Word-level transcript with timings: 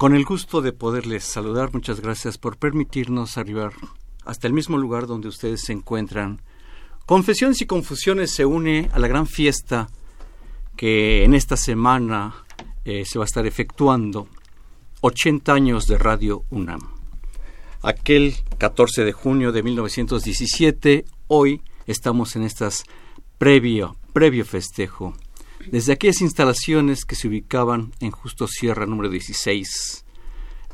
Con 0.00 0.14
el 0.14 0.24
gusto 0.24 0.62
de 0.62 0.72
poderles 0.72 1.24
saludar, 1.24 1.74
muchas 1.74 2.00
gracias 2.00 2.38
por 2.38 2.56
permitirnos 2.56 3.36
arribar 3.36 3.74
hasta 4.24 4.46
el 4.46 4.54
mismo 4.54 4.78
lugar 4.78 5.06
donde 5.06 5.28
ustedes 5.28 5.60
se 5.60 5.74
encuentran. 5.74 6.40
Confesiones 7.04 7.60
y 7.60 7.66
Confusiones 7.66 8.30
se 8.30 8.46
une 8.46 8.88
a 8.94 8.98
la 8.98 9.08
gran 9.08 9.26
fiesta 9.26 9.90
que 10.74 11.22
en 11.22 11.34
esta 11.34 11.58
semana 11.58 12.46
eh, 12.86 13.04
se 13.04 13.18
va 13.18 13.24
a 13.24 13.26
estar 13.26 13.46
efectuando 13.46 14.26
80 15.02 15.52
años 15.52 15.86
de 15.86 15.98
Radio 15.98 16.44
UNAM. 16.48 16.80
Aquel 17.82 18.36
14 18.56 19.04
de 19.04 19.12
junio 19.12 19.52
de 19.52 19.62
1917, 19.62 21.04
hoy 21.26 21.60
estamos 21.86 22.36
en 22.36 22.44
estas 22.44 22.84
previo, 23.36 23.98
previo 24.14 24.46
festejo 24.46 25.12
desde 25.66 25.92
aquellas 25.92 26.20
instalaciones 26.20 27.04
que 27.04 27.14
se 27.14 27.28
ubicaban 27.28 27.92
en 28.00 28.10
Justo 28.10 28.46
Sierra 28.46 28.86
número 28.86 29.08
16, 29.08 30.04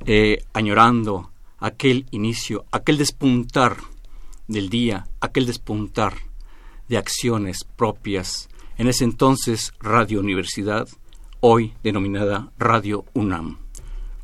eh, 0.06 0.44
añorando 0.52 1.30
aquel 1.58 2.06
inicio, 2.10 2.64
aquel 2.70 2.98
despuntar 2.98 3.78
del 4.46 4.68
día, 4.68 5.08
aquel 5.20 5.46
despuntar 5.46 6.14
de 6.88 6.98
acciones 6.98 7.64
propias, 7.64 8.48
en 8.78 8.88
ese 8.88 9.04
entonces 9.04 9.72
Radio 9.80 10.20
Universidad, 10.20 10.88
hoy 11.40 11.74
denominada 11.82 12.52
Radio 12.58 13.04
UNAM. 13.14 13.58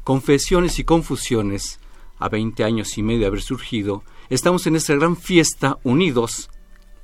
Confesiones 0.04 0.78
y 0.78 0.84
confusiones, 0.84 1.80
a 2.18 2.28
20 2.28 2.62
años 2.62 2.96
y 2.98 3.02
medio 3.02 3.20
de 3.20 3.26
haber 3.26 3.42
surgido, 3.42 4.04
estamos 4.30 4.66
en 4.66 4.76
esta 4.76 4.94
gran 4.94 5.16
fiesta 5.16 5.78
unidos, 5.82 6.50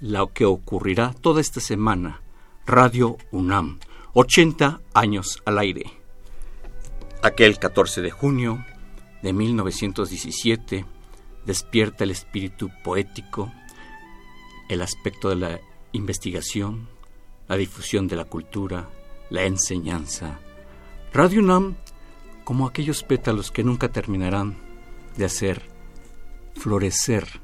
lo 0.00 0.32
que 0.32 0.44
ocurrirá 0.44 1.12
toda 1.12 1.40
esta 1.40 1.60
semana 1.60 2.20
Radio 2.68 3.16
UNAM, 3.30 3.78
80 4.12 4.82
años 4.92 5.42
al 5.46 5.58
aire. 5.58 5.84
Aquel 7.22 7.58
14 7.58 8.02
de 8.02 8.10
junio 8.10 8.62
de 9.22 9.32
1917 9.32 10.84
despierta 11.46 12.04
el 12.04 12.10
espíritu 12.10 12.68
poético, 12.84 13.50
el 14.68 14.82
aspecto 14.82 15.30
de 15.30 15.36
la 15.36 15.60
investigación, 15.92 16.90
la 17.48 17.56
difusión 17.56 18.06
de 18.06 18.16
la 18.16 18.26
cultura, 18.26 18.90
la 19.30 19.44
enseñanza. 19.44 20.38
Radio 21.14 21.40
UNAM 21.40 21.74
como 22.44 22.66
aquellos 22.66 23.02
pétalos 23.02 23.50
que 23.50 23.64
nunca 23.64 23.88
terminarán 23.88 24.58
de 25.16 25.24
hacer 25.24 25.62
florecer 26.54 27.40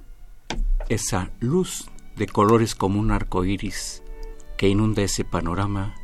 esa 0.90 1.30
luz 1.40 1.88
de 2.14 2.26
colores 2.26 2.74
como 2.74 3.00
un 3.00 3.10
arco 3.10 3.46
iris 3.46 4.03
que 4.56 4.68
inunda 4.68 5.02
ese 5.02 5.24
panorama 5.24 5.94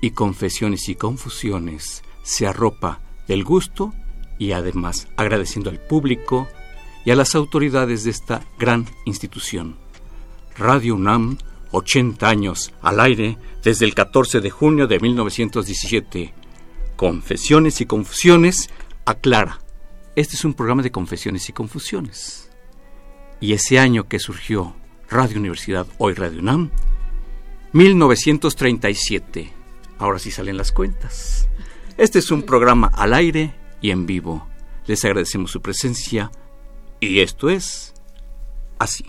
y 0.00 0.12
confesiones 0.12 0.88
y 0.88 0.94
confusiones 0.94 2.02
se 2.22 2.46
arropa 2.46 3.00
del 3.26 3.44
gusto 3.44 3.92
y 4.38 4.52
además 4.52 5.08
agradeciendo 5.16 5.70
al 5.70 5.80
público 5.80 6.48
y 7.04 7.10
a 7.10 7.16
las 7.16 7.34
autoridades 7.34 8.04
de 8.04 8.10
esta 8.10 8.42
gran 8.58 8.86
institución. 9.04 9.76
Radio 10.56 10.94
UNAM, 10.94 11.38
80 11.72 12.28
años 12.28 12.72
al 12.82 13.00
aire 13.00 13.38
desde 13.62 13.84
el 13.84 13.94
14 13.94 14.40
de 14.40 14.50
junio 14.50 14.86
de 14.86 15.00
1917. 15.00 16.34
Confesiones 16.96 17.80
y 17.80 17.86
confusiones 17.86 18.70
aclara. 19.04 19.60
Este 20.16 20.36
es 20.36 20.44
un 20.44 20.54
programa 20.54 20.82
de 20.82 20.90
confesiones 20.90 21.48
y 21.48 21.52
confusiones. 21.52 22.50
Y 23.40 23.52
ese 23.52 23.78
año 23.78 24.08
que 24.08 24.18
surgió 24.18 24.74
Radio 25.08 25.38
Universidad, 25.38 25.86
hoy 25.98 26.14
Radio 26.14 26.40
UNAM, 26.40 26.70
1937. 27.78 29.52
Ahora 29.98 30.18
sí 30.18 30.32
salen 30.32 30.56
las 30.56 30.72
cuentas. 30.72 31.48
Este 31.96 32.18
es 32.18 32.32
un 32.32 32.42
programa 32.42 32.88
al 32.88 33.14
aire 33.14 33.54
y 33.80 33.92
en 33.92 34.04
vivo. 34.04 34.48
Les 34.86 35.04
agradecemos 35.04 35.52
su 35.52 35.62
presencia 35.62 36.32
y 36.98 37.20
esto 37.20 37.48
es 37.48 37.94
así. 38.80 39.04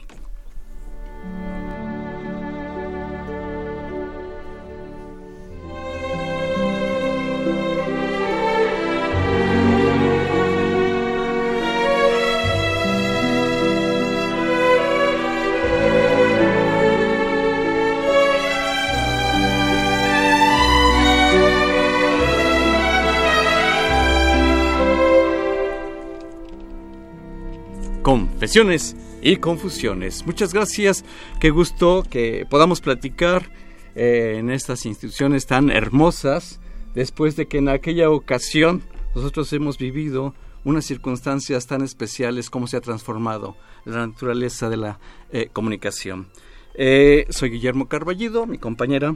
Confesiones 28.40 28.96
y 29.22 29.36
confusiones. 29.36 30.26
Muchas 30.26 30.54
gracias, 30.54 31.04
qué 31.42 31.50
gusto 31.50 32.06
que 32.10 32.48
podamos 32.50 32.80
platicar 32.80 33.52
eh, 33.96 34.38
en 34.38 34.50
estas 34.50 34.86
instituciones 34.86 35.46
tan 35.46 35.70
hermosas, 35.70 36.62
después 36.96 37.36
de 37.36 37.50
que 37.50 37.58
en 37.58 37.68
aquella 37.68 38.10
ocasión 38.10 38.82
nosotros 39.14 39.52
hemos 39.52 39.78
vivido 39.78 40.36
unas 40.64 40.86
circunstancias 40.86 41.68
tan 41.68 41.82
especiales 41.82 42.50
como 42.50 42.68
se 42.68 42.78
ha 42.78 42.82
transformado 42.82 43.58
la 43.84 44.08
naturaleza 44.08 44.70
de 44.70 44.78
la 44.78 45.00
eh, 45.34 45.50
comunicación. 45.52 46.30
Eh, 46.76 47.26
soy 47.32 47.50
Guillermo 47.50 47.90
Carballido, 47.90 48.46
mi 48.46 48.58
compañera 48.58 49.16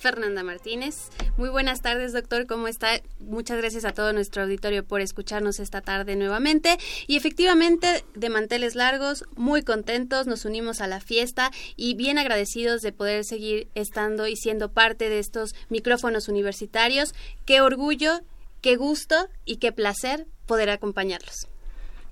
Fernanda 0.00 0.42
Martínez. 0.42 1.10
Muy 1.36 1.48
buenas 1.50 1.82
tardes, 1.82 2.12
doctor. 2.12 2.46
¿Cómo 2.46 2.66
está? 2.66 3.00
Muchas 3.20 3.58
gracias 3.58 3.84
a 3.84 3.92
todo 3.92 4.12
nuestro 4.12 4.42
auditorio 4.42 4.84
por 4.84 5.00
escucharnos 5.00 5.60
esta 5.60 5.80
tarde 5.82 6.16
nuevamente. 6.16 6.78
Y 7.06 7.16
efectivamente, 7.16 8.04
de 8.14 8.30
manteles 8.30 8.74
largos, 8.74 9.24
muy 9.36 9.62
contentos, 9.62 10.26
nos 10.26 10.44
unimos 10.44 10.80
a 10.80 10.86
la 10.86 11.00
fiesta 11.00 11.50
y 11.76 11.94
bien 11.94 12.18
agradecidos 12.18 12.82
de 12.82 12.92
poder 12.92 13.24
seguir 13.24 13.68
estando 13.74 14.26
y 14.26 14.36
siendo 14.36 14.72
parte 14.72 15.08
de 15.08 15.18
estos 15.18 15.54
micrófonos 15.68 16.28
universitarios. 16.28 17.14
Qué 17.44 17.60
orgullo, 17.60 18.20
qué 18.62 18.76
gusto 18.76 19.28
y 19.44 19.56
qué 19.56 19.72
placer 19.72 20.26
poder 20.46 20.70
acompañarlos. 20.70 21.46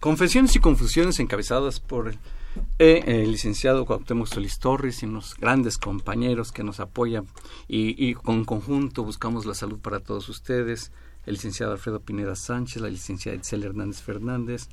Confesiones 0.00 0.54
y 0.54 0.60
confusiones 0.60 1.19
encabezadas 1.19 1.81
por 1.81 2.15
eh, 2.78 3.03
el 3.06 3.33
licenciado 3.33 3.84
Cuauhtémoc 3.84 4.28
Solís 4.28 4.61
Torres 4.61 5.03
y 5.03 5.06
unos 5.06 5.34
grandes 5.34 5.78
compañeros 5.78 6.53
que 6.53 6.62
nos 6.62 6.78
apoyan 6.78 7.27
y, 7.66 8.15
con 8.15 8.44
conjunto 8.44 9.03
buscamos 9.03 9.47
la 9.47 9.55
salud 9.55 9.81
para 9.81 9.99
todos 9.99 10.28
ustedes, 10.28 10.93
el 11.27 11.34
licenciado 11.34 11.72
Alfredo 11.72 12.00
Pineda 12.00 12.37
Sánchez, 12.37 12.81
la 12.81 12.89
licenciada 12.89 13.37
Itzel 13.37 13.65
Hernández 13.65 14.00
Fernández, 14.00 14.69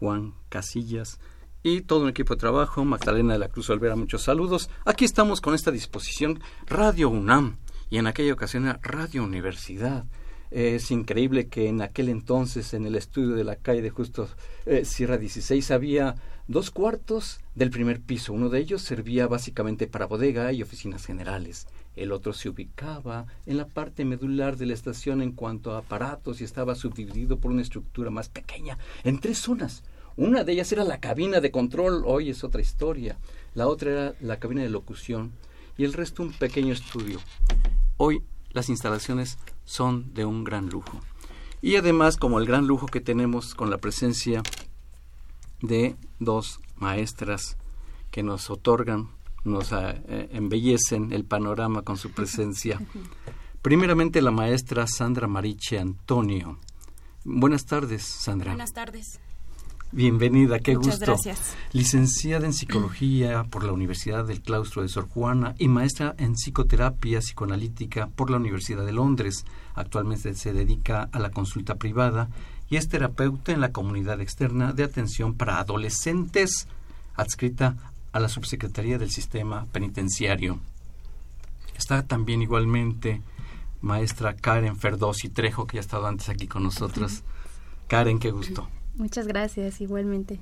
Juan 0.00 0.34
Casillas 0.48 1.20
y 1.62 1.82
todo 1.82 2.02
un 2.02 2.08
equipo 2.08 2.34
de 2.34 2.40
trabajo, 2.40 2.84
Magdalena 2.84 3.34
de 3.34 3.38
la 3.38 3.48
Cruz 3.48 3.70
Olvera, 3.70 3.94
muchos 3.94 4.22
saludos. 4.22 4.68
Aquí 4.84 5.04
estamos 5.04 5.40
con 5.40 5.54
esta 5.54 5.70
disposición 5.70 6.40
Radio 6.66 7.08
UNAM 7.08 7.58
y 7.90 7.98
en 7.98 8.08
aquella 8.08 8.32
ocasión 8.32 8.76
Radio 8.82 9.22
Universidad. 9.22 10.04
Es 10.50 10.90
increíble 10.90 11.48
que 11.48 11.68
en 11.68 11.82
aquel 11.82 12.08
entonces 12.08 12.72
en 12.72 12.86
el 12.86 12.94
estudio 12.94 13.34
de 13.34 13.44
la 13.44 13.56
calle 13.56 13.82
de 13.82 13.90
Justo 13.90 14.28
eh, 14.64 14.84
Sierra 14.84 15.18
16 15.18 15.70
había 15.72 16.14
dos 16.48 16.70
cuartos 16.70 17.40
del 17.54 17.70
primer 17.70 18.00
piso. 18.00 18.32
Uno 18.32 18.48
de 18.48 18.60
ellos 18.60 18.82
servía 18.82 19.26
básicamente 19.26 19.86
para 19.86 20.06
bodega 20.06 20.52
y 20.52 20.62
oficinas 20.62 21.04
generales. 21.04 21.66
El 21.96 22.12
otro 22.12 22.32
se 22.32 22.48
ubicaba 22.48 23.26
en 23.46 23.56
la 23.56 23.66
parte 23.66 24.04
medular 24.04 24.56
de 24.56 24.66
la 24.66 24.74
estación 24.74 25.22
en 25.22 25.32
cuanto 25.32 25.72
a 25.72 25.78
aparatos 25.78 26.40
y 26.40 26.44
estaba 26.44 26.74
subdividido 26.74 27.38
por 27.38 27.50
una 27.50 27.62
estructura 27.62 28.10
más 28.10 28.28
pequeña 28.28 28.78
en 29.02 29.18
tres 29.18 29.38
zonas. 29.38 29.82
Una 30.16 30.44
de 30.44 30.52
ellas 30.52 30.70
era 30.72 30.84
la 30.84 31.00
cabina 31.00 31.40
de 31.40 31.50
control, 31.50 32.02
hoy 32.06 32.30
es 32.30 32.44
otra 32.44 32.60
historia. 32.60 33.18
La 33.54 33.66
otra 33.66 33.90
era 33.90 34.14
la 34.20 34.38
cabina 34.38 34.62
de 34.62 34.70
locución 34.70 35.32
y 35.76 35.84
el 35.84 35.92
resto 35.92 36.22
un 36.22 36.32
pequeño 36.32 36.72
estudio. 36.72 37.18
Hoy 37.96 38.22
las 38.52 38.68
instalaciones 38.68 39.38
son 39.64 40.14
de 40.14 40.24
un 40.24 40.44
gran 40.44 40.68
lujo. 40.68 41.00
Y 41.60 41.76
además, 41.76 42.16
como 42.16 42.38
el 42.38 42.46
gran 42.46 42.66
lujo 42.66 42.86
que 42.86 43.00
tenemos 43.00 43.54
con 43.54 43.70
la 43.70 43.78
presencia 43.78 44.42
de 45.62 45.96
dos 46.18 46.60
maestras 46.76 47.56
que 48.10 48.22
nos 48.22 48.50
otorgan, 48.50 49.08
nos 49.44 49.72
eh, 49.72 50.28
embellecen 50.32 51.12
el 51.12 51.24
panorama 51.24 51.82
con 51.82 51.96
su 51.96 52.10
presencia. 52.10 52.80
Primeramente 53.62 54.22
la 54.22 54.30
maestra 54.30 54.86
Sandra 54.86 55.26
Mariche 55.26 55.78
Antonio. 55.78 56.58
Buenas 57.24 57.66
tardes, 57.66 58.04
Sandra. 58.04 58.52
Buenas 58.52 58.72
tardes. 58.72 59.18
Bienvenida, 59.92 60.58
qué 60.58 60.76
Muchas 60.76 60.98
gusto. 60.98 61.06
gracias. 61.06 61.56
Licenciada 61.72 62.44
en 62.44 62.52
Psicología 62.52 63.44
por 63.44 63.64
la 63.64 63.72
Universidad 63.72 64.24
del 64.24 64.42
Claustro 64.42 64.82
de 64.82 64.88
Sor 64.88 65.08
Juana 65.08 65.54
y 65.58 65.68
maestra 65.68 66.14
en 66.18 66.34
Psicoterapia 66.34 67.20
Psicoanalítica 67.20 68.08
por 68.08 68.30
la 68.30 68.36
Universidad 68.36 68.84
de 68.84 68.92
Londres. 68.92 69.44
Actualmente 69.74 70.34
se 70.34 70.52
dedica 70.52 71.08
a 71.12 71.18
la 71.18 71.30
consulta 71.30 71.76
privada 71.76 72.28
y 72.68 72.76
es 72.76 72.88
terapeuta 72.88 73.52
en 73.52 73.60
la 73.60 73.72
comunidad 73.72 74.20
externa 74.20 74.72
de 74.72 74.84
atención 74.84 75.34
para 75.34 75.58
adolescentes, 75.58 76.68
adscrita 77.14 77.76
a 78.12 78.20
la 78.20 78.28
Subsecretaría 78.28 78.98
del 78.98 79.10
Sistema 79.10 79.66
Penitenciario. 79.72 80.58
Está 81.76 82.02
también 82.02 82.42
igualmente 82.42 83.20
maestra 83.82 84.34
Karen 84.34 84.76
Ferdosi 84.76 85.28
Trejo, 85.28 85.66
que 85.66 85.76
ya 85.76 85.80
ha 85.80 85.82
estado 85.82 86.06
antes 86.06 86.28
aquí 86.28 86.46
con 86.46 86.62
nosotros. 86.62 87.22
Karen, 87.88 88.18
qué 88.18 88.30
gusto. 88.30 88.68
Muchas 88.96 89.26
gracias, 89.26 89.80
igualmente. 89.80 90.40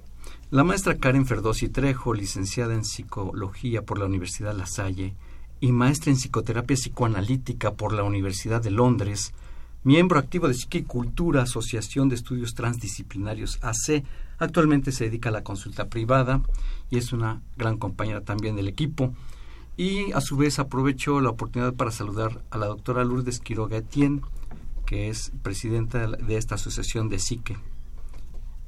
La 0.51 0.65
maestra 0.65 0.97
Karen 0.97 1.27
Ferdosi 1.27 1.69
Trejo, 1.69 2.15
licenciada 2.15 2.75
en 2.75 2.85
Psicología 2.85 3.83
por 3.83 3.99
la 3.99 4.07
Universidad 4.07 4.55
La 4.55 4.67
Salle 4.67 5.15
y 5.61 5.73
maestra 5.73 6.13
en 6.13 6.17
Psicoterapia 6.17 6.77
Psicoanalítica 6.77 7.73
por 7.73 7.93
la 7.93 8.05
Universidad 8.05 8.63
de 8.63 8.71
Londres, 8.71 9.35
miembro 9.85 10.19
activo 10.19 10.49
de 10.49 10.55
Psiquicultura, 10.55 11.43
Asociación 11.43 12.09
de 12.09 12.17
Estudios 12.17 12.55
Transdisciplinarios 12.55 13.59
AC, 13.63 14.03
actualmente 14.39 14.93
se 14.93 15.05
dedica 15.05 15.29
a 15.29 15.33
la 15.33 15.45
consulta 15.45 15.89
privada 15.89 16.43
y 16.91 16.97
es 16.97 17.13
una 17.13 17.43
gran 17.57 17.77
compañera 17.79 18.23
también 18.23 18.57
del 18.57 18.69
equipo. 18.69 19.15
Y 19.77 20.13
a 20.13 20.21
su 20.21 20.37
vez 20.37 20.59
aprovecho 20.59 21.21
la 21.21 21.31
oportunidad 21.31 21.75
para 21.75 21.91
saludar 21.91 22.43
a 22.51 22.59
la 22.59 22.67
doctora 22.67 23.05
Lourdes 23.05 23.41
Quiroga 23.41 23.77
Etienne, 23.77 24.23
que 24.87 25.09
es 25.09 25.33
presidenta 25.43 26.07
de 26.07 26.37
esta 26.37 26.55
asociación 26.55 27.09
de 27.09 27.19
Psique, 27.19 27.57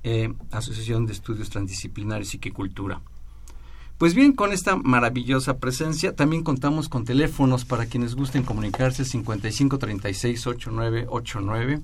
eh, 0.03 0.33
Asociación 0.51 1.07
de 1.07 1.13
Estudios 1.13 1.51
Transdisciplinarios 1.51 2.29
y 2.29 2.31
Psiquicultura. 2.33 3.01
Pues 3.99 4.15
bien, 4.15 4.35
con 4.35 4.53
esta 4.53 4.77
maravillosa 4.77 5.57
presencia 5.57 6.15
también 6.15 6.43
contamos 6.43 6.91
con 6.91 7.07
teléfonos 7.07 7.65
para 7.65 7.87
quienes 7.87 8.15
gusten 8.15 8.43
comunicarse 8.43 9.07
55 9.07 9.79
36 9.79 10.47
8989 10.47 11.81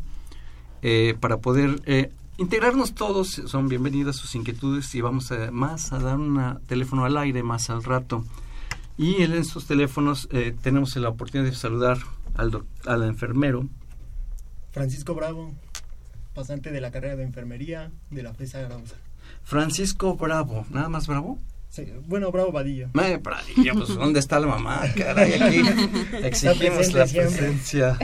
eh, 0.83 1.17
para 1.19 1.39
poder 1.39 1.81
eh, 1.87 2.13
integrarnos 2.37 2.95
todos. 2.95 3.41
Son 3.47 3.67
bienvenidas 3.67 4.17
sus 4.17 4.35
inquietudes 4.35 4.95
y 4.95 5.01
vamos 5.01 5.33
a, 5.33 5.51
más 5.53 5.95
a 5.95 6.01
dar 6.01 6.19
un 6.19 6.61
teléfono 6.67 7.07
al 7.07 7.17
aire 7.17 7.43
más 7.43 7.71
al 7.71 7.83
rato. 7.83 8.27
Y 8.99 9.23
en 9.23 9.33
estos 9.33 9.67
teléfonos 9.67 10.29
eh, 10.33 10.55
tenemos 10.61 10.95
la 10.97 11.09
oportunidad 11.09 11.49
de 11.49 11.57
saludar 11.57 11.97
al, 12.35 12.63
al 12.85 13.05
enfermero. 13.05 13.67
Francisco 14.71 15.15
Bravo, 15.15 15.55
pasante 16.35 16.73
de 16.73 16.81
la 16.83 16.91
carrera 16.91 17.17
de 17.17 17.23
enfermería 17.23 17.91
de 18.11 18.23
la 18.23 18.35
FESA 18.35 18.67
Arauza. 18.67 18.97
Francisco 19.45 20.15
Bravo, 20.17 20.67
nada 20.69 20.91
más 20.91 21.07
Bravo. 21.07 21.39
Sí, 21.73 21.87
bueno, 22.07 22.31
Bravo 22.31 22.53
Vadillo. 22.53 22.91
Eh, 23.03 23.19
pues 23.73 23.95
¿dónde 23.95 24.21
está 24.21 24.39
la 24.39 24.47
mamá? 24.47 24.83
Caray, 24.95 25.33
aquí 25.33 25.63
exigimos 26.23 26.93
la 26.93 27.07
siempre. 27.07 27.35
presencia. 27.35 27.97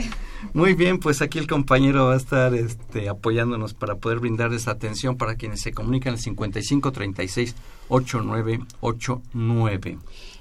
Muy 0.53 0.73
bien, 0.73 0.99
pues 0.99 1.21
aquí 1.21 1.37
el 1.37 1.45
compañero 1.45 2.07
va 2.07 2.15
a 2.15 2.17
estar 2.17 2.55
este, 2.55 3.09
apoyándonos 3.09 3.75
para 3.75 3.93
poder 3.93 4.17
brindar 4.17 4.51
esa 4.53 4.71
atención 4.71 5.17
para 5.17 5.35
quienes 5.35 5.61
se 5.61 5.71
comunican 5.71 6.13
al 6.13 6.19
55 6.19 6.91
36 6.91 7.55
8989. 7.89 9.99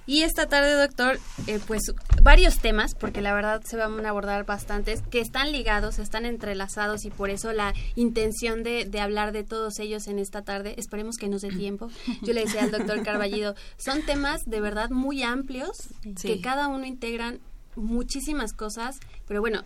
Y 0.09 0.23
esta 0.23 0.47
tarde, 0.47 0.73
doctor, 0.73 1.21
eh, 1.47 1.61
pues 1.67 1.83
varios 2.23 2.61
temas, 2.61 2.95
porque 2.95 3.21
la 3.21 3.35
verdad 3.35 3.61
se 3.63 3.77
van 3.77 4.07
a 4.07 4.09
abordar 4.09 4.47
bastantes, 4.47 5.03
que 5.03 5.21
están 5.21 5.53
ligados, 5.53 5.99
están 5.99 6.25
entrelazados 6.25 7.05
y 7.05 7.11
por 7.11 7.29
eso 7.29 7.53
la 7.53 7.75
intención 7.95 8.63
de, 8.63 8.87
de 8.87 9.01
hablar 9.01 9.33
de 9.33 9.45
todos 9.45 9.79
ellos 9.79 10.07
en 10.07 10.19
esta 10.19 10.41
tarde. 10.41 10.75
Esperemos 10.79 11.17
que 11.19 11.29
nos 11.29 11.43
dé 11.43 11.51
tiempo. 11.51 11.91
Yo 12.23 12.33
le 12.33 12.41
decía 12.41 12.63
al 12.63 12.71
doctor 12.71 13.03
Carballido, 13.03 13.55
son 13.77 14.01
temas 14.01 14.41
de 14.47 14.63
verdad 14.63 14.89
muy 14.89 15.23
amplios, 15.23 15.77
que 16.23 16.41
cada 16.41 16.69
uno 16.69 16.87
integran 16.87 17.41
muchísimas 17.77 18.55
cosas, 18.55 18.97
pero 19.27 19.43
bueno, 19.43 19.63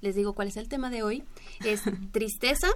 les 0.00 0.16
digo 0.16 0.32
cuál 0.32 0.48
es 0.48 0.56
el 0.56 0.68
tema 0.68 0.90
de 0.90 1.04
hoy. 1.04 1.22
Es 1.64 1.82
tristeza, 2.10 2.70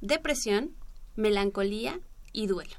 depresión, 0.00 0.72
melancolía 1.14 2.00
y 2.32 2.48
duelo. 2.48 2.74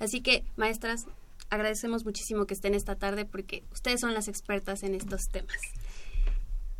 Así 0.00 0.20
que, 0.20 0.44
maestras, 0.56 1.06
agradecemos 1.50 2.04
muchísimo 2.04 2.46
que 2.46 2.54
estén 2.54 2.74
esta 2.74 2.96
tarde 2.96 3.24
porque 3.24 3.64
ustedes 3.72 4.00
son 4.00 4.14
las 4.14 4.28
expertas 4.28 4.82
en 4.82 4.94
estos 4.94 5.28
temas. 5.28 5.56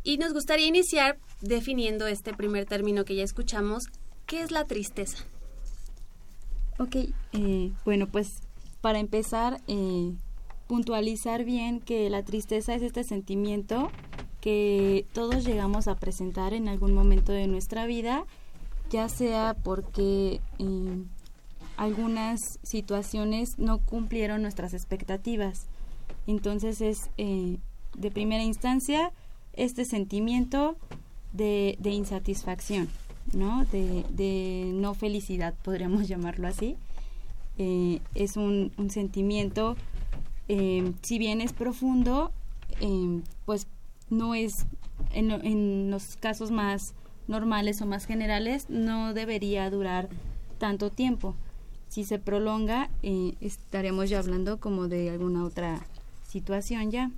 Y 0.03 0.17
nos 0.17 0.33
gustaría 0.33 0.67
iniciar 0.67 1.17
definiendo 1.41 2.07
este 2.07 2.33
primer 2.33 2.65
término 2.65 3.03
que 3.03 3.15
ya 3.15 3.23
escuchamos. 3.23 3.87
¿Qué 4.25 4.41
es 4.41 4.51
la 4.51 4.65
tristeza? 4.65 5.17
Ok, 6.79 6.95
eh, 7.33 7.71
bueno, 7.83 8.07
pues 8.07 8.41
para 8.81 8.99
empezar, 8.99 9.59
eh, 9.67 10.13
puntualizar 10.67 11.43
bien 11.43 11.81
que 11.81 12.09
la 12.09 12.23
tristeza 12.23 12.75
es 12.75 12.83
este 12.83 13.03
sentimiento 13.03 13.91
que 14.41 15.05
todos 15.13 15.43
llegamos 15.43 15.87
a 15.87 15.95
presentar 15.95 16.53
en 16.53 16.67
algún 16.69 16.93
momento 16.93 17.31
de 17.31 17.47
nuestra 17.47 17.85
vida, 17.85 18.25
ya 18.89 19.09
sea 19.09 19.55
porque 19.61 20.39
eh, 20.59 21.03
algunas 21.77 22.59
situaciones 22.63 23.57
no 23.59 23.79
cumplieron 23.79 24.41
nuestras 24.41 24.73
expectativas. 24.73 25.67
Entonces 26.25 26.81
es 26.81 27.09
eh, 27.17 27.57
de 27.95 28.11
primera 28.11 28.43
instancia 28.43 29.11
este 29.53 29.85
sentimiento 29.85 30.77
de, 31.33 31.77
insatisfacción, 31.83 32.89
¿no? 33.33 33.65
De, 33.65 34.71
no 34.73 34.93
felicidad, 34.93 35.53
podríamos 35.63 36.07
llamarlo 36.07 36.47
así. 36.47 36.75
Eh, 37.57 38.01
es 38.13 38.37
un, 38.37 38.71
sentimiento, 38.89 39.75
eh, 40.47 40.93
si 41.01 41.17
bien 41.17 41.41
es 41.41 41.53
profundo, 41.53 42.31
eh, 42.81 43.21
pues 43.45 43.67
no 44.09 44.35
es, 44.35 44.65
en 45.13 45.91
los 45.91 46.17
casos 46.17 46.51
más 46.51 46.93
normales 47.27 47.81
o 47.81 47.85
más 47.85 48.05
generales, 48.05 48.69
no 48.69 49.13
debería 49.13 49.69
durar 49.69 50.09
tanto 50.59 50.91
tiempo. 50.91 51.35
Si 51.97 52.03
se 52.03 52.19
prolonga, 52.19 52.91
eh, 53.01 53.33
estaremos 53.41 54.07
ya 54.07 54.19
hablando 54.19 54.59
como 54.59 54.87
de 54.87 55.09
alguna 55.09 55.43
otra 55.43 55.83
situación 56.27 56.91
ya. 56.91 57.09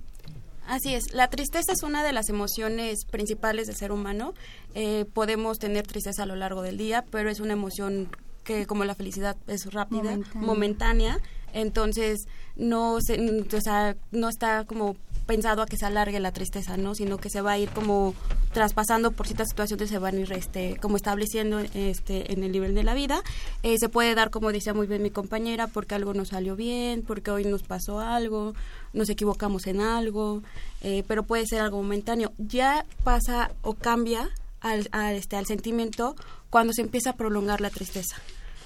Así 0.66 0.94
es, 0.94 1.12
la 1.12 1.28
tristeza 1.28 1.72
es 1.74 1.82
una 1.82 2.02
de 2.02 2.14
las 2.14 2.30
emociones 2.30 3.04
principales 3.04 3.66
del 3.66 3.76
ser 3.76 3.92
humano. 3.92 4.32
Eh, 4.74 5.04
podemos 5.12 5.58
tener 5.58 5.86
tristeza 5.86 6.22
a 6.22 6.26
lo 6.26 6.34
largo 6.34 6.62
del 6.62 6.78
día, 6.78 7.04
pero 7.10 7.28
es 7.28 7.40
una 7.40 7.52
emoción 7.52 8.08
que 8.42 8.64
como 8.64 8.86
la 8.86 8.94
felicidad 8.94 9.36
es 9.48 9.70
rápida, 9.70 10.16
Momentánea. 10.16 10.46
momentánea, 10.46 11.18
entonces 11.52 12.26
no 12.56 13.02
se, 13.02 13.20
o 13.54 13.60
sea, 13.60 13.98
no 14.12 14.30
está 14.30 14.64
como 14.64 14.96
pensado 15.26 15.62
a 15.62 15.66
que 15.66 15.76
se 15.76 15.86
alargue 15.86 16.20
la 16.20 16.32
tristeza, 16.32 16.76
¿no? 16.76 16.94
Sino 16.94 17.18
que 17.18 17.30
se 17.30 17.40
va 17.40 17.52
a 17.52 17.58
ir 17.58 17.70
como 17.70 18.14
traspasando 18.52 19.12
por 19.12 19.26
ciertas 19.26 19.48
situaciones, 19.48 19.88
se 19.88 19.98
van 19.98 20.16
a 20.16 20.20
ir 20.20 20.32
este, 20.32 20.76
como 20.80 20.96
estableciendo 20.96 21.60
este, 21.60 22.32
en 22.32 22.42
el 22.42 22.52
nivel 22.52 22.74
de 22.74 22.82
la 22.82 22.94
vida. 22.94 23.22
Eh, 23.62 23.76
se 23.78 23.88
puede 23.88 24.14
dar, 24.14 24.30
como 24.30 24.52
decía 24.52 24.74
muy 24.74 24.86
bien 24.86 25.02
mi 25.02 25.10
compañera, 25.10 25.66
porque 25.68 25.94
algo 25.94 26.14
nos 26.14 26.28
salió 26.28 26.56
bien, 26.56 27.02
porque 27.02 27.30
hoy 27.30 27.44
nos 27.44 27.62
pasó 27.62 28.00
algo, 28.00 28.54
nos 28.92 29.08
equivocamos 29.08 29.66
en 29.66 29.80
algo, 29.80 30.42
eh, 30.82 31.04
pero 31.06 31.22
puede 31.22 31.46
ser 31.46 31.60
algo 31.60 31.76
momentáneo. 31.76 32.32
Ya 32.38 32.84
pasa 33.04 33.52
o 33.62 33.74
cambia 33.74 34.30
al, 34.60 34.88
al, 34.92 35.14
este, 35.14 35.36
al 35.36 35.46
sentimiento 35.46 36.16
cuando 36.50 36.72
se 36.72 36.82
empieza 36.82 37.10
a 37.10 37.16
prolongar 37.16 37.60
la 37.60 37.70
tristeza. 37.70 38.16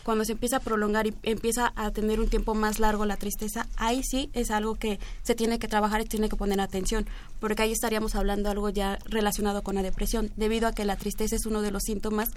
Cuando 0.05 0.25
se 0.25 0.33
empieza 0.33 0.59
a 0.59 0.61
prolongar 0.61 1.07
y 1.07 1.15
empieza 1.23 1.73
a 1.75 1.91
tener 1.91 2.21
un 2.21 2.29
tiempo 2.29 2.55
más 2.55 2.79
largo 2.79 3.07
la 3.07 3.17
tristeza, 3.17 3.67
ahí 3.77 4.03
sí 4.05 4.31
es 4.35 4.51
algo 4.51 4.75
que 4.75 5.01
se 5.23 5.35
tiene 5.35 5.59
que 5.59 5.67
trabajar 5.67 6.01
y 6.03 6.05
tiene 6.05 6.29
que 6.29 6.37
poner 6.37 6.61
atención, 6.61 7.07
porque 7.41 7.63
ahí 7.63 7.73
estaríamos 7.73 8.15
hablando 8.15 8.51
algo 8.51 8.69
ya 8.69 8.99
relacionado 9.07 9.63
con 9.63 9.75
la 9.75 9.83
depresión, 9.83 10.31
debido 10.37 10.69
a 10.69 10.73
que 10.73 10.85
la 10.85 10.97
tristeza 10.97 11.35
es 11.37 11.47
uno 11.47 11.63
de 11.63 11.71
los 11.71 11.83
síntomas 11.85 12.29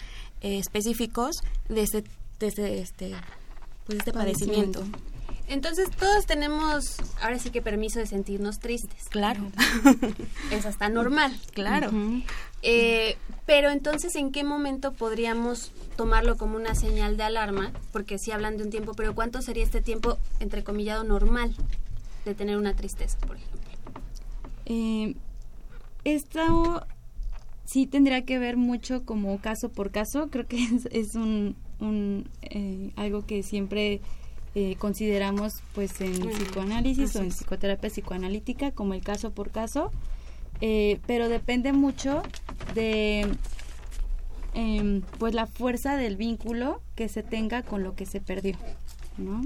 eh, 0.42 0.58
específicos 0.58 1.36
de 1.70 1.82
este, 1.82 2.04
de 2.40 2.48
este, 2.48 2.80
este, 2.80 3.16
pues, 3.86 4.00
este 4.00 4.14
padecimiento. 4.14 4.84
Entonces 5.48 5.90
todos 5.92 6.26
tenemos 6.26 6.98
ahora 7.22 7.40
sí 7.40 7.52
que 7.52 7.62
permiso 7.62 8.00
de 8.00 8.06
sentirnos 8.08 8.60
tristes. 8.60 9.06
Claro, 9.10 9.42
Es 10.52 10.66
hasta 10.66 10.90
normal. 10.90 11.38
claro. 11.54 11.92
Eh, 12.64 13.18
pero 13.46 13.70
entonces, 13.70 14.16
¿en 14.16 14.32
qué 14.32 14.44
momento 14.44 14.92
podríamos 14.92 15.72
tomarlo 15.96 16.38
como 16.38 16.58
una 16.58 16.76
señal 16.76 17.16
de 17.16 17.24
alarma? 17.24 17.72
Porque 17.94 18.18
sí 18.18 18.32
hablan 18.32 18.58
de 18.58 18.64
un 18.64 18.72
tiempo, 18.72 18.94
pero 18.94 19.16
¿cuánto 19.16 19.42
sería 19.42 19.64
este 19.64 19.80
tiempo, 19.82 20.18
entrecomillado, 20.40 21.04
normal 21.04 21.56
de 22.26 22.34
tener 22.36 22.58
una 22.58 22.74
tristeza, 22.76 23.18
por 23.20 23.38
ejemplo? 23.38 23.60
Eh, 24.66 25.16
esto 26.04 26.86
sí 27.64 27.86
tendría 27.86 28.26
que 28.26 28.40
ver 28.40 28.58
mucho 28.58 29.06
como 29.06 29.40
caso 29.40 29.70
por 29.70 29.92
caso. 29.92 30.30
Creo 30.30 30.48
que 30.48 30.62
es, 30.76 30.88
es 30.92 31.16
un, 31.16 31.56
un, 31.80 32.30
eh, 32.42 32.92
algo 32.96 33.26
que 33.26 33.44
siempre 33.44 34.02
eh, 34.60 34.76
consideramos 34.80 35.62
pues 35.76 36.02
en 36.02 36.14
psicoanálisis 36.14 37.16
o 37.16 37.20
en 37.20 37.30
psicoterapia 37.30 37.92
psicoanalítica 37.92 38.72
como 38.72 38.96
el 38.96 39.04
caso 39.04 39.30
por 39.30 39.52
caso. 39.52 39.92
Eh, 40.62 41.00
pero 41.06 41.30
depende 41.30 41.74
mucho 41.74 42.24
de 42.74 43.28
em, 44.56 45.04
pues 45.20 45.36
la 45.36 45.46
fuerza 45.46 45.96
del 45.96 46.18
vínculo 46.18 46.82
que 46.96 47.08
se 47.08 47.22
tenga 47.22 47.62
con 47.62 47.84
lo 47.84 47.94
que 47.94 48.08
se 48.08 48.20
perdió, 48.20 48.58
¿no? 49.20 49.44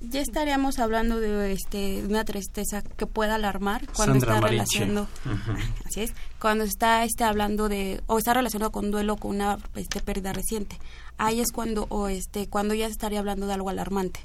Ya 0.00 0.20
estaríamos 0.20 0.78
hablando 0.78 1.18
de 1.18 1.52
este 1.52 2.04
una 2.04 2.24
tristeza 2.24 2.82
que 2.82 3.06
pueda 3.06 3.34
alarmar 3.34 3.86
cuando 3.94 4.14
Sandra 4.14 4.36
está 4.36 4.40
Mariche. 4.40 4.78
relacionando. 4.78 5.08
Así 5.86 6.02
es. 6.02 6.12
Cuando 6.40 6.64
está 6.64 7.04
este 7.04 7.24
hablando 7.24 7.68
de 7.68 8.00
o 8.06 8.18
está 8.18 8.34
relacionado 8.34 8.70
con 8.70 8.90
duelo 8.90 9.16
con 9.16 9.32
una 9.32 9.58
este 9.74 10.00
pérdida 10.00 10.32
reciente. 10.32 10.78
Ahí 11.16 11.40
es 11.40 11.50
cuando 11.50 11.86
o 11.88 12.08
este 12.08 12.48
cuando 12.48 12.74
ya 12.74 12.86
estaría 12.86 13.18
hablando 13.18 13.46
de 13.46 13.54
algo 13.54 13.70
alarmante 13.70 14.20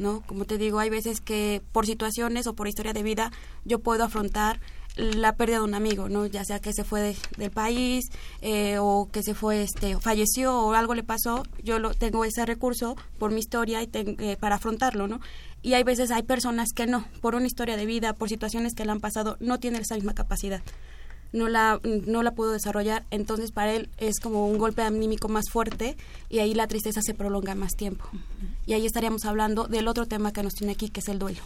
no 0.00 0.22
como 0.26 0.46
te 0.46 0.58
digo 0.58 0.78
hay 0.78 0.90
veces 0.90 1.20
que 1.20 1.62
por 1.72 1.86
situaciones 1.86 2.46
o 2.46 2.54
por 2.54 2.66
historia 2.66 2.92
de 2.92 3.02
vida 3.02 3.30
yo 3.64 3.78
puedo 3.78 4.02
afrontar 4.02 4.58
la 4.96 5.34
pérdida 5.34 5.58
de 5.58 5.64
un 5.64 5.74
amigo, 5.74 6.08
¿no? 6.08 6.26
Ya 6.26 6.44
sea 6.44 6.58
que 6.60 6.72
se 6.72 6.84
fue 6.84 7.00
de- 7.00 7.16
del 7.38 7.50
país 7.50 8.06
eh, 8.42 8.76
o 8.78 9.08
que 9.10 9.22
se 9.22 9.34
fue, 9.34 9.62
este, 9.62 9.98
falleció 9.98 10.58
o 10.58 10.72
algo 10.74 10.94
le 10.94 11.02
pasó, 11.02 11.44
yo 11.62 11.78
lo, 11.78 11.94
tengo 11.94 12.24
ese 12.24 12.44
recurso 12.46 12.96
por 13.18 13.30
mi 13.32 13.40
historia 13.40 13.82
y 13.82 13.86
ten- 13.86 14.16
eh, 14.18 14.36
para 14.38 14.56
afrontarlo, 14.56 15.06
¿no? 15.08 15.20
Y 15.62 15.74
hay 15.74 15.84
veces 15.84 16.10
hay 16.10 16.22
personas 16.22 16.70
que 16.74 16.86
no, 16.86 17.04
por 17.20 17.34
una 17.34 17.46
historia 17.46 17.76
de 17.76 17.86
vida, 17.86 18.12
por 18.14 18.28
situaciones 18.28 18.74
que 18.74 18.84
le 18.84 18.92
han 18.92 19.00
pasado, 19.00 19.36
no 19.40 19.58
tienen 19.60 19.82
esa 19.82 19.94
misma 19.94 20.14
capacidad. 20.14 20.62
No 21.32 21.48
la, 21.48 21.78
no 21.84 22.24
la 22.24 22.32
pudo 22.32 22.50
desarrollar, 22.50 23.04
entonces 23.12 23.52
para 23.52 23.72
él 23.72 23.88
es 23.98 24.18
como 24.18 24.48
un 24.48 24.58
golpe 24.58 24.82
anímico 24.82 25.28
más 25.28 25.44
fuerte 25.48 25.96
y 26.28 26.40
ahí 26.40 26.54
la 26.54 26.66
tristeza 26.66 27.02
se 27.02 27.14
prolonga 27.14 27.54
más 27.54 27.76
tiempo. 27.76 28.04
Y 28.66 28.72
ahí 28.72 28.84
estaríamos 28.84 29.24
hablando 29.26 29.68
del 29.68 29.86
otro 29.86 30.06
tema 30.06 30.32
que 30.32 30.42
nos 30.42 30.54
tiene 30.54 30.72
aquí, 30.72 30.88
que 30.88 30.98
es 31.00 31.08
el 31.08 31.20
duelo. 31.20 31.38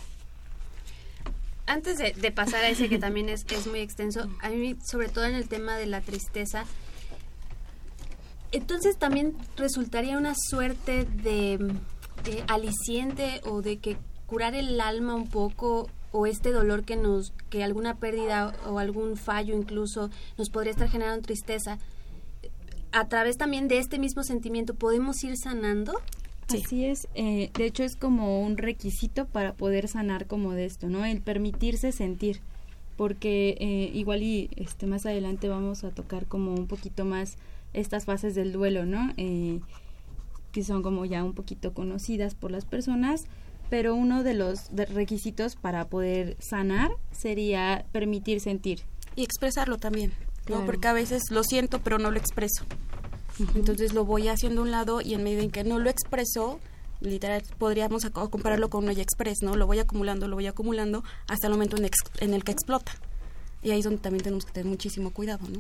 Antes 1.66 1.98
de, 1.98 2.12
de 2.12 2.30
pasar 2.30 2.64
a 2.64 2.68
ese 2.68 2.88
que 2.88 2.98
también 2.98 3.28
es, 3.28 3.44
es 3.50 3.66
muy 3.66 3.80
extenso, 3.80 4.28
a 4.40 4.50
mí, 4.50 4.76
sobre 4.86 5.08
todo 5.08 5.24
en 5.24 5.34
el 5.34 5.48
tema 5.48 5.76
de 5.76 5.86
la 5.86 6.00
tristeza, 6.00 6.66
entonces 8.54 8.96
también 8.98 9.34
resultaría 9.56 10.16
una 10.16 10.34
suerte 10.36 11.04
de 11.04 11.54
eh, 12.26 12.44
aliciente 12.46 13.40
o 13.46 13.62
de 13.62 13.78
que 13.78 13.96
curar 14.26 14.54
el 14.54 14.80
alma 14.80 15.16
un 15.16 15.28
poco 15.28 15.90
o 16.12 16.26
este 16.26 16.52
dolor 16.52 16.84
que 16.84 16.94
nos 16.94 17.32
que 17.50 17.64
alguna 17.64 17.96
pérdida 17.96 18.54
o 18.66 18.78
algún 18.78 19.16
fallo 19.16 19.56
incluso 19.56 20.08
nos 20.38 20.50
podría 20.50 20.70
estar 20.70 20.88
generando 20.88 21.26
tristeza. 21.26 21.78
A 22.92 23.08
través 23.08 23.36
también 23.36 23.66
de 23.66 23.78
este 23.78 23.98
mismo 23.98 24.22
sentimiento 24.22 24.74
podemos 24.74 25.22
ir 25.24 25.36
sanando 25.36 26.00
Así 26.48 26.84
es, 26.84 27.08
eh, 27.14 27.50
de 27.54 27.64
hecho 27.66 27.82
es 27.84 27.96
como 27.96 28.42
un 28.42 28.56
requisito 28.58 29.26
para 29.26 29.54
poder 29.54 29.88
sanar 29.88 30.26
como 30.26 30.52
de 30.52 30.64
esto, 30.66 30.88
¿no? 30.88 31.04
El 31.04 31.20
permitirse 31.20 31.90
sentir, 31.92 32.40
porque 32.96 33.56
eh, 33.60 33.90
igual 33.94 34.22
y 34.22 34.50
este 34.56 34.86
más 34.86 35.06
adelante 35.06 35.48
vamos 35.48 35.84
a 35.84 35.90
tocar 35.90 36.26
como 36.26 36.52
un 36.54 36.66
poquito 36.66 37.04
más 37.04 37.36
estas 37.72 38.04
fases 38.04 38.34
del 38.34 38.52
duelo, 38.52 38.84
¿no? 38.86 39.12
Eh, 39.16 39.60
que 40.52 40.62
son 40.62 40.82
como 40.82 41.04
ya 41.04 41.24
un 41.24 41.32
poquito 41.34 41.72
conocidas 41.74 42.34
por 42.34 42.50
las 42.52 42.64
personas, 42.64 43.24
pero 43.70 43.94
uno 43.94 44.22
de 44.22 44.34
los 44.34 44.74
de- 44.76 44.86
requisitos 44.86 45.56
para 45.56 45.86
poder 45.88 46.36
sanar 46.38 46.92
sería 47.10 47.86
permitir 47.92 48.40
sentir. 48.40 48.80
y 49.16 49.22
expresarlo 49.24 49.78
también, 49.78 50.10
¿no? 50.10 50.44
Claro. 50.44 50.66
Porque 50.66 50.88
a 50.88 50.92
veces 50.92 51.22
lo 51.30 51.42
siento, 51.44 51.80
pero 51.80 51.98
no 51.98 52.10
lo 52.10 52.18
expreso. 52.18 52.64
Entonces 53.54 53.92
lo 53.94 54.04
voy 54.04 54.28
haciendo 54.28 54.60
a 54.60 54.64
un 54.64 54.70
lado 54.70 55.00
y 55.00 55.14
en 55.14 55.24
medida 55.24 55.42
en 55.42 55.50
que 55.50 55.64
no 55.64 55.78
lo 55.78 55.90
expreso, 55.90 56.60
literal, 57.00 57.42
podríamos 57.58 58.04
compararlo 58.30 58.70
con 58.70 58.84
un 58.84 58.90
express, 58.90 59.42
¿no? 59.42 59.56
Lo 59.56 59.66
voy 59.66 59.78
acumulando, 59.80 60.28
lo 60.28 60.36
voy 60.36 60.46
acumulando 60.46 61.02
hasta 61.26 61.48
el 61.48 61.52
momento 61.52 61.76
en, 61.76 61.84
ex- 61.86 62.10
en 62.20 62.32
el 62.34 62.44
que 62.44 62.52
explota. 62.52 62.92
Y 63.62 63.70
ahí 63.70 63.78
es 63.78 63.84
donde 63.84 64.00
también 64.00 64.22
tenemos 64.22 64.44
que 64.44 64.52
tener 64.52 64.66
muchísimo 64.68 65.10
cuidado, 65.10 65.46
¿no? 65.48 65.58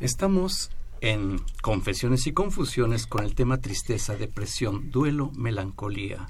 Estamos 0.00 0.70
en 1.00 1.40
Confesiones 1.62 2.26
y 2.26 2.32
Confusiones 2.32 3.06
con 3.06 3.24
el 3.24 3.34
tema 3.34 3.58
tristeza, 3.58 4.16
depresión, 4.16 4.90
duelo, 4.90 5.30
melancolía. 5.34 6.28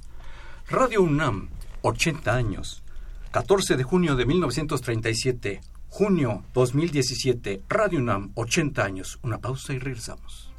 Radio 0.68 1.02
UNAM, 1.02 1.50
80 1.82 2.34
años. 2.34 2.82
14 3.30 3.76
de 3.76 3.82
junio 3.84 4.16
de 4.16 4.24
1937, 4.24 5.60
junio 5.88 6.44
2017, 6.54 7.62
Radio 7.68 7.98
UNAM, 7.98 8.32
80 8.34 8.84
años. 8.84 9.18
Una 9.22 9.38
pausa 9.38 9.72
y 9.72 9.78
regresamos. 9.78 10.52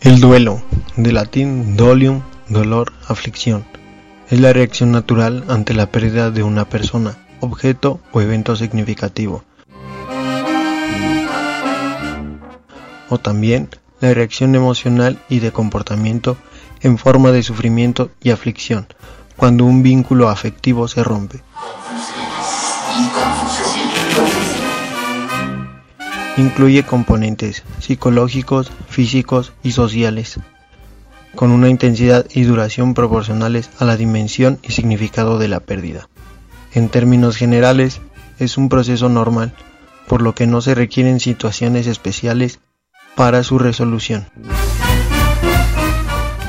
El 0.00 0.20
duelo, 0.20 0.62
de 0.96 1.12
latín 1.12 1.76
dolium, 1.76 2.22
dolor, 2.48 2.92
aflicción, 3.08 3.64
es 4.30 4.38
la 4.38 4.52
reacción 4.52 4.92
natural 4.92 5.44
ante 5.48 5.74
la 5.74 5.86
pérdida 5.86 6.30
de 6.30 6.42
una 6.42 6.68
persona, 6.68 7.16
objeto 7.44 8.00
o 8.12 8.20
evento 8.20 8.56
significativo. 8.56 9.44
O 13.08 13.18
también 13.18 13.68
la 14.00 14.12
reacción 14.12 14.54
emocional 14.54 15.18
y 15.28 15.38
de 15.38 15.52
comportamiento 15.52 16.36
en 16.80 16.98
forma 16.98 17.30
de 17.30 17.42
sufrimiento 17.42 18.10
y 18.22 18.30
aflicción, 18.30 18.86
cuando 19.36 19.64
un 19.64 19.82
vínculo 19.82 20.28
afectivo 20.28 20.88
se 20.88 21.02
rompe. 21.02 21.42
Incluye 26.36 26.82
componentes 26.82 27.62
psicológicos, 27.78 28.70
físicos 28.88 29.52
y 29.62 29.72
sociales, 29.72 30.40
con 31.34 31.50
una 31.50 31.68
intensidad 31.68 32.26
y 32.34 32.42
duración 32.42 32.94
proporcionales 32.94 33.70
a 33.78 33.84
la 33.84 33.96
dimensión 33.96 34.58
y 34.62 34.72
significado 34.72 35.38
de 35.38 35.48
la 35.48 35.60
pérdida. 35.60 36.08
En 36.74 36.88
términos 36.88 37.36
generales, 37.36 38.00
es 38.40 38.58
un 38.58 38.68
proceso 38.68 39.08
normal, 39.08 39.52
por 40.08 40.22
lo 40.22 40.34
que 40.34 40.48
no 40.48 40.60
se 40.60 40.74
requieren 40.74 41.20
situaciones 41.20 41.86
especiales 41.86 42.58
para 43.14 43.44
su 43.44 43.60
resolución. 43.60 44.26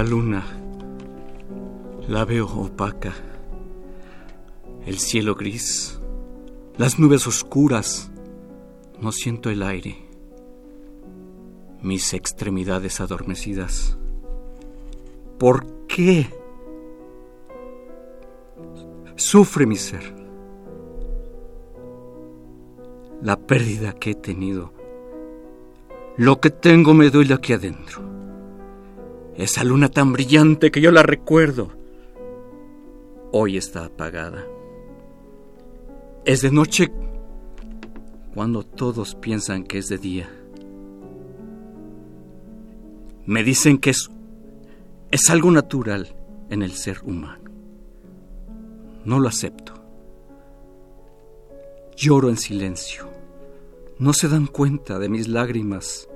La 0.00 0.06
luna. 0.06 0.42
La 2.08 2.24
veo 2.24 2.46
opaca. 2.46 3.12
El 4.86 4.98
cielo 4.98 5.34
gris. 5.34 6.00
Las 6.78 6.98
nubes 6.98 7.26
oscuras. 7.26 8.10
No 8.98 9.12
siento 9.12 9.50
el 9.50 9.62
aire. 9.62 9.98
Mis 11.82 12.14
extremidades 12.14 13.02
adormecidas. 13.02 13.98
¿Por 15.38 15.66
qué? 15.86 16.30
Sufre 19.16 19.66
mi 19.66 19.76
ser. 19.76 20.14
La 23.20 23.36
pérdida 23.38 23.92
que 23.92 24.12
he 24.12 24.14
tenido. 24.14 24.72
Lo 26.16 26.40
que 26.40 26.48
tengo 26.48 26.94
me 26.94 27.10
duele 27.10 27.34
aquí 27.34 27.52
adentro. 27.52 28.19
Esa 29.36 29.64
luna 29.64 29.88
tan 29.88 30.12
brillante 30.12 30.70
que 30.70 30.80
yo 30.80 30.90
la 30.90 31.02
recuerdo. 31.02 31.70
Hoy 33.32 33.56
está 33.56 33.86
apagada. 33.86 34.44
Es 36.24 36.42
de 36.42 36.50
noche 36.50 36.92
cuando 38.34 38.64
todos 38.64 39.14
piensan 39.14 39.64
que 39.64 39.78
es 39.78 39.88
de 39.88 39.98
día. 39.98 40.30
Me 43.24 43.42
dicen 43.44 43.78
que 43.78 43.90
es, 43.90 44.10
es 45.10 45.30
algo 45.30 45.50
natural 45.50 46.14
en 46.50 46.62
el 46.62 46.72
ser 46.72 47.00
humano. 47.04 47.44
No 49.04 49.18
lo 49.18 49.28
acepto. 49.28 49.72
Lloro 51.96 52.28
en 52.28 52.36
silencio. 52.36 53.08
No 53.98 54.12
se 54.12 54.28
dan 54.28 54.46
cuenta 54.46 54.98
de 54.98 55.08
mis 55.08 55.28
lágrimas 55.28 56.09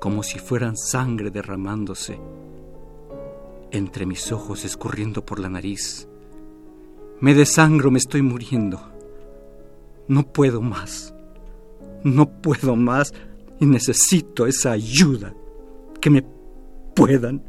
como 0.00 0.22
si 0.22 0.38
fueran 0.38 0.76
sangre 0.76 1.30
derramándose 1.30 2.20
entre 3.70 4.06
mis 4.06 4.32
ojos 4.32 4.64
escurriendo 4.64 5.24
por 5.24 5.38
la 5.40 5.48
nariz. 5.48 6.08
Me 7.20 7.34
desangro, 7.34 7.90
me 7.90 7.98
estoy 7.98 8.22
muriendo. 8.22 8.80
No 10.06 10.22
puedo 10.32 10.62
más. 10.62 11.14
No 12.04 12.30
puedo 12.40 12.76
más 12.76 13.12
y 13.60 13.66
necesito 13.66 14.46
esa 14.46 14.70
ayuda 14.72 15.34
que 16.00 16.10
me 16.10 16.24
puedan, 16.94 17.42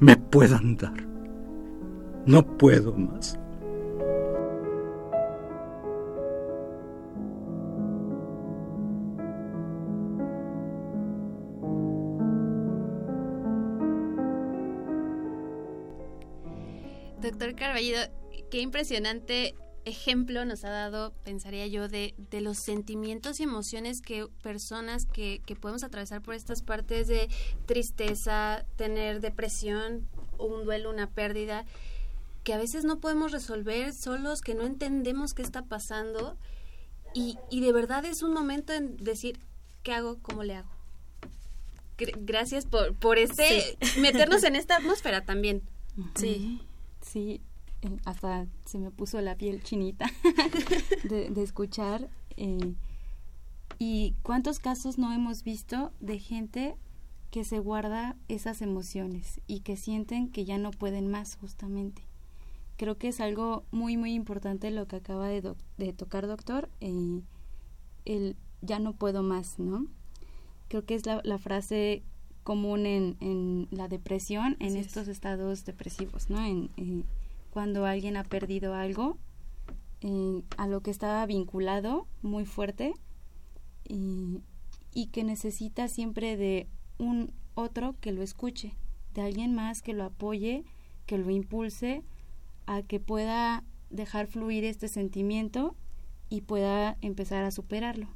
me 0.00 0.16
puedan 0.16 0.76
dar. 0.76 1.06
No 2.26 2.44
puedo 2.56 2.92
más. 2.94 3.38
Doctor 17.34 17.56
Carballido, 17.56 18.00
qué 18.48 18.60
impresionante 18.60 19.56
ejemplo 19.84 20.44
nos 20.44 20.64
ha 20.64 20.70
dado, 20.70 21.12
pensaría 21.24 21.66
yo, 21.66 21.88
de, 21.88 22.14
de 22.30 22.40
los 22.40 22.58
sentimientos 22.58 23.40
y 23.40 23.42
emociones 23.42 24.00
que 24.00 24.28
personas 24.40 25.04
que, 25.04 25.42
que, 25.44 25.56
podemos 25.56 25.82
atravesar 25.82 26.22
por 26.22 26.34
estas 26.34 26.62
partes 26.62 27.08
de 27.08 27.28
tristeza, 27.66 28.64
tener 28.76 29.20
depresión, 29.20 30.06
un 30.38 30.64
duelo, 30.64 30.90
una 30.90 31.10
pérdida, 31.10 31.64
que 32.44 32.54
a 32.54 32.56
veces 32.56 32.84
no 32.84 33.00
podemos 33.00 33.32
resolver 33.32 33.92
solos, 33.92 34.40
que 34.40 34.54
no 34.54 34.62
entendemos 34.62 35.34
qué 35.34 35.42
está 35.42 35.62
pasando. 35.62 36.36
Y, 37.14 37.36
y 37.50 37.62
de 37.62 37.72
verdad 37.72 38.04
es 38.04 38.22
un 38.22 38.32
momento 38.32 38.72
en 38.72 38.96
decir, 38.98 39.40
¿qué 39.82 39.92
hago? 39.92 40.18
¿Cómo 40.22 40.44
le 40.44 40.54
hago? 40.54 40.70
Gracias 41.98 42.64
por, 42.64 42.94
por 42.94 43.18
ese, 43.18 43.76
sí. 43.80 44.00
meternos 44.00 44.44
en 44.44 44.54
esta 44.54 44.76
atmósfera 44.76 45.24
también. 45.24 45.62
Sí. 46.14 46.60
Sí, 47.14 47.40
hasta 48.06 48.48
se 48.64 48.80
me 48.80 48.90
puso 48.90 49.20
la 49.20 49.36
piel 49.36 49.62
chinita 49.62 50.10
de, 51.04 51.30
de, 51.30 51.42
escuchar. 51.44 52.10
Eh, 52.36 52.74
¿Y 53.78 54.16
cuántos 54.24 54.58
casos 54.58 54.98
no 54.98 55.12
hemos 55.12 55.44
visto 55.44 55.92
de 56.00 56.18
gente 56.18 56.74
que 57.30 57.44
se 57.44 57.60
guarda 57.60 58.16
esas 58.26 58.62
emociones 58.62 59.40
y 59.46 59.60
que 59.60 59.76
sienten 59.76 60.28
que 60.28 60.44
ya 60.44 60.58
no 60.58 60.72
pueden 60.72 61.06
más 61.06 61.36
justamente? 61.36 62.02
Creo 62.76 62.98
que 62.98 63.06
es 63.06 63.20
algo 63.20 63.62
muy, 63.70 63.96
muy 63.96 64.12
importante 64.12 64.72
lo 64.72 64.88
que 64.88 64.96
acaba 64.96 65.28
de, 65.28 65.92
tocar, 65.92 66.26
doctor, 66.26 66.68
eh, 66.80 67.22
el 68.06 68.34
ya 68.60 68.80
no 68.80 68.92
puedo 68.92 69.22
más, 69.22 69.60
¿no? 69.60 69.86
Creo 70.66 70.84
que 70.84 70.96
es 70.96 71.06
la, 71.06 71.20
la 71.22 71.38
frase 71.38 72.02
común 72.44 72.86
en, 72.86 73.16
en 73.20 73.68
la 73.70 73.88
depresión, 73.88 74.56
en 74.60 74.68
Así 74.68 74.78
estos 74.78 75.04
es. 75.04 75.08
estados 75.08 75.64
depresivos, 75.64 76.30
¿no? 76.30 76.44
En, 76.44 76.70
eh, 76.76 77.02
cuando 77.50 77.86
alguien 77.86 78.16
ha 78.16 78.24
perdido 78.24 78.74
algo 78.74 79.16
eh, 80.00 80.42
a 80.56 80.66
lo 80.68 80.80
que 80.82 80.90
estaba 80.90 81.24
vinculado 81.26 82.06
muy 82.22 82.44
fuerte 82.44 82.94
y, 83.88 84.40
y, 84.92 85.06
que 85.06 85.24
necesita 85.24 85.88
siempre 85.88 86.36
de 86.36 86.68
un 86.98 87.32
otro 87.54 87.96
que 88.00 88.12
lo 88.12 88.22
escuche, 88.22 88.74
de 89.14 89.22
alguien 89.22 89.54
más 89.54 89.82
que 89.82 89.94
lo 89.94 90.04
apoye, 90.04 90.64
que 91.06 91.18
lo 91.18 91.30
impulse 91.30 92.02
a 92.66 92.82
que 92.82 93.00
pueda 93.00 93.62
dejar 93.90 94.26
fluir 94.26 94.64
este 94.64 94.88
sentimiento 94.88 95.76
y 96.28 96.42
pueda 96.42 96.96
empezar 97.00 97.44
a 97.44 97.50
superarlo. 97.50 98.08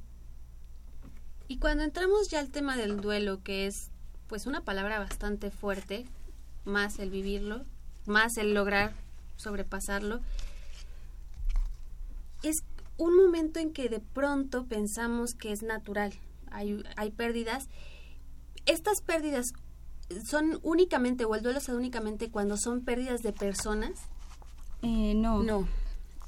Y 1.47 1.59
cuando 1.59 1.85
entramos 1.85 2.29
ya 2.29 2.41
al 2.41 2.51
tema 2.51 2.77
del 2.77 3.01
duelo, 3.01 3.43
que 3.43 3.67
es 3.67 3.91
pues 4.29 4.47
una 4.47 4.61
palabra 4.61 4.99
bastante 4.99 5.51
fuerte, 5.51 6.05
más 6.65 6.99
el 6.99 7.11
vivirlo, 7.11 7.65
más 8.07 8.37
el 8.37 8.55
lograr 8.55 8.93
sobrepasarlo, 9.37 10.21
es 12.43 12.63
un 12.97 13.17
momento 13.17 13.61
en 13.61 13.73
que 13.73 13.89
de 13.89 14.01
pronto 14.01 14.67
pensamos 14.67 15.35
que 15.35 15.53
es 15.53 15.63
natural, 15.63 16.13
hay, 16.51 16.83
hay 16.97 17.11
pérdidas. 17.11 17.69
Estas 18.67 19.01
pérdidas 19.01 19.53
son 20.25 20.59
únicamente, 20.63 21.25
o 21.25 21.35
el 21.35 21.43
duelo 21.43 21.61
se 21.61 21.73
da 21.73 21.79
únicamente 21.79 22.31
cuando 22.31 22.57
son 22.57 22.83
pérdidas 22.83 23.23
de 23.23 23.33
personas. 23.33 23.93
Eh, 24.83 25.15
no. 25.15 25.43
No. 25.43 25.69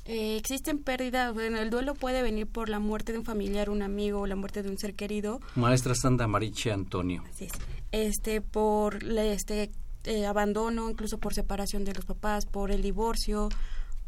Eh, 0.07 0.37
existen 0.37 0.79
pérdidas, 0.79 1.35
bueno, 1.35 1.59
el 1.59 1.71
duelo 1.71 1.95
puede 1.95 2.23
venir 2.23 2.47
por 2.47 2.69
la 2.69 2.79
muerte 2.79 3.13
de 3.13 3.19
un 3.19 3.25
familiar, 3.25 3.71
un 3.71 3.83
amigo, 3.83 4.21
o 4.21 4.27
la 4.27 4.37
muerte 4.37 4.63
de 4.63 4.71
un 4.71 4.79
ser 4.79 4.95
querido. 4.95 5.41
Maestra 5.55 5.95
Sandra 5.95 6.27
Mariche 6.27 6.73
Antonio. 6.73 7.23
Así 7.31 7.45
es. 7.45 7.53
Este, 7.93 8.41
por 8.41 9.03
este 9.03 9.71
eh, 10.05 10.25
abandono, 10.25 10.89
incluso 10.89 11.19
por 11.19 11.35
separación 11.35 11.85
de 11.85 11.93
los 11.93 12.07
papás, 12.07 12.47
por 12.47 12.71
el 12.71 12.81
divorcio, 12.81 13.51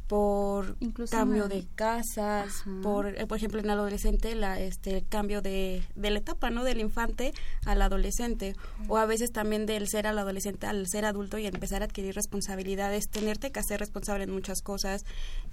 por 0.06 0.76
incluso 0.80 1.16
cambio 1.16 1.48
de 1.48 1.66
casas, 1.74 2.62
Ajá. 2.62 2.70
por 2.82 3.06
eh, 3.08 3.26
por 3.26 3.36
ejemplo 3.38 3.60
en 3.60 3.66
el 3.66 3.70
adolescente 3.70 4.34
la 4.34 4.60
este 4.60 4.96
el 4.98 5.06
cambio 5.06 5.42
de, 5.42 5.82
de 5.94 6.10
la 6.10 6.18
etapa, 6.18 6.50
¿no? 6.50 6.64
del 6.64 6.80
infante 6.80 7.32
al 7.66 7.82
adolescente 7.82 8.54
o 8.88 8.96
a 8.96 9.06
veces 9.06 9.32
también 9.32 9.66
del 9.66 9.88
ser 9.88 10.06
al 10.06 10.18
adolescente 10.18 10.66
al 10.66 10.86
ser 10.86 11.04
adulto 11.04 11.38
y 11.38 11.46
empezar 11.46 11.82
a 11.82 11.86
adquirir 11.86 12.14
responsabilidades, 12.14 13.08
tenerte 13.10 13.52
que 13.52 13.60
hacer 13.60 13.80
responsable 13.80 14.24
en 14.24 14.32
muchas 14.32 14.62
cosas, 14.62 15.04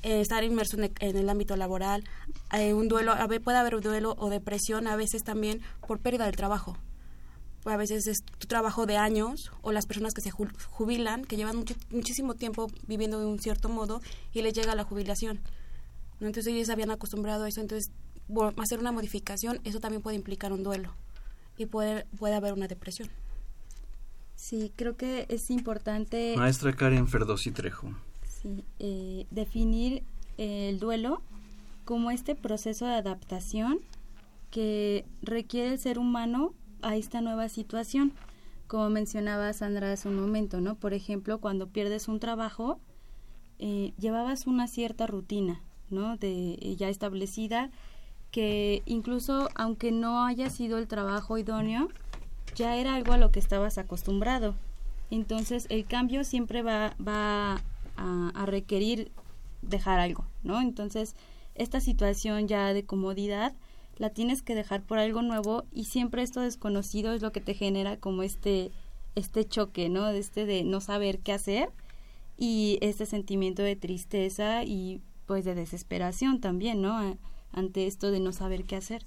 eh, 0.04 0.22
estar 0.22 0.44
inmerso 0.44 0.78
en 0.78 0.86
el, 0.86 0.92
en 1.00 1.18
el 1.18 1.30
ámbito 1.30 1.56
laboral, 1.56 2.04
un 2.74 2.88
duelo, 2.88 3.12
a 3.12 3.28
ver, 3.28 3.42
puede 3.42 3.58
haber 3.58 3.76
un 3.76 3.82
duelo 3.82 4.15
o 4.18 4.30
depresión 4.30 4.88
a 4.88 4.96
veces 4.96 5.24
también 5.24 5.62
por 5.86 6.00
pérdida 6.00 6.26
del 6.26 6.36
trabajo 6.36 6.78
a 7.65 7.78
veces 7.78 8.08
es 8.08 8.24
tu 8.24 8.48
trabajo 8.48 8.86
de 8.86 8.98
años 8.98 9.52
o 9.62 9.72
las 9.72 9.86
personas 9.86 10.13
que 10.13 10.22
se 10.22 10.32
jubilan, 10.32 11.26
que 11.26 11.36
llevan 11.36 11.58
mucho, 11.58 11.76
muchísimo 11.89 12.36
tiempo 12.36 12.67
viviendo 12.88 13.19
de 13.19 13.26
un 13.26 13.39
cierto 13.39 13.69
modo 13.69 14.02
y 14.34 14.41
les 14.41 14.54
llega 14.54 14.76
la 14.76 14.84
jubilación. 14.84 15.39
¿no? 16.19 16.28
Entonces 16.28 16.54
ellos 16.54 16.69
habían 16.69 16.91
acostumbrado 16.91 17.43
a 17.43 17.50
eso, 17.50 17.62
entonces 17.62 17.91
hacer 18.58 18.80
una 18.80 18.91
modificación, 18.91 19.60
eso 19.63 19.80
también 19.80 20.02
puede 20.02 20.15
implicar 20.15 20.54
un 20.54 20.63
duelo 20.63 20.93
y 21.58 21.65
puede, 21.65 22.06
puede 22.17 22.36
haber 22.36 22.54
una 22.54 22.67
depresión. 22.67 23.10
Sí, 24.36 24.72
creo 24.76 24.95
que 24.95 25.26
es 25.28 25.50
importante... 25.50 26.36
Maestra 26.38 26.74
Karen 26.74 27.08
Ferdosi 27.08 27.52
Trejo. 27.52 27.93
Sí, 28.41 28.63
eh, 28.80 29.26
definir 29.32 30.04
el 30.38 30.80
duelo 30.80 31.22
como 31.84 32.10
este 32.12 32.36
proceso 32.36 32.86
de 32.86 32.93
adaptación 32.93 33.80
que 34.50 35.06
requiere 35.22 35.74
el 35.74 35.80
ser 35.80 36.00
humano 36.00 36.54
a 36.82 36.96
esta 36.96 37.22
nueva 37.22 37.50
situación. 37.50 38.13
Como 38.68 38.89
mencionaba 38.89 39.52
Sandra 39.54 39.92
hace 39.92 40.08
un 40.08 40.20
momento, 40.20 40.62
¿no? 40.62 40.76
Por 40.76 40.94
ejemplo, 40.94 41.39
cuando 41.39 41.68
pierdes 41.68 42.08
un 42.08 42.20
trabajo, 42.20 42.80
eh, 43.58 43.94
llevabas 43.98 44.48
una 44.48 44.68
cierta 44.68 45.08
rutina, 45.08 45.62
¿no? 45.89 46.18
De 46.18 46.54
eh, 46.54 46.76
ya 46.78 46.89
establecida, 46.89 47.72
que 48.32 48.84
incluso 48.86 49.50
aunque 49.56 49.92
no 49.92 50.26
haya 50.26 50.50
sido 50.50 50.78
el 50.78 50.88
trabajo 50.88 51.38
idóneo, 51.38 51.89
ya 52.56 52.78
era 52.78 52.96
algo 52.96 53.13
a 53.13 53.18
lo 53.18 53.32
que 53.32 53.39
estabas 53.39 53.78
acostumbrado. 53.78 54.56
Entonces, 55.12 55.65
el 55.70 55.86
cambio 55.86 56.24
siempre 56.24 56.62
va, 56.62 56.94
a, 57.08 57.60
a 57.98 58.46
requerir 58.46 59.12
dejar 59.62 60.00
algo, 60.00 60.26
¿no? 60.44 60.62
Entonces, 60.62 61.15
esta 61.56 61.82
situación 61.82 62.48
ya 62.48 62.74
de 62.74 62.86
comodidad 62.86 63.54
la 64.00 64.10
tienes 64.10 64.42
que 64.42 64.56
dejar 64.56 64.82
por 64.82 64.98
algo 64.98 65.22
nuevo 65.22 65.66
y 65.72 65.84
siempre 65.84 66.24
esto 66.24 66.42
desconocido 66.42 67.14
es 67.14 67.22
lo 67.22 67.32
que 67.32 67.42
te 67.42 67.54
genera 67.54 67.98
como 67.98 68.24
este 68.24 68.72
este 69.16 69.46
choque, 69.46 69.90
¿no? 69.90 70.06
De 70.06 70.20
este 70.20 70.46
de 70.46 70.64
no 70.64 70.82
saber 70.82 71.20
qué 71.20 71.34
hacer 71.34 71.70
y 72.38 72.80
este 72.82 73.06
sentimiento 73.06 73.62
de 73.62 73.76
tristeza 73.76 74.64
y 74.64 75.02
pues 75.26 75.46
de 75.46 75.54
desesperación 75.54 76.40
también, 76.40 76.82
¿no? 76.82 77.18
Ante 77.52 77.86
esto 77.86 78.12
de 78.12 78.20
no 78.20 78.32
saber 78.32 78.64
qué 78.64 78.78
hacer. 78.78 79.06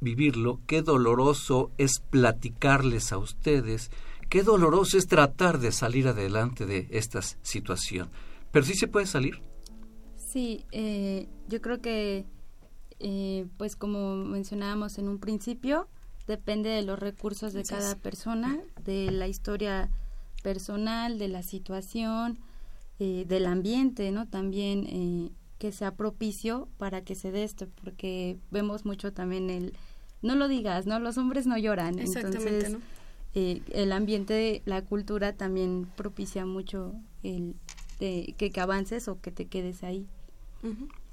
vivirlo, 0.00 0.60
qué 0.66 0.82
doloroso 0.82 1.72
es 1.78 2.00
platicarles 2.10 3.12
a 3.12 3.18
ustedes, 3.18 3.90
qué 4.28 4.42
doloroso 4.42 4.98
es 4.98 5.08
tratar 5.08 5.58
de 5.58 5.72
salir 5.72 6.06
adelante 6.06 6.66
de 6.66 6.86
esta 6.90 7.22
situación. 7.22 8.10
Pero 8.52 8.64
sí 8.64 8.74
se 8.74 8.86
puede 8.86 9.06
salir. 9.06 9.53
Sí, 10.34 10.66
eh, 10.72 11.28
yo 11.48 11.62
creo 11.62 11.80
que, 11.80 12.24
eh, 12.98 13.46
pues 13.56 13.76
como 13.76 14.16
mencionábamos 14.16 14.98
en 14.98 15.08
un 15.08 15.20
principio, 15.20 15.86
depende 16.26 16.70
de 16.70 16.82
los 16.82 16.98
recursos 16.98 17.52
de 17.52 17.62
cada 17.62 17.94
persona, 17.94 18.58
de 18.84 19.12
la 19.12 19.28
historia 19.28 19.90
personal, 20.42 21.20
de 21.20 21.28
la 21.28 21.44
situación, 21.44 22.40
eh, 22.98 23.24
del 23.28 23.46
ambiente, 23.46 24.10
¿no? 24.10 24.26
También 24.26 24.88
eh, 24.88 25.30
que 25.58 25.70
sea 25.70 25.94
propicio 25.94 26.66
para 26.78 27.02
que 27.04 27.14
se 27.14 27.30
dé 27.30 27.44
esto, 27.44 27.68
porque 27.84 28.36
vemos 28.50 28.84
mucho 28.84 29.12
también 29.12 29.50
el, 29.50 29.72
no 30.20 30.34
lo 30.34 30.48
digas, 30.48 30.84
¿no? 30.84 30.98
Los 30.98 31.16
hombres 31.16 31.46
no 31.46 31.56
lloran, 31.56 32.00
entonces 32.00 32.76
eh, 33.34 33.62
el 33.70 33.92
ambiente, 33.92 34.62
la 34.64 34.82
cultura 34.82 35.34
también 35.34 35.86
propicia 35.94 36.44
mucho 36.44 36.92
el 37.22 37.54
de, 38.00 38.34
que, 38.36 38.50
que 38.50 38.60
avances 38.60 39.06
o 39.06 39.20
que 39.20 39.30
te 39.30 39.46
quedes 39.46 39.84
ahí. 39.84 40.08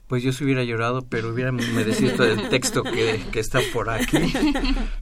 Pues 0.07 0.23
yo 0.23 0.33
se 0.33 0.43
hubiera 0.43 0.63
llorado, 0.63 1.03
pero 1.07 1.33
hubiera 1.33 1.53
merecido 1.53 2.25
el 2.25 2.49
texto 2.49 2.83
que, 2.83 3.23
que, 3.31 3.39
está 3.39 3.61
por 3.71 3.89
aquí. 3.89 4.33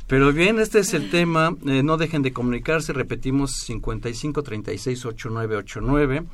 Pero 0.07 0.31
bien, 0.31 0.59
este 0.59 0.79
es 0.79 0.93
el 0.93 1.09
tema. 1.09 1.55
Eh, 1.65 1.81
no 1.81 1.97
dejen 1.97 2.21
de 2.21 2.31
comunicarse. 2.31 2.93
Repetimos 2.93 3.53
55 3.65 4.43
36 4.43 5.05
8989. 5.05 6.25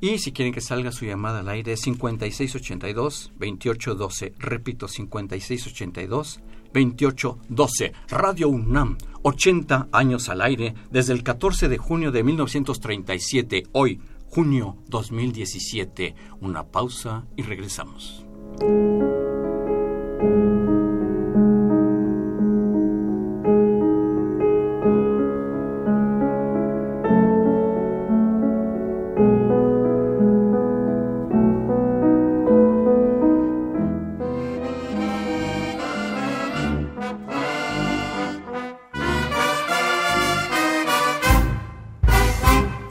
Y 0.00 0.18
si 0.18 0.32
quieren 0.32 0.54
que 0.54 0.60
salga 0.60 0.92
su 0.92 1.04
llamada 1.04 1.40
al 1.40 1.48
aire, 1.48 1.76
5682 1.76 3.32
2812. 3.38 4.34
Repito, 4.38 4.86
5682 4.86 6.40
2812. 6.72 7.92
Radio 8.08 8.48
UNAM, 8.48 8.96
80 9.22 9.88
años 9.90 10.28
al 10.28 10.42
aire, 10.42 10.74
desde 10.90 11.12
el 11.12 11.24
14 11.24 11.68
de 11.68 11.78
junio 11.78 12.12
de 12.12 12.22
1937. 12.22 13.64
Hoy, 13.72 14.00
junio 14.28 14.76
2017. 14.88 16.14
Una 16.40 16.64
pausa 16.64 17.26
y 17.36 17.42
regresamos. 17.42 18.24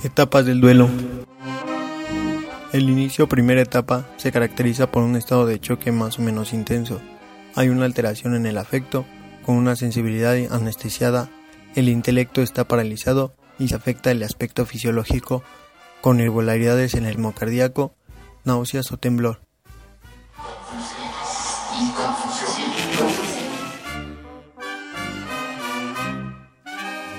Etapas 0.04 0.46
del 0.46 0.62
duelo. 0.62 0.90
Inicio 3.18 3.26
o 3.26 3.36
primera 3.36 3.62
etapa 3.64 4.06
se 4.18 4.32
caracteriza 4.32 4.92
por 4.92 5.02
un 5.02 5.16
estado 5.16 5.48
de 5.48 5.60
choque 5.60 5.92
más 5.92 6.20
o 6.20 6.22
menos 6.22 6.54
intenso. 6.54 7.02
Hay 7.56 7.70
una 7.70 7.86
alteración 7.86 8.36
en 8.36 8.46
el 8.46 8.60
afecto, 8.60 9.08
con 9.44 9.56
una 9.56 9.76
sensibilidad 9.76 10.36
anestesiada, 10.52 11.28
el 11.74 11.90
intelecto 11.90 12.44
está 12.44 12.68
paralizado 12.68 13.34
y 13.58 13.70
se 13.70 13.76
afecta 13.76 14.12
el 14.12 14.22
aspecto 14.22 14.68
fisiológico 14.68 15.42
con 16.00 16.20
irregularidades 16.20 16.94
en 16.94 17.06
el 17.06 17.16
ritmo 17.16 17.34
cardíaco, 17.34 17.96
náuseas 18.46 18.92
o 18.92 18.98
temblor. 18.98 19.42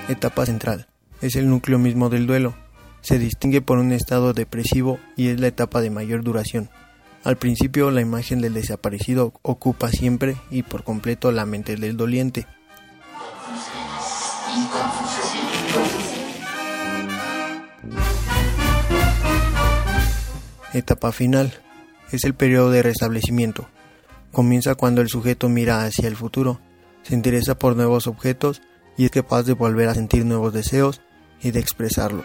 Etapa 0.06 0.46
central. 0.46 0.86
Es 1.20 1.34
el 1.34 1.50
núcleo 1.50 1.80
mismo 1.80 2.08
del 2.08 2.28
duelo 2.28 2.54
se 3.00 3.18
distingue 3.18 3.60
por 3.60 3.78
un 3.78 3.92
estado 3.92 4.32
depresivo 4.32 4.98
y 5.16 5.28
es 5.28 5.40
la 5.40 5.48
etapa 5.48 5.80
de 5.80 5.90
mayor 5.90 6.22
duración. 6.22 6.70
Al 7.24 7.36
principio 7.36 7.90
la 7.90 8.00
imagen 8.00 8.40
del 8.40 8.54
desaparecido 8.54 9.32
ocupa 9.42 9.90
siempre 9.90 10.36
y 10.50 10.62
por 10.62 10.84
completo 10.84 11.32
la 11.32 11.46
mente 11.46 11.76
del 11.76 11.96
doliente. 11.96 12.46
Etapa 20.72 21.12
final. 21.12 21.52
Es 22.12 22.24
el 22.24 22.34
periodo 22.34 22.70
de 22.70 22.82
restablecimiento. 22.82 23.68
Comienza 24.32 24.74
cuando 24.74 25.00
el 25.00 25.08
sujeto 25.08 25.48
mira 25.48 25.84
hacia 25.84 26.08
el 26.08 26.16
futuro, 26.16 26.60
se 27.02 27.14
interesa 27.14 27.58
por 27.58 27.76
nuevos 27.76 28.06
objetos 28.06 28.62
y 28.96 29.04
es 29.04 29.10
capaz 29.10 29.42
de 29.42 29.54
volver 29.54 29.88
a 29.88 29.94
sentir 29.94 30.24
nuevos 30.24 30.52
deseos 30.52 31.00
y 31.42 31.50
de 31.50 31.60
expresarlo. 31.60 32.24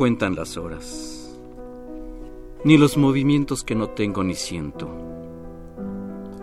Cuentan 0.00 0.34
las 0.34 0.56
horas, 0.56 1.38
ni 2.64 2.78
los 2.78 2.96
movimientos 2.96 3.62
que 3.62 3.74
no 3.74 3.90
tengo 3.90 4.24
ni 4.24 4.34
siento. 4.34 4.88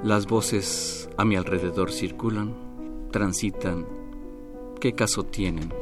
Las 0.04 0.28
voces 0.28 1.10
a 1.17 1.26
mi 1.26 1.38
alrededor 1.38 1.91
circulan, 1.91 2.54
transitan. 3.10 3.88
¿Qué 4.80 4.93
caso 4.93 5.24
tienen? 5.24 5.74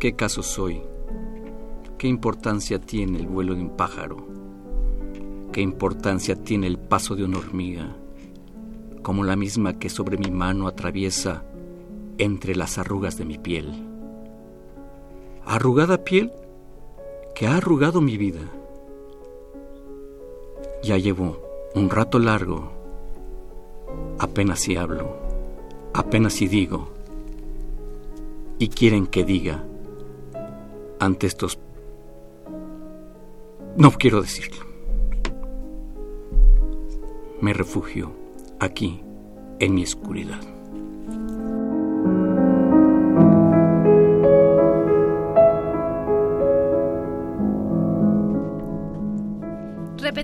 ¿Qué 0.00 0.16
caso 0.16 0.42
soy? 0.42 0.82
¿Qué 1.98 2.08
importancia 2.08 2.80
tiene 2.80 3.20
el 3.20 3.28
vuelo 3.28 3.54
de 3.54 3.60
un 3.60 3.76
pájaro? 3.76 4.16
¿Qué 5.52 5.60
importancia 5.60 6.34
tiene 6.34 6.66
el 6.66 6.80
paso 6.80 7.14
de 7.14 7.22
una 7.22 7.38
hormiga? 7.38 7.96
Como 9.04 9.22
la 9.22 9.36
misma 9.36 9.78
que 9.78 9.88
sobre 9.88 10.18
mi 10.18 10.32
mano 10.32 10.66
atraviesa 10.66 11.44
entre 12.18 12.56
las 12.56 12.76
arrugas 12.76 13.16
de 13.18 13.24
mi 13.24 13.38
piel 13.38 13.86
arrugada 15.48 16.02
piel 16.02 16.32
que 17.36 17.46
ha 17.46 17.58
arrugado 17.58 18.00
mi 18.00 18.16
vida. 18.16 18.40
Ya 20.82 20.96
llevo 20.96 21.42
un 21.74 21.90
rato 21.90 22.18
largo, 22.18 22.72
apenas 24.18 24.60
si 24.60 24.74
hablo, 24.76 25.18
apenas 25.92 26.32
si 26.32 26.48
digo, 26.48 26.88
y 28.58 28.68
quieren 28.68 29.06
que 29.06 29.22
diga 29.22 29.62
ante 30.98 31.26
estos... 31.26 31.58
No 33.76 33.90
quiero 33.90 34.22
decirlo. 34.22 34.64
Me 37.42 37.52
refugio 37.52 38.12
aquí, 38.58 39.02
en 39.58 39.74
mi 39.74 39.82
oscuridad. 39.82 40.55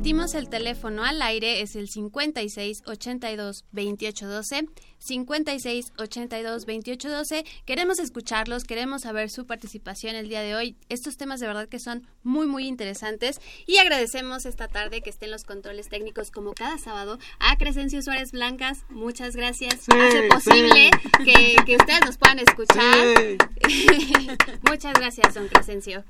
Repetimos 0.02 0.34
el 0.34 0.48
teléfono 0.48 1.04
al 1.04 1.22
aire, 1.22 1.60
es 1.60 1.76
el 1.76 1.88
56 1.88 2.82
82 2.86 3.64
28 3.70 4.26
12. 4.26 4.68
56 4.98 5.92
82 5.96 6.66
28 6.66 7.08
12. 7.08 7.44
Queremos 7.64 8.00
escucharlos, 8.00 8.64
queremos 8.64 9.02
saber 9.02 9.30
su 9.30 9.46
participación 9.46 10.16
el 10.16 10.28
día 10.28 10.40
de 10.40 10.56
hoy. 10.56 10.76
Estos 10.88 11.16
temas 11.16 11.38
de 11.38 11.46
verdad 11.46 11.68
que 11.68 11.78
son 11.78 12.04
muy, 12.24 12.48
muy 12.48 12.66
interesantes. 12.66 13.40
Y 13.64 13.76
agradecemos 13.76 14.44
esta 14.44 14.66
tarde 14.66 15.02
que 15.02 15.10
estén 15.10 15.30
los 15.30 15.44
controles 15.44 15.88
técnicos 15.88 16.32
como 16.32 16.52
cada 16.52 16.78
sábado 16.78 17.20
a 17.38 17.56
Crescencio 17.56 18.02
Suárez 18.02 18.32
Blancas. 18.32 18.84
Muchas 18.88 19.36
gracias. 19.36 19.86
Hace 19.88 20.28
posible 20.28 20.90
que, 21.24 21.54
que, 21.64 21.76
ustedes 21.76 22.00
nos 22.04 22.18
puedan 22.18 22.40
escuchar. 22.40 23.38
Muchas 24.68 24.94
gracias, 24.94 25.34
don 25.34 25.46
Crescencio. 25.46 26.02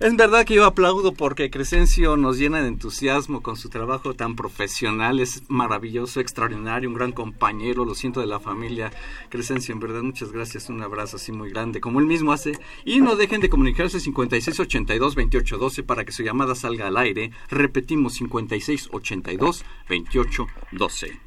Es 0.00 0.16
verdad 0.16 0.46
que 0.46 0.54
yo 0.54 0.64
aplaudo 0.64 1.12
porque 1.12 1.50
Crescencio 1.50 2.16
nos 2.16 2.38
llena 2.38 2.62
de 2.62 2.68
entusiasmo 2.68 3.42
con 3.42 3.58
su 3.58 3.68
trabajo 3.68 4.14
tan 4.14 4.34
profesional, 4.34 5.20
es 5.20 5.42
maravilloso, 5.50 6.20
extraordinario, 6.20 6.88
un 6.88 6.94
gran 6.94 7.12
compañero, 7.12 7.84
lo 7.84 7.94
siento 7.94 8.20
de 8.20 8.26
la 8.26 8.40
familia 8.40 8.90
Crescencio, 9.28 9.74
en 9.74 9.80
verdad 9.80 10.00
muchas 10.00 10.32
gracias, 10.32 10.70
un 10.70 10.82
abrazo 10.82 11.16
así 11.16 11.32
muy 11.32 11.50
grande, 11.50 11.82
como 11.82 12.00
él 12.00 12.06
mismo 12.06 12.32
hace, 12.32 12.58
y 12.86 13.02
no 13.02 13.14
dejen 13.14 13.42
de 13.42 13.50
comunicarse 13.50 14.00
5682 14.00 15.14
2812 15.14 15.82
para 15.82 16.06
que 16.06 16.12
su 16.12 16.22
llamada 16.22 16.54
salga 16.54 16.86
al 16.86 16.96
aire, 16.96 17.32
repetimos 17.50 18.14
5682 18.14 19.64
2812. 19.86 21.20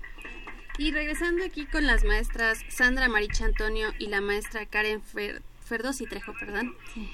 Y 0.80 0.90
regresando 0.90 1.46
aquí 1.46 1.68
con 1.68 1.86
las 1.86 2.04
maestras 2.06 2.66
Sandra 2.70 3.08
Maricha 3.08 3.46
Antonio 3.46 3.90
y 4.00 4.08
la 4.08 4.20
maestra 4.20 4.66
Karen 4.66 5.04
Fer 5.04 5.44
Ferdosi 5.64 6.08
Trejo, 6.08 6.34
perdón. 6.34 6.74
Sí. 6.96 7.08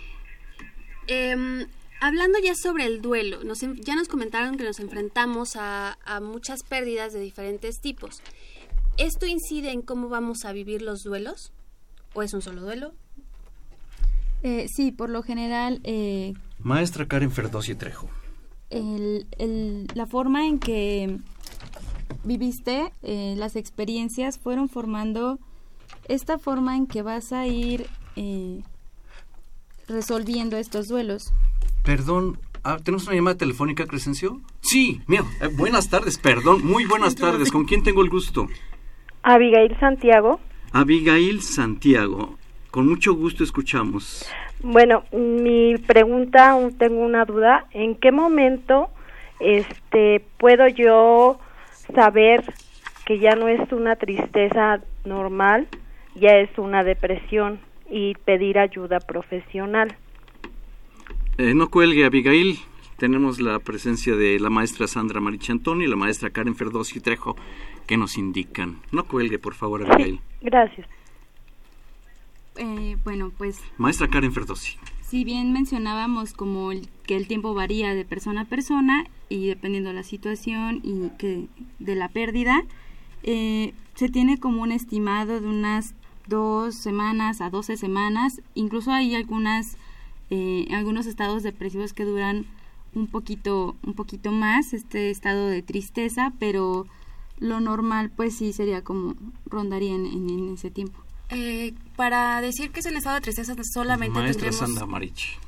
Eh, 1.09 1.65
hablando 1.99 2.39
ya 2.39 2.53
sobre 2.55 2.85
el 2.85 3.01
duelo, 3.01 3.43
nos, 3.43 3.61
ya 3.61 3.95
nos 3.95 4.07
comentaron 4.07 4.57
que 4.57 4.63
nos 4.63 4.79
enfrentamos 4.79 5.55
a, 5.55 5.97
a, 6.05 6.19
muchas 6.19 6.63
pérdidas 6.63 7.13
de 7.13 7.19
diferentes 7.19 7.79
tipos. 7.81 8.21
¿Esto 8.97 9.25
incide 9.25 9.71
en 9.71 9.81
cómo 9.81 10.07
vamos 10.09 10.45
a 10.45 10.53
vivir 10.53 10.81
los 10.81 11.03
duelos? 11.03 11.51
¿O 12.13 12.21
es 12.21 12.33
un 12.33 12.41
solo 12.41 12.61
duelo? 12.61 12.93
Eh, 14.43 14.67
sí, 14.67 14.91
por 14.91 15.09
lo 15.09 15.23
general... 15.23 15.81
Eh, 15.83 16.33
Maestra 16.59 17.07
Karen 17.07 17.31
Ferdosi 17.31 17.75
Trejo. 17.75 18.09
El, 18.69 19.25
el, 19.37 19.87
la 19.95 20.05
forma 20.05 20.45
en 20.45 20.59
que 20.59 21.17
viviste, 22.23 22.91
eh, 23.01 23.33
las 23.37 23.55
experiencias 23.55 24.37
fueron 24.37 24.69
formando 24.69 25.39
esta 26.07 26.37
forma 26.37 26.75
en 26.75 26.87
que 26.87 27.01
vas 27.01 27.33
a 27.33 27.47
ir 27.47 27.87
eh, 28.15 28.61
resolviendo 29.89 30.57
estos 30.57 30.87
duelos. 30.87 31.33
Perdón, 31.83 32.37
ah, 32.63 32.77
¿tenemos 32.83 33.07
una 33.07 33.15
llamada 33.15 33.37
telefónica, 33.37 33.85
Crescencio? 33.85 34.39
Sí, 34.61 35.01
mira, 35.07 35.23
eh, 35.41 35.49
buenas 35.57 35.89
tardes, 35.89 36.17
perdón, 36.17 36.65
muy 36.65 36.85
buenas 36.85 37.15
tardes. 37.15 37.51
¿Con 37.51 37.65
quién 37.65 37.83
tengo 37.83 38.01
el 38.01 38.09
gusto? 38.09 38.47
Abigail 39.23 39.77
Santiago. 39.79 40.39
Abigail 40.71 41.41
Santiago, 41.41 42.37
con 42.71 42.87
mucho 42.87 43.13
gusto 43.13 43.43
escuchamos. 43.43 44.29
Bueno, 44.61 45.03
mi 45.11 45.77
pregunta, 45.77 46.55
tengo 46.77 46.99
una 46.99 47.25
duda, 47.25 47.65
¿en 47.71 47.95
qué 47.95 48.11
momento 48.11 48.89
este 49.39 50.23
puedo 50.37 50.67
yo 50.67 51.39
saber 51.95 52.43
que 53.05 53.19
ya 53.19 53.35
no 53.35 53.47
es 53.47 53.71
una 53.71 53.95
tristeza 53.95 54.81
normal, 55.05 55.67
ya 56.15 56.31
es 56.37 56.49
una 56.57 56.83
depresión? 56.83 57.59
Y 57.89 58.13
pedir 58.25 58.59
ayuda 58.59 58.99
profesional. 58.99 59.95
Eh, 61.37 61.53
no 61.53 61.69
cuelgue, 61.69 62.05
Abigail. 62.05 62.59
Tenemos 62.97 63.39
la 63.39 63.59
presencia 63.59 64.15
de 64.15 64.39
la 64.39 64.49
maestra 64.49 64.87
Sandra 64.87 65.21
Marichantoni 65.21 65.85
y 65.85 65.87
la 65.87 65.95
maestra 65.95 66.31
Karen 66.31 66.55
Ferdosi 66.55 66.99
Trejo 66.99 67.35
que 67.87 67.95
nos 67.95 68.17
indican. 68.17 68.81
No 68.91 69.05
cuelgue, 69.05 69.39
por 69.39 69.53
favor, 69.53 69.83
Abigail. 69.83 70.17
Sí, 70.17 70.21
gracias. 70.41 70.87
Eh, 72.57 72.97
bueno, 73.05 73.31
pues... 73.37 73.61
Maestra 73.77 74.09
Karen 74.09 74.33
Ferdosi. 74.33 74.77
Si 75.01 75.23
bien 75.23 75.53
mencionábamos 75.53 76.33
como 76.33 76.71
el, 76.71 76.89
que 77.07 77.15
el 77.15 77.25
tiempo 77.25 77.53
varía 77.53 77.95
de 77.95 78.05
persona 78.05 78.41
a 78.41 78.45
persona 78.45 79.05
y 79.29 79.47
dependiendo 79.47 79.89
de 79.89 79.95
la 79.95 80.03
situación 80.03 80.81
y 80.83 81.09
que 81.17 81.47
de 81.79 81.95
la 81.95 82.09
pérdida, 82.09 82.63
eh, 83.23 83.73
se 83.95 84.09
tiene 84.09 84.37
como 84.39 84.61
un 84.61 84.71
estimado 84.71 85.39
de 85.39 85.47
unas 85.47 85.95
dos 86.29 86.75
semanas 86.75 87.41
a 87.41 87.49
doce 87.49 87.75
semanas. 87.75 88.41
Incluso 88.53 88.91
hay 88.91 89.15
algunas, 89.15 89.77
eh, 90.29 90.67
algunos 90.71 91.05
estados 91.05 91.43
depresivos 91.43 91.93
que 91.93 92.05
duran 92.05 92.45
un 92.93 93.07
poquito, 93.07 93.75
un 93.83 93.93
poquito 93.93 94.31
más, 94.31 94.73
este 94.73 95.09
estado 95.09 95.47
de 95.47 95.61
tristeza, 95.61 96.33
pero 96.39 96.87
lo 97.39 97.59
normal 97.59 98.11
pues 98.15 98.35
sí 98.37 98.53
sería 98.53 98.83
como 98.83 99.15
rondaría 99.45 99.93
en, 99.93 100.05
en, 100.05 100.53
ese 100.53 100.71
tiempo. 100.71 100.99
Eh, 101.29 101.73
para 101.95 102.41
decir 102.41 102.71
que 102.71 102.79
es 102.79 102.85
un 102.87 102.97
estado 102.97 103.15
de 103.15 103.21
tristeza 103.21 103.53
solamente 103.73 104.17
Maestra 104.17 104.49
tendremos 104.49 104.77
Sandra 104.79 104.99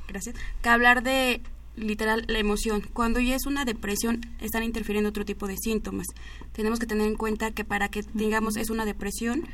gracias, 0.06 0.36
que 0.62 0.68
hablar 0.68 1.02
de 1.02 1.40
literal 1.76 2.24
la 2.28 2.38
emoción. 2.38 2.82
Cuando 2.92 3.20
ya 3.20 3.34
es 3.34 3.46
una 3.46 3.64
depresión, 3.64 4.20
están 4.40 4.62
interfiriendo 4.62 5.10
otro 5.10 5.24
tipo 5.24 5.46
de 5.46 5.56
síntomas. 5.56 6.06
Tenemos 6.52 6.78
que 6.78 6.86
tener 6.86 7.06
en 7.06 7.16
cuenta 7.16 7.50
que 7.50 7.64
para 7.64 7.88
que 7.88 8.04
digamos 8.14 8.56
es 8.56 8.70
una 8.70 8.84
depresión, 8.84 9.44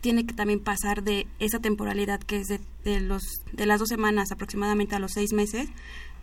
tiene 0.00 0.24
que 0.26 0.34
también 0.34 0.60
pasar 0.60 1.02
de 1.02 1.26
esa 1.38 1.58
temporalidad 1.58 2.20
que 2.20 2.38
es 2.38 2.48
de, 2.48 2.60
de, 2.84 3.00
los 3.00 3.22
de 3.52 3.66
las 3.66 3.78
dos 3.80 3.88
semanas 3.88 4.32
aproximadamente 4.32 4.94
a 4.94 4.98
los 4.98 5.12
seis 5.12 5.32
meses 5.32 5.68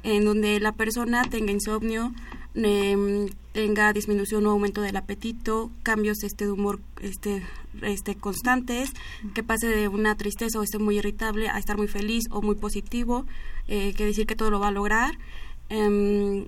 en 0.04 0.26
donde 0.26 0.60
la 0.60 0.74
persona 0.74 1.24
tenga 1.24 1.52
insomnio 1.52 2.14
eh, 2.56 3.28
tenga 3.52 3.94
disminución 3.94 4.46
o 4.46 4.52
aumento 4.52 4.82
del 4.82 4.96
apetito 4.98 5.72
cambios 5.84 6.24
este 6.24 6.46
de 6.46 6.52
humor 6.52 6.80
este 7.02 7.44
este 7.82 8.16
constantes 8.16 8.92
que 9.34 9.44
pase 9.44 9.68
de 9.68 9.88
una 9.88 10.16
tristeza 10.16 10.60
o 10.60 10.64
esté 10.64 10.80
muy 10.80 10.98
irritable 10.98 11.50
a 11.50 11.58
estar 11.58 11.78
muy 11.78 11.88
feliz 11.88 12.26
o 12.32 12.42
muy 12.42 12.56
positivo 12.56 13.26
eh, 13.68 13.94
que 13.94 14.06
decir 14.06 14.26
que 14.26 14.36
todo 14.36 14.52
lo 14.52 14.60
va 14.60 14.70
a 14.70 14.72
lograr 14.72 15.18
eh, 15.70 16.48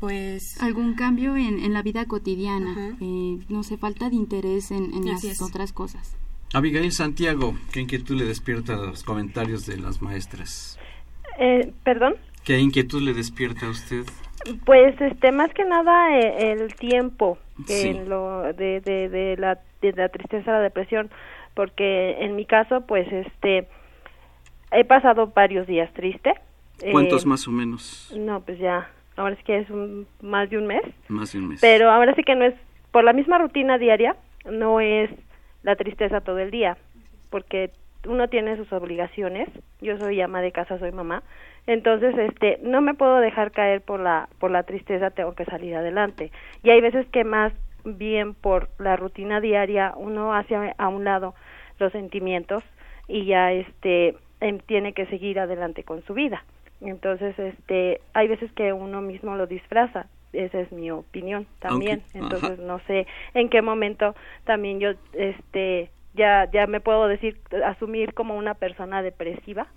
pues 0.00 0.42
algún 0.60 0.94
cambio 0.94 1.36
en, 1.36 1.60
en 1.60 1.72
la 1.72 1.82
vida 1.82 2.06
cotidiana 2.06 2.96
eh, 3.00 3.38
no 3.48 3.62
sé 3.62 3.76
falta 3.76 4.10
de 4.10 4.16
interés 4.16 4.70
en, 4.70 4.92
en 4.94 5.06
las 5.06 5.22
es. 5.22 5.40
otras 5.40 5.72
cosas 5.72 6.16
Abigail 6.54 6.92
Santiago, 6.92 7.54
¿qué 7.72 7.80
inquietud 7.80 8.16
le 8.18 8.24
despierta 8.26 8.74
a 8.74 8.76
los 8.76 9.04
comentarios 9.04 9.66
de 9.66 9.78
las 9.78 10.02
maestras? 10.02 10.78
Eh, 11.38 11.72
¿Perdón? 11.82 12.16
¿Qué 12.44 12.58
inquietud 12.58 13.00
le 13.00 13.14
despierta 13.14 13.66
a 13.66 13.70
usted? 13.70 14.04
Pues 14.66 15.00
este 15.00 15.32
más 15.32 15.52
que 15.54 15.64
nada 15.64 16.18
eh, 16.18 16.52
el 16.52 16.74
tiempo 16.74 17.38
Sí. 17.66 17.88
en 17.88 18.08
lo 18.08 18.52
de, 18.54 18.80
de, 18.80 19.08
de 19.08 19.36
la 19.36 19.60
de 19.82 19.92
la 19.92 20.08
tristeza 20.08 20.50
la 20.52 20.60
depresión 20.60 21.10
porque 21.54 22.16
en 22.24 22.34
mi 22.34 22.44
caso 22.46 22.80
pues 22.86 23.06
este 23.12 23.68
he 24.72 24.84
pasado 24.84 25.28
varios 25.28 25.66
días 25.66 25.92
triste 25.92 26.32
¿Cuántos 26.90 27.24
Eh, 27.24 27.28
más 27.28 27.46
o 27.46 27.52
menos? 27.52 28.12
no 28.16 28.40
pues 28.40 28.58
ya 28.58 28.90
ahora 29.16 29.36
sí 29.36 29.42
que 29.44 29.58
es 29.60 29.70
un, 29.70 30.08
más 30.22 30.50
de 30.50 30.58
un 30.58 30.66
mes 30.66 30.82
Más 31.08 31.32
de 31.32 31.38
un 31.38 31.48
mes. 31.50 31.60
pero 31.60 31.90
ahora 31.90 32.14
sí 32.16 32.22
que 32.24 32.34
no 32.34 32.44
es 32.46 32.54
por 32.90 33.04
la 33.04 33.12
misma 33.12 33.38
rutina 33.38 33.78
diaria 33.78 34.16
no 34.50 34.80
es 34.80 35.10
la 35.62 35.76
tristeza 35.76 36.20
todo 36.20 36.38
el 36.38 36.50
día 36.50 36.76
porque 37.30 37.70
uno 38.06 38.28
tiene 38.28 38.56
sus 38.56 38.72
obligaciones. 38.72 39.48
Yo 39.80 39.96
soy 39.98 40.20
ama 40.20 40.40
de 40.42 40.52
casa 40.52 40.78
soy 40.78 40.92
mamá. 40.92 41.22
Entonces 41.66 42.16
este 42.18 42.58
no 42.62 42.80
me 42.80 42.94
puedo 42.94 43.18
dejar 43.18 43.52
caer 43.52 43.80
por 43.80 44.00
la 44.00 44.28
por 44.38 44.50
la 44.50 44.64
tristeza 44.64 45.10
tengo 45.10 45.34
que 45.34 45.44
salir 45.44 45.74
adelante. 45.74 46.30
Y 46.62 46.70
hay 46.70 46.80
veces 46.80 47.06
que 47.08 47.24
más 47.24 47.52
bien 47.84 48.34
por 48.34 48.68
la 48.78 48.96
rutina 48.96 49.40
diaria 49.40 49.94
uno 49.96 50.34
hace 50.34 50.54
a 50.76 50.88
un 50.88 51.04
lado 51.04 51.34
los 51.78 51.92
sentimientos 51.92 52.62
y 53.08 53.24
ya 53.24 53.52
este 53.52 54.16
em, 54.40 54.58
tiene 54.58 54.92
que 54.92 55.06
seguir 55.06 55.40
adelante 55.40 55.84
con 55.84 56.02
su 56.02 56.14
vida. 56.14 56.44
Entonces 56.80 57.38
este 57.38 58.00
hay 58.14 58.28
veces 58.28 58.52
que 58.52 58.72
uno 58.72 59.00
mismo 59.00 59.36
lo 59.36 59.46
disfraza 59.46 60.06
esa 60.32 60.60
es 60.60 60.72
mi 60.72 60.90
opinión 60.90 61.46
también 61.58 62.02
entonces 62.14 62.52
ajá. 62.52 62.62
no 62.62 62.80
sé 62.86 63.06
en 63.34 63.48
qué 63.48 63.62
momento 63.62 64.14
también 64.44 64.80
yo 64.80 64.90
este 65.12 65.90
ya 66.14 66.50
ya 66.50 66.66
me 66.66 66.80
puedo 66.80 67.08
decir 67.08 67.38
asumir 67.64 68.14
como 68.14 68.36
una 68.36 68.54
persona 68.54 69.02
depresiva 69.02 69.68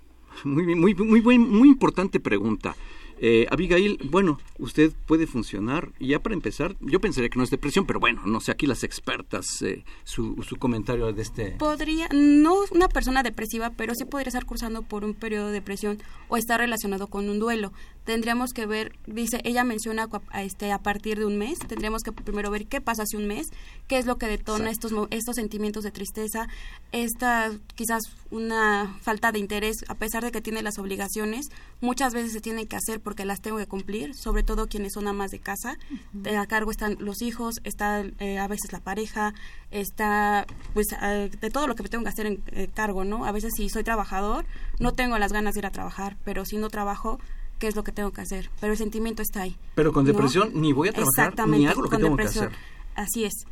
Muy 0.44 0.66
bien, 0.66 0.80
muy, 0.80 0.94
muy, 0.94 1.20
buen, 1.20 1.40
muy 1.40 1.68
importante 1.68 2.20
pregunta. 2.20 2.76
Eh, 3.18 3.46
Abigail, 3.50 3.98
bueno, 4.10 4.38
usted 4.58 4.92
puede 5.06 5.26
funcionar, 5.26 5.88
y 5.98 6.08
ya 6.08 6.22
para 6.22 6.34
empezar, 6.34 6.76
yo 6.80 7.00
pensaría 7.00 7.30
que 7.30 7.38
no 7.38 7.44
es 7.44 7.50
depresión, 7.50 7.86
pero 7.86 7.98
bueno, 7.98 8.20
no 8.26 8.40
sé, 8.40 8.52
aquí 8.52 8.66
las 8.66 8.84
expertas, 8.84 9.62
eh, 9.62 9.84
su, 10.04 10.42
su 10.42 10.56
comentario 10.56 11.10
de 11.10 11.22
este... 11.22 11.52
podría, 11.52 12.08
no 12.12 12.56
una 12.72 12.88
persona 12.88 13.22
depresiva, 13.22 13.70
pero 13.74 13.94
sí 13.94 14.04
podría 14.04 14.28
estar 14.28 14.44
cursando 14.44 14.82
por 14.82 15.02
un 15.02 15.14
periodo 15.14 15.46
de 15.46 15.54
depresión 15.54 15.96
o 16.28 16.36
estar 16.36 16.60
relacionado 16.60 17.06
con 17.06 17.30
un 17.30 17.38
duelo. 17.38 17.72
Tendríamos 18.06 18.52
que 18.52 18.66
ver, 18.66 18.92
dice, 19.06 19.40
ella 19.44 19.64
menciona 19.64 20.08
a, 20.30 20.42
este, 20.44 20.70
a 20.70 20.78
partir 20.78 21.18
de 21.18 21.26
un 21.26 21.36
mes, 21.36 21.58
tendríamos 21.58 22.02
que 22.04 22.12
primero 22.12 22.52
ver 22.52 22.66
qué 22.66 22.80
pasa 22.80 23.02
hace 23.02 23.16
un 23.16 23.26
mes, 23.26 23.48
qué 23.88 23.98
es 23.98 24.06
lo 24.06 24.16
que 24.16 24.28
detona 24.28 24.70
estos, 24.70 24.92
estos 25.10 25.34
sentimientos 25.34 25.82
de 25.82 25.90
tristeza, 25.90 26.46
esta 26.92 27.50
quizás 27.74 28.04
una 28.30 28.96
falta 29.02 29.32
de 29.32 29.40
interés, 29.40 29.84
a 29.88 29.96
pesar 29.96 30.22
de 30.22 30.30
que 30.30 30.40
tiene 30.40 30.62
las 30.62 30.78
obligaciones, 30.78 31.48
muchas 31.80 32.14
veces 32.14 32.32
se 32.32 32.40
tienen 32.40 32.68
que 32.68 32.76
hacer 32.76 33.00
porque 33.00 33.24
las 33.24 33.40
tengo 33.40 33.58
que 33.58 33.66
cumplir, 33.66 34.14
sobre 34.14 34.44
todo 34.44 34.68
quienes 34.68 34.92
son 34.92 35.08
amas 35.08 35.32
de 35.32 35.40
casa, 35.40 35.76
de 36.12 36.36
a 36.36 36.46
cargo 36.46 36.70
están 36.70 36.96
los 37.00 37.22
hijos, 37.22 37.56
está 37.64 38.04
eh, 38.20 38.38
a 38.38 38.46
veces 38.46 38.70
la 38.70 38.80
pareja, 38.80 39.34
está 39.72 40.46
pues 40.74 40.86
eh, 41.02 41.28
de 41.40 41.50
todo 41.50 41.66
lo 41.66 41.74
que 41.74 41.82
me 41.82 41.88
tengo 41.88 42.04
que 42.04 42.10
hacer 42.10 42.26
en 42.26 42.42
eh, 42.52 42.68
cargo, 42.72 43.04
¿no? 43.04 43.24
A 43.24 43.32
veces 43.32 43.52
si 43.56 43.68
soy 43.68 43.82
trabajador, 43.82 44.46
no 44.78 44.92
tengo 44.92 45.18
las 45.18 45.32
ganas 45.32 45.54
de 45.54 45.60
ir 45.60 45.66
a 45.66 45.70
trabajar, 45.70 46.16
pero 46.24 46.44
si 46.44 46.56
no 46.56 46.70
trabajo, 46.70 47.18
qué 47.58 47.68
es 47.68 47.76
lo 47.76 47.84
que 47.84 47.92
tengo 47.92 48.10
que 48.12 48.20
hacer, 48.20 48.50
pero 48.60 48.72
el 48.72 48.78
sentimiento 48.78 49.22
está 49.22 49.42
ahí. 49.42 49.56
Pero 49.74 49.92
con 49.92 50.04
depresión 50.04 50.50
ni 50.54 50.72
voy 50.72 50.88
a 50.88 50.92
trabajar 50.92 51.48
ni 51.48 51.66
hago 51.66 51.82
lo 51.82 51.88
que 51.88 51.96
tengo 51.98 52.16
que 52.16 52.24
hacer. 52.24 52.50
Así 52.94 53.24
es. 53.24 53.46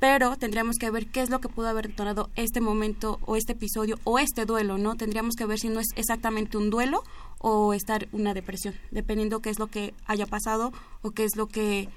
Pero 0.00 0.36
tendríamos 0.36 0.76
que 0.76 0.90
ver 0.90 1.06
qué 1.06 1.22
es 1.22 1.30
lo 1.30 1.40
que 1.40 1.48
pudo 1.48 1.68
haber 1.68 1.88
detonado 1.88 2.28
este 2.34 2.60
momento 2.60 3.20
o 3.24 3.36
este 3.36 3.52
episodio 3.52 3.98
o 4.04 4.18
este 4.18 4.44
duelo, 4.44 4.76
¿no? 4.76 4.96
Tendríamos 4.96 5.34
que 5.34 5.46
ver 5.46 5.58
si 5.58 5.68
no 5.68 5.80
es 5.80 5.88
exactamente 5.96 6.58
un 6.58 6.68
duelo 6.68 7.02
o 7.38 7.72
estar 7.72 8.08
una 8.12 8.34
depresión, 8.34 8.74
dependiendo 8.90 9.40
qué 9.40 9.50
es 9.50 9.58
lo 9.58 9.68
que 9.68 9.94
haya 10.06 10.26
pasado 10.26 10.72
o 11.02 11.12
qué 11.12 11.24
es 11.24 11.36
lo 11.36 11.46
que 11.46 11.88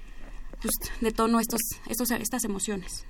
pues, 0.61 0.73
detonó 1.01 1.39
estos, 1.39 1.61
estos, 1.87 2.11
estas 2.11 2.43
emociones. 2.43 3.05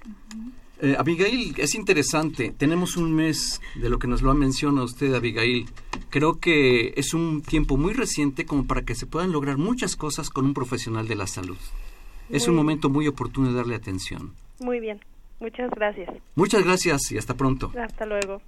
Eh, 0.79 0.95
Abigail, 0.97 1.55
es 1.57 1.73
interesante. 1.75 2.53
Tenemos 2.55 2.97
un 2.97 3.13
mes 3.13 3.61
de 3.75 3.89
lo 3.89 3.97
que 3.97 4.07
nos 4.07 4.21
lo 4.21 4.29
ha 4.29 4.35
mencionado 4.35 4.85
usted, 4.85 5.13
Abigail. 5.13 5.65
Creo 6.09 6.39
que 6.39 6.93
es 6.95 7.13
un 7.13 7.41
tiempo 7.41 7.77
muy 7.77 7.93
reciente 7.93 8.45
como 8.45 8.67
para 8.67 8.83
que 8.83 8.93
se 8.93 9.07
puedan 9.07 9.31
lograr 9.31 9.57
muchas 9.57 9.95
cosas 9.95 10.29
con 10.29 10.45
un 10.45 10.53
profesional 10.53 11.07
de 11.07 11.15
la 11.15 11.27
salud. 11.27 11.57
es 12.29 12.47
un 12.47 12.55
momento 12.55 12.89
muy 12.89 13.07
oportuno 13.07 13.49
de 13.49 13.55
darle 13.55 13.75
atención. 13.75 14.33
Muy 14.59 14.79
bien. 14.79 14.99
Muchas 15.39 15.69
gracias. 15.71 16.09
Muchas 16.35 16.63
gracias 16.63 17.11
y 17.11 17.17
hasta 17.17 17.35
pronto. 17.35 17.71
Hasta 17.79 18.05
luego. 18.05 18.41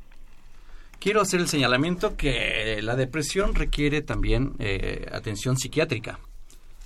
Quiero 1.00 1.22
hacer 1.22 1.40
el 1.40 1.48
señalamiento 1.48 2.18
que 2.18 2.80
la 2.82 2.96
depresión 2.96 3.56
requiere 3.56 4.02
también 4.02 4.54
eh, 4.60 5.08
atención 5.12 5.58
psiquiátrica. 5.58 6.20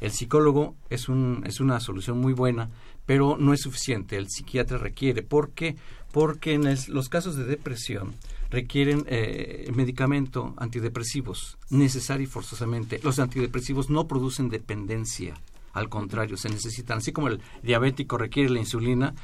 El 0.02 0.12
psicólogo 0.12 0.76
es, 0.90 1.10
un, 1.10 1.44
es 1.48 1.60
una 1.60 1.80
solución 1.80 2.20
muy 2.20 2.34
buena, 2.34 2.70
pero 3.06 3.38
no 3.38 3.54
es 3.54 3.62
suficiente. 3.62 4.18
El 4.18 4.30
psiquiatra 4.30 4.78
requiere. 4.78 5.24
¿Por 5.24 5.52
qué? 5.52 5.76
Porque 6.12 6.54
en 6.54 6.64
los 6.90 7.10
casos 7.10 7.36
de 7.36 7.46
depresión 7.46 8.14
requieren 8.50 9.04
eh, 9.08 9.70
medicamento 9.74 10.54
antidepresivos, 10.58 11.58
necesario 11.70 12.26
y 12.26 12.30
forzosamente. 12.30 13.00
Los 13.04 13.20
antidepresivos 13.20 13.90
no 13.90 14.08
producen 14.08 14.50
dependencia, 14.50 15.34
al 15.74 15.90
contrario, 15.90 16.38
se 16.38 16.50
necesitan. 16.50 17.00
Así 17.00 17.12
como 17.12 17.30
el 17.30 17.42
diabético 17.64 18.18
requiere 18.18 18.52
la 18.52 18.60
insulina, 18.60 19.16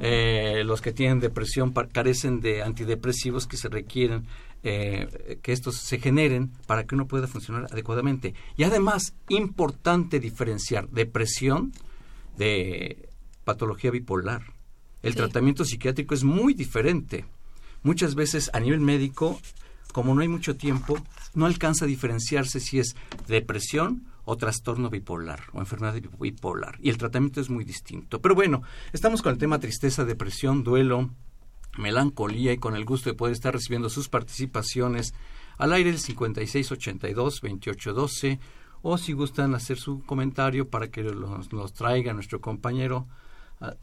eh, 0.00 0.62
los 0.64 0.80
que 0.80 0.92
tienen 0.92 1.20
depresión 1.20 1.72
carecen 1.92 2.40
de 2.40 2.62
antidepresivos 2.62 3.46
que 3.46 3.56
se 3.56 3.68
requieren 3.68 4.26
eh, 4.62 5.38
que 5.42 5.52
estos 5.52 5.76
se 5.76 5.98
generen 5.98 6.50
para 6.66 6.84
que 6.84 6.94
uno 6.94 7.06
pueda 7.06 7.26
funcionar 7.26 7.66
adecuadamente. 7.70 8.34
Y 8.56 8.64
además, 8.64 9.14
importante 9.28 10.18
diferenciar 10.18 10.88
depresión 10.88 11.72
de 12.36 13.07
patología 13.48 13.90
bipolar. 13.90 14.52
El 15.02 15.14
tratamiento 15.14 15.64
psiquiátrico 15.64 16.14
es 16.14 16.22
muy 16.22 16.52
diferente. 16.52 17.24
Muchas 17.82 18.14
veces 18.14 18.50
a 18.52 18.60
nivel 18.60 18.80
médico, 18.80 19.40
como 19.94 20.14
no 20.14 20.20
hay 20.20 20.28
mucho 20.28 20.58
tiempo, 20.58 20.98
no 21.32 21.46
alcanza 21.46 21.86
a 21.86 21.88
diferenciarse 21.88 22.60
si 22.60 22.78
es 22.78 22.94
depresión 23.26 24.04
o 24.26 24.36
trastorno 24.36 24.90
bipolar 24.90 25.44
o 25.54 25.60
enfermedad 25.60 25.94
bipolar. 26.20 26.78
Y 26.82 26.90
el 26.90 26.98
tratamiento 26.98 27.40
es 27.40 27.48
muy 27.48 27.64
distinto. 27.64 28.20
Pero 28.20 28.34
bueno, 28.34 28.60
estamos 28.92 29.22
con 29.22 29.32
el 29.32 29.38
tema 29.38 29.58
tristeza, 29.58 30.04
depresión, 30.04 30.62
duelo, 30.62 31.08
melancolía 31.78 32.52
y 32.52 32.58
con 32.58 32.76
el 32.76 32.84
gusto 32.84 33.08
de 33.08 33.16
poder 33.16 33.32
estar 33.32 33.54
recibiendo 33.54 33.88
sus 33.88 34.10
participaciones 34.10 35.14
al 35.56 35.72
aire 35.72 35.90
del 35.90 36.00
5682-2812 36.00 38.38
o 38.82 38.98
si 38.98 39.14
gustan 39.14 39.54
hacer 39.54 39.78
su 39.78 40.04
comentario 40.04 40.68
para 40.68 40.90
que 40.90 41.02
nos, 41.02 41.72
traiga 41.72 42.12
nuestro 42.12 42.42
compañero 42.42 43.06
a, 43.60 43.74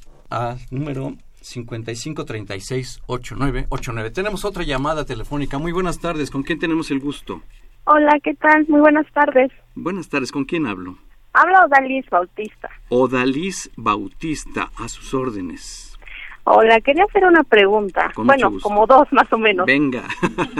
número 0.71 1.13
5536-8989. 1.41 4.13
Tenemos 4.13 4.45
otra 4.45 4.63
llamada 4.63 5.05
telefónica. 5.05 5.57
Muy 5.57 5.71
buenas 5.71 5.99
tardes. 5.99 6.29
¿Con 6.31 6.43
quién 6.43 6.59
tenemos 6.59 6.91
el 6.91 6.99
gusto? 6.99 7.41
Hola, 7.85 8.19
¿qué 8.23 8.33
tal? 8.33 8.65
Muy 8.67 8.81
buenas 8.81 9.05
tardes. 9.13 9.51
Buenas 9.75 10.09
tardes. 10.09 10.31
¿Con 10.31 10.45
quién 10.45 10.65
hablo? 10.65 10.97
Habla 11.33 11.65
Odalis 11.65 12.09
Bautista. 12.09 12.69
Odalis 12.89 13.69
Bautista, 13.75 14.71
a 14.77 14.87
sus 14.87 15.13
órdenes. 15.13 15.99
Hola, 16.45 16.79
quería 16.79 17.03
hacer 17.03 17.25
una 17.25 17.43
pregunta. 17.43 18.11
bueno, 18.15 18.53
como 18.61 18.87
dos 18.87 19.11
más 19.11 19.31
o 19.33 19.37
menos. 19.37 19.65
Venga. 19.65 20.03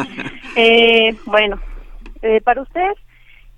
eh, 0.56 1.15
bueno, 1.25 1.60
eh, 2.21 2.41
para 2.41 2.63
usted, 2.63 2.91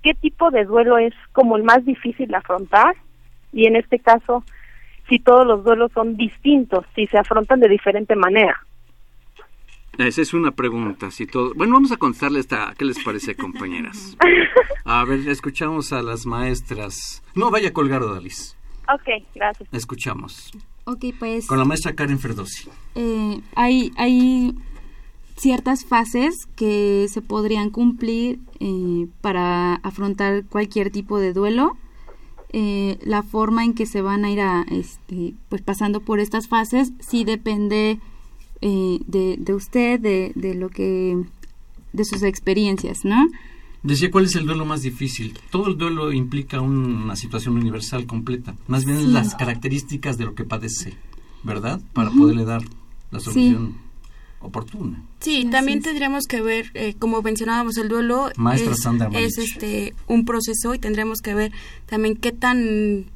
¿qué 0.02 0.14
tipo 0.14 0.50
de 0.50 0.64
duelo 0.64 0.98
es 0.98 1.14
como 1.32 1.56
el 1.56 1.64
más 1.64 1.84
difícil 1.84 2.28
de 2.28 2.36
afrontar? 2.36 2.94
Y 3.52 3.66
en 3.66 3.76
este 3.76 3.98
caso, 3.98 4.44
si 5.08 5.18
todos 5.18 5.46
los 5.46 5.64
duelos 5.64 5.90
son 5.92 6.16
distintos, 6.16 6.84
si 6.94 7.06
se 7.06 7.18
afrontan 7.18 7.60
de 7.60 7.68
diferente 7.68 8.14
manera. 8.14 8.64
Esa 9.98 10.22
es 10.22 10.32
una 10.32 10.52
pregunta. 10.52 11.10
Si 11.10 11.26
todo... 11.26 11.52
Bueno, 11.54 11.74
vamos 11.74 11.90
a 11.90 11.96
contarle 11.96 12.38
esta. 12.38 12.72
¿Qué 12.78 12.84
les 12.84 13.02
parece, 13.02 13.34
compañeras? 13.34 14.16
A 14.84 15.04
ver, 15.04 15.28
escuchamos 15.28 15.92
a 15.92 16.00
las 16.02 16.24
maestras. 16.24 17.22
No 17.34 17.50
vaya 17.50 17.68
a 17.68 17.72
colgar, 17.72 18.02
Odalis. 18.02 18.56
Ok, 18.90 19.22
gracias. 19.34 19.68
Escuchamos. 19.70 20.50
Ok, 20.84 21.04
pues... 21.18 21.46
Con 21.46 21.58
la 21.58 21.66
maestra 21.66 21.94
Karen 21.94 22.18
Ferdosi. 22.18 22.70
Eh, 22.94 23.40
hay, 23.54 23.90
hay 23.98 24.54
ciertas 25.36 25.84
fases 25.84 26.46
que 26.56 27.06
se 27.08 27.20
podrían 27.20 27.68
cumplir 27.68 28.38
eh, 28.60 29.06
para 29.20 29.74
afrontar 29.74 30.44
cualquier 30.46 30.90
tipo 30.90 31.18
de 31.18 31.34
duelo. 31.34 31.76
Eh, 32.52 32.98
la 33.02 33.22
forma 33.22 33.64
en 33.64 33.74
que 33.74 33.84
se 33.84 34.00
van 34.00 34.24
a 34.24 34.30
ir 34.30 34.40
a, 34.40 34.62
este, 34.70 35.34
pues 35.50 35.60
pasando 35.60 36.00
por 36.00 36.18
estas 36.18 36.48
fases 36.48 36.92
sí 36.98 37.24
depende 37.24 38.00
eh, 38.62 39.00
de, 39.06 39.36
de, 39.38 39.54
usted, 39.54 40.00
de, 40.00 40.32
de 40.34 40.54
lo 40.54 40.70
que, 40.70 41.18
de 41.92 42.04
sus 42.04 42.22
experiencias, 42.22 43.04
¿no? 43.04 43.28
Decía, 43.82 44.10
¿cuál 44.10 44.24
es 44.24 44.34
el 44.34 44.46
duelo 44.46 44.64
más 44.64 44.82
difícil? 44.82 45.38
Todo 45.50 45.68
el 45.68 45.76
duelo 45.76 46.12
implica 46.12 46.60
una 46.60 47.14
situación 47.16 47.56
universal 47.56 48.06
completa. 48.06 48.56
Más 48.66 48.84
bien 48.84 49.12
las 49.12 49.34
características 49.34 50.18
de 50.18 50.24
lo 50.24 50.34
que 50.34 50.44
padece, 50.44 50.94
¿verdad? 51.44 51.80
Para 51.92 52.10
poderle 52.10 52.44
dar 52.44 52.62
la 53.10 53.20
solución 53.20 53.87
oportuna. 54.40 55.02
Sí, 55.20 55.48
también 55.50 55.82
tendríamos 55.82 56.26
que 56.26 56.40
ver, 56.40 56.70
eh, 56.74 56.94
como 56.98 57.22
mencionábamos, 57.22 57.76
el 57.76 57.88
duelo 57.88 58.30
es, 58.30 58.86
es 59.12 59.38
este 59.38 59.94
un 60.06 60.24
proceso 60.24 60.74
y 60.74 60.78
tendremos 60.78 61.20
que 61.20 61.34
ver 61.34 61.52
también 61.86 62.16
qué 62.16 62.32
tan 62.32 63.06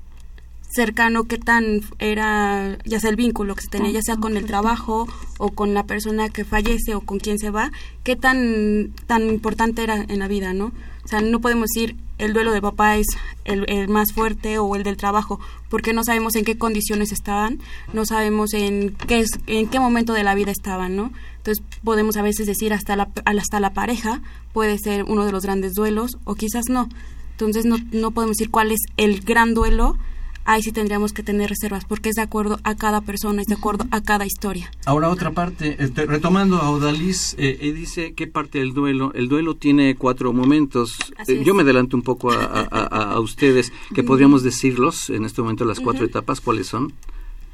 cercano, 0.73 1.25
qué 1.25 1.39
tan 1.39 1.83
era, 1.99 2.79
ya 2.85 2.99
sea 2.99 3.11
el 3.11 3.17
vínculo 3.17 3.55
que 3.55 3.63
se 3.63 3.69
tenía, 3.69 3.91
ya 3.91 4.03
sea 4.03 4.17
con 4.17 4.37
el 4.37 4.47
trabajo 4.47 5.07
o 5.39 5.51
con 5.51 5.75
la 5.75 5.85
persona 5.85 6.31
que 6.31 6.45
fallece 6.45 6.95
o 6.95 7.03
con 7.03 7.19
quien 7.19 7.39
se 7.39 7.51
va, 7.51 7.71
qué 8.05 8.17
tan, 8.17 8.93
tan 9.07 9.29
importante 9.29 9.83
era 9.83 9.97
en 9.97 10.19
la 10.19 10.29
vida, 10.29 10.55
¿no? 10.55 10.73
O 11.05 11.09
sea, 11.09 11.21
no 11.21 11.41
podemos 11.41 11.69
decir 11.75 11.97
el 12.23 12.33
duelo 12.33 12.53
de 12.53 12.63
papá 12.63 12.97
es 12.97 13.07
el, 13.45 13.65
el, 13.69 13.89
más 13.89 14.13
fuerte 14.13 14.59
o 14.59 14.77
el 14.77 14.85
del 14.85 14.97
trabajo, 14.97 15.41
porque 15.69 15.93
no 15.93 16.05
sabemos 16.05 16.37
en 16.37 16.45
qué 16.45 16.57
condiciones 16.57 17.11
estaban, 17.11 17.59
no 17.93 18.07
sabemos 18.07 18.55
en 18.55 18.95
qué, 19.09 19.19
es, 19.19 19.31
en 19.49 19.69
qué 19.69 19.81
momento 19.81 20.13
de 20.13 20.23
la 20.23 20.37
vida 20.37 20.53
estaban, 20.53 20.95
¿no? 20.95 21.13
Entonces 21.39 21.65
podemos 21.83 22.17
a 22.17 22.23
veces 22.23 22.47
decir 22.47 22.73
hasta 22.73 22.95
la, 22.95 23.09
hasta 23.25 23.59
la 23.59 23.75
pareja 23.75 24.23
puede 24.53 24.79
ser 24.79 25.03
uno 25.05 25.27
de 25.27 25.33
los 25.33 25.43
grandes 25.43 25.75
duelos 25.75 26.19
o 26.23 26.37
quizás 26.37 26.67
no. 26.69 26.89
Entonces 27.33 27.65
no, 27.65 27.79
no 27.91 28.13
podemos 28.13 28.37
decir 28.37 28.53
cuál 28.53 28.71
es 28.71 28.81
el 28.97 29.23
gran 29.23 29.53
duelo, 29.53 29.99
ahí 30.45 30.63
sí 30.63 30.73
tendríamos 30.73 31.13
que 31.13 31.23
tener 31.23 31.51
reservas, 31.51 31.85
porque 31.85 32.09
es 32.09 32.17
de 32.17 32.23
acuerdo 32.23 32.59
a 32.65 32.75
cada 32.75 33.01
persona, 33.01 33.43
es 33.43 33.49
de 33.49 33.55
acuerdo 33.55 33.87
a 33.91 34.03
cada 34.03 34.27
historia. 34.27 34.71
Ahora 34.85 35.09
otra 35.09 35.31
parte, 35.33 35.77
este, 35.79 36.07
retomando 36.07 36.59
a 36.59 36.71
Odalis, 36.71 37.35
eh, 37.39 37.59
eh, 37.61 37.73
dice 37.73 38.15
qué 38.15 38.27
parte 38.27 38.59
del 38.59 38.73
duelo, 38.73 39.13
el 39.15 39.29
duelo 39.29 39.57
tiene 39.57 39.95
cuatro 39.97 40.33
momentos, 40.33 40.97
eh, 41.27 41.43
yo 41.45 41.55
me 41.55 41.63
adelanto 41.63 41.97
un 41.97 42.03
poco 42.03 42.33
a, 42.33 43.19
ustedes, 43.21 43.73
que 43.95 44.03
podríamos 44.03 44.43
decirlos 44.43 45.11
en 45.11 45.25
este 45.25 45.43
momento 45.43 45.65
las 45.65 45.81
cuatro 45.81 46.05
etapas, 46.05 46.41
¿cuáles 46.41 46.67
son? 46.67 46.93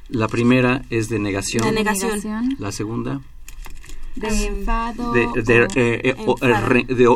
La 0.09 0.29
primera 0.29 0.85
es 0.89 1.09
de 1.09 1.19
negación. 1.19 1.65
La 1.65 1.73
negación. 1.73 2.57
La 2.59 2.73
segunda 2.73 3.21
de 4.19 4.47
enfado 4.47 5.13
de, 5.13 5.29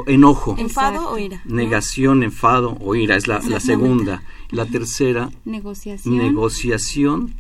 enojo 0.06 0.56
enfado 0.58 1.10
o 1.10 1.18
ira 1.18 1.42
negación 1.44 2.22
enfado 2.22 2.76
o 2.80 2.94
ira 2.94 3.16
es 3.16 3.26
la, 3.26 3.40
la 3.40 3.60
segunda 3.60 4.22
la 4.52 4.66
tercera, 4.66 5.30
negociación. 5.44 6.18
negociación 6.18 7.34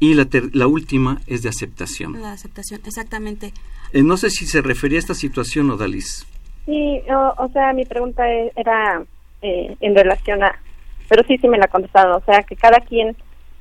y 0.00 0.14
la, 0.14 0.26
la 0.52 0.66
última 0.66 1.20
es 1.26 1.42
de 1.42 1.48
aceptación. 1.48 2.20
La 2.20 2.32
aceptación, 2.32 2.80
exactamente. 2.86 3.52
Eh, 3.92 4.02
no 4.02 4.16
sé 4.16 4.30
si 4.30 4.46
se 4.46 4.62
refería 4.62 4.98
a 4.98 5.00
esta 5.00 5.14
situación, 5.14 5.70
Odalis. 5.70 6.26
Sí, 6.66 7.00
o, 7.38 7.48
sea, 7.52 7.72
mi 7.72 7.84
pregunta 7.84 8.30
e, 8.30 8.52
era 8.56 9.02
eh, 9.42 9.76
en 9.80 9.94
relación 9.94 10.42
a, 10.42 10.58
pero 11.08 11.22
sí, 11.26 11.36
sí 11.38 11.48
me 11.48 11.58
la 11.58 11.68
contestaron, 11.68 12.14
o 12.14 12.24
sea, 12.24 12.42
que 12.42 12.56
cada 12.56 12.80
quien 12.80 13.16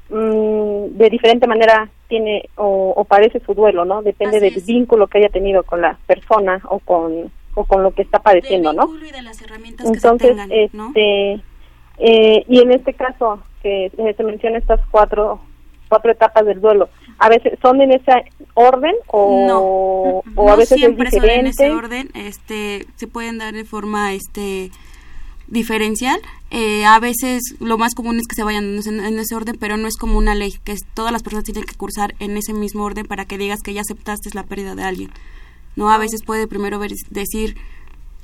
mm, 0.10 0.98
de 0.98 1.10
diferente 1.10 1.48
manera 1.48 1.90
tiene 2.08 2.50
o, 2.56 2.94
o 2.96 3.04
padece 3.06 3.40
su 3.42 3.54
duelo, 3.54 3.86
¿no? 3.86 4.02
Depende 4.02 4.40
del 4.40 4.62
vínculo 4.66 5.08
que 5.08 5.20
haya 5.20 5.30
tenido 5.30 5.64
con 5.64 5.82
la 5.82 5.98
persona 6.08 6.62
o 6.70 6.80
con 6.80 7.32
o 7.54 7.66
con 7.66 7.82
lo 7.82 7.92
que 7.92 8.04
está 8.04 8.20
padeciendo, 8.20 8.72
¿no? 8.72 8.88
Entonces, 9.84 10.38
este, 10.50 11.42
eh, 11.98 12.46
y 12.48 12.62
en 12.62 12.72
este 12.72 12.94
caso 12.94 13.42
que 13.64 13.92
se 14.16 14.24
menciona 14.24 14.60
estas 14.60 14.80
cuatro 14.92 15.40
cuatro 15.90 16.12
etapas 16.12 16.46
del 16.46 16.62
duelo, 16.62 16.90
a 17.18 17.30
veces 17.30 17.58
son 17.62 17.82
en 17.82 17.94
ese 17.94 18.12
orden 18.54 18.94
o, 19.08 20.22
o 20.36 20.50
a 20.50 20.56
veces 20.56 20.78
siempre 20.78 21.08
es 21.08 21.14
diferente. 21.14 21.40
en 21.40 21.48
ese 21.48 21.72
orden, 21.72 22.10
este, 22.14 22.86
se 22.96 23.08
pueden 23.08 23.38
dar 23.38 23.54
de 23.54 23.64
forma, 23.64 24.14
este, 24.14 24.70
diferencial. 25.48 26.20
Eh, 26.52 26.86
a 26.86 27.00
veces 27.00 27.56
lo 27.60 27.78
más 27.78 27.94
común 27.94 28.18
es 28.18 28.28
que 28.28 28.36
se 28.36 28.44
vayan 28.44 28.80
en, 28.80 29.00
en, 29.00 29.20
ese 29.20 29.36
orden, 29.36 29.58
pero 29.60 29.78
no 29.78 29.88
es 29.88 29.98
como 29.98 30.18
una 30.18 30.36
ley, 30.36 30.54
que 30.64 30.76
todas 30.94 31.12
las 31.12 31.24
personas 31.24 31.46
tienen 31.46 31.64
que 31.64 31.76
cursar 31.76 32.16
en 32.20 32.38
ese 32.38 32.54
mismo 32.54 32.84
orden 32.84 33.06
para 33.06 33.26
que 33.26 33.38
digas 33.38 33.62
que 33.62 33.74
ya 33.74 33.82
aceptaste 33.82 34.30
la 34.34 34.44
pérdida 34.44 34.76
de 34.76 34.84
alguien. 34.84 35.12
No, 35.76 35.92
a 35.92 35.98
veces 35.98 36.24
puede 36.24 36.48
primero 36.48 36.80
ver, 36.80 36.92
decir 37.10 37.56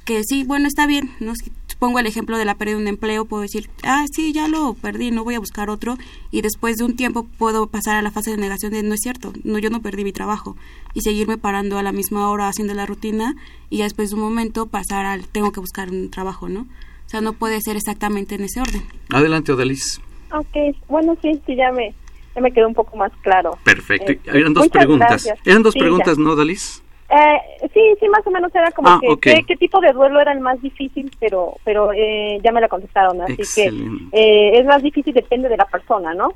que 0.06 0.24
sí, 0.24 0.44
bueno, 0.44 0.68
está 0.68 0.86
bien, 0.86 1.12
no 1.20 1.34
pongo 1.80 2.00
el 2.00 2.08
ejemplo 2.08 2.38
de 2.38 2.46
la 2.46 2.56
pérdida 2.56 2.78
de 2.78 2.82
un 2.82 2.88
empleo, 2.88 3.26
puedo 3.26 3.42
decir, 3.42 3.70
ah, 3.84 4.06
sí, 4.12 4.32
ya 4.34 4.48
lo 4.48 4.74
perdí, 4.74 5.12
no 5.12 5.24
voy 5.24 5.36
a 5.36 5.40
buscar 5.40 5.70
otro, 5.70 5.98
y 6.32 6.42
después 6.42 6.78
de 6.78 6.86
un 6.86 6.96
tiempo 6.96 7.28
puedo 7.38 7.68
pasar 7.68 7.96
a 7.98 8.02
la 8.02 8.12
fase 8.12 8.32
de 8.32 8.38
negación 8.38 8.72
de 8.72 8.84
no 8.84 8.94
es 8.94 9.02
cierto, 9.02 9.34
no, 9.44 9.60
yo 9.60 9.70
no 9.70 9.82
perdí 9.82 10.04
mi 10.04 10.12
trabajo, 10.12 10.56
y 10.94 11.02
seguirme 11.02 11.38
parando 11.38 11.78
a 11.78 11.84
la 11.84 11.92
misma 11.92 12.30
hora 12.30 12.48
haciendo 12.48 12.74
la 12.74 12.86
rutina, 12.86 13.36
y 13.70 13.82
después 13.82 14.10
de 14.10 14.16
un 14.16 14.22
momento 14.22 14.68
pasar 14.68 15.06
al 15.06 15.28
tengo 15.28 15.52
que 15.52 15.60
buscar 15.60 15.90
un 15.90 16.10
trabajo, 16.10 16.50
¿no? 16.50 16.68
Sea, 17.14 17.22
no 17.22 17.34
puede 17.34 17.62
ser 17.62 17.76
exactamente 17.76 18.34
en 18.34 18.44
ese 18.44 18.60
orden. 18.60 18.82
Adelante, 19.14 19.52
Odalis. 19.52 20.02
Ok, 20.32 20.76
bueno, 20.88 21.16
sí, 21.22 21.40
sí, 21.46 21.56
ya 21.56 21.72
me, 21.72 21.94
ya 22.34 22.42
me 22.42 22.52
quedó 22.52 22.68
un 22.68 22.74
poco 22.74 22.98
más 22.98 23.12
claro. 23.22 23.52
Perfecto. 23.64 24.14
Eh, 24.14 24.20
Eran 24.34 24.52
dos 24.56 24.68
preguntas. 24.70 25.24
Gracias. 25.24 25.38
Eran 25.46 25.62
dos 25.62 25.74
sí, 25.74 25.80
preguntas, 25.80 26.18
ya. 26.18 26.24
¿no, 26.24 26.32
Odalis? 26.32 26.82
Eh, 27.12 27.68
sí, 27.72 27.82
sí, 28.00 28.10
más 28.10 28.26
o 28.26 28.32
menos 28.32 28.50
era 28.56 28.72
como 28.72 28.90
Ah, 28.90 28.98
que 29.00 29.10
ok. 29.10 29.20
qué, 29.22 29.44
qué 29.48 29.56
tipo 29.58 29.80
de 29.80 29.94
duelo 29.94 30.20
era 30.22 30.32
el 30.32 30.40
más 30.40 30.60
difícil, 30.60 31.12
pero 31.20 31.54
pero 31.64 31.92
eh, 31.94 32.40
ya 32.44 32.52
me 32.52 32.62
la 32.62 32.68
contestaron, 32.68 33.22
así 33.22 33.34
Excelente. 33.34 34.06
que 34.12 34.20
eh, 34.20 34.60
es 34.60 34.66
más 34.66 34.82
difícil 34.82 35.14
depende 35.14 35.50
de 35.50 35.58
la 35.58 35.66
persona, 35.66 36.16
¿no? 36.16 36.34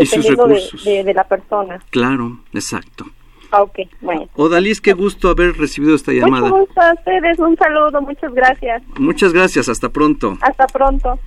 Y 0.00 0.06
sus 0.06 0.24
Dependiendo 0.24 0.46
de, 0.46 0.54
recursos. 0.54 0.84
de, 0.86 1.04
de 1.04 1.12
la 1.12 1.24
persona. 1.24 1.82
Claro, 1.90 2.38
exacto. 2.54 3.04
Ah, 3.50 3.62
ok, 3.62 3.78
bueno. 4.00 4.28
Odalis, 4.34 4.80
qué 4.80 4.92
gusto 4.92 5.28
haber 5.28 5.56
recibido 5.56 5.94
esta 5.94 6.12
llamada. 6.12 6.48
Mucho 6.48 6.60
gusto 6.60 6.80
a 6.80 6.94
ustedes, 6.94 7.38
un 7.38 7.56
saludo, 7.56 8.00
muchas 8.02 8.34
gracias. 8.34 8.82
Muchas 8.98 9.32
gracias, 9.32 9.68
hasta 9.68 9.88
pronto. 9.88 10.36
Hasta 10.40 10.66
pronto. 10.66 11.18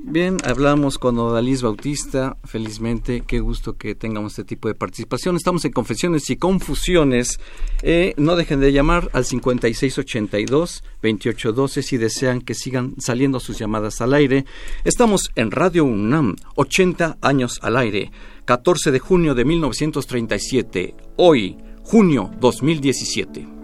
Bien, 0.00 0.36
hablamos 0.44 0.96
con 0.96 1.18
Odalis 1.18 1.62
Bautista, 1.62 2.36
felizmente, 2.44 3.24
qué 3.26 3.40
gusto 3.40 3.76
que 3.76 3.96
tengamos 3.96 4.34
este 4.34 4.44
tipo 4.44 4.68
de 4.68 4.76
participación. 4.76 5.34
Estamos 5.34 5.64
en 5.64 5.72
Confesiones 5.72 6.30
y 6.30 6.36
Confusiones. 6.36 7.40
Eh, 7.82 8.14
no 8.16 8.36
dejen 8.36 8.60
de 8.60 8.72
llamar 8.72 9.10
al 9.12 9.24
5682-2812 9.24 11.82
si 11.82 11.96
desean 11.96 12.42
que 12.42 12.54
sigan 12.54 12.94
saliendo 13.00 13.40
sus 13.40 13.58
llamadas 13.58 14.00
al 14.00 14.14
aire. 14.14 14.44
Estamos 14.84 15.32
en 15.34 15.50
Radio 15.50 15.84
UNAM, 15.84 16.36
80 16.54 17.18
años 17.20 17.58
al 17.60 17.76
aire, 17.76 18.12
14 18.48 18.90
de 18.90 18.98
junio 18.98 19.34
de 19.34 19.44
1937, 19.44 20.94
hoy, 21.16 21.58
junio 21.82 22.30
2017. 22.40 23.58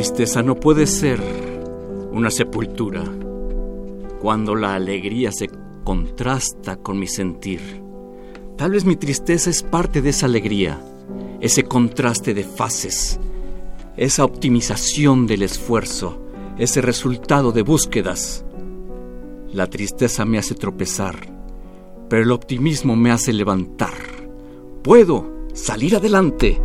Tristeza 0.00 0.42
no 0.42 0.54
puede 0.54 0.86
ser 0.86 1.20
una 2.10 2.30
sepultura 2.30 3.04
cuando 4.18 4.54
la 4.54 4.74
alegría 4.74 5.30
se 5.30 5.50
contrasta 5.84 6.76
con 6.76 6.98
mi 6.98 7.06
sentir. 7.06 7.82
Tal 8.56 8.70
vez 8.70 8.86
mi 8.86 8.96
tristeza 8.96 9.50
es 9.50 9.62
parte 9.62 10.00
de 10.00 10.08
esa 10.08 10.24
alegría, 10.24 10.82
ese 11.42 11.64
contraste 11.64 12.32
de 12.32 12.44
fases, 12.44 13.20
esa 13.98 14.24
optimización 14.24 15.26
del 15.26 15.42
esfuerzo, 15.42 16.18
ese 16.56 16.80
resultado 16.80 17.52
de 17.52 17.60
búsquedas. 17.60 18.46
La 19.52 19.66
tristeza 19.66 20.24
me 20.24 20.38
hace 20.38 20.54
tropezar, 20.54 21.16
pero 22.08 22.22
el 22.22 22.32
optimismo 22.32 22.96
me 22.96 23.10
hace 23.10 23.34
levantar. 23.34 23.92
Puedo 24.82 25.30
salir 25.52 25.94
adelante. 25.94 26.58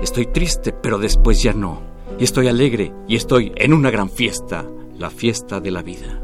Estoy 0.00 0.26
triste, 0.26 0.72
pero 0.72 0.98
después 0.98 1.42
ya 1.42 1.52
no. 1.52 1.95
Y 2.18 2.24
estoy 2.24 2.48
alegre 2.48 2.94
y 3.06 3.16
estoy 3.16 3.52
en 3.56 3.74
una 3.74 3.90
gran 3.90 4.08
fiesta, 4.08 4.64
la 4.98 5.10
fiesta 5.10 5.60
de 5.60 5.70
la 5.70 5.82
vida. 5.82 6.22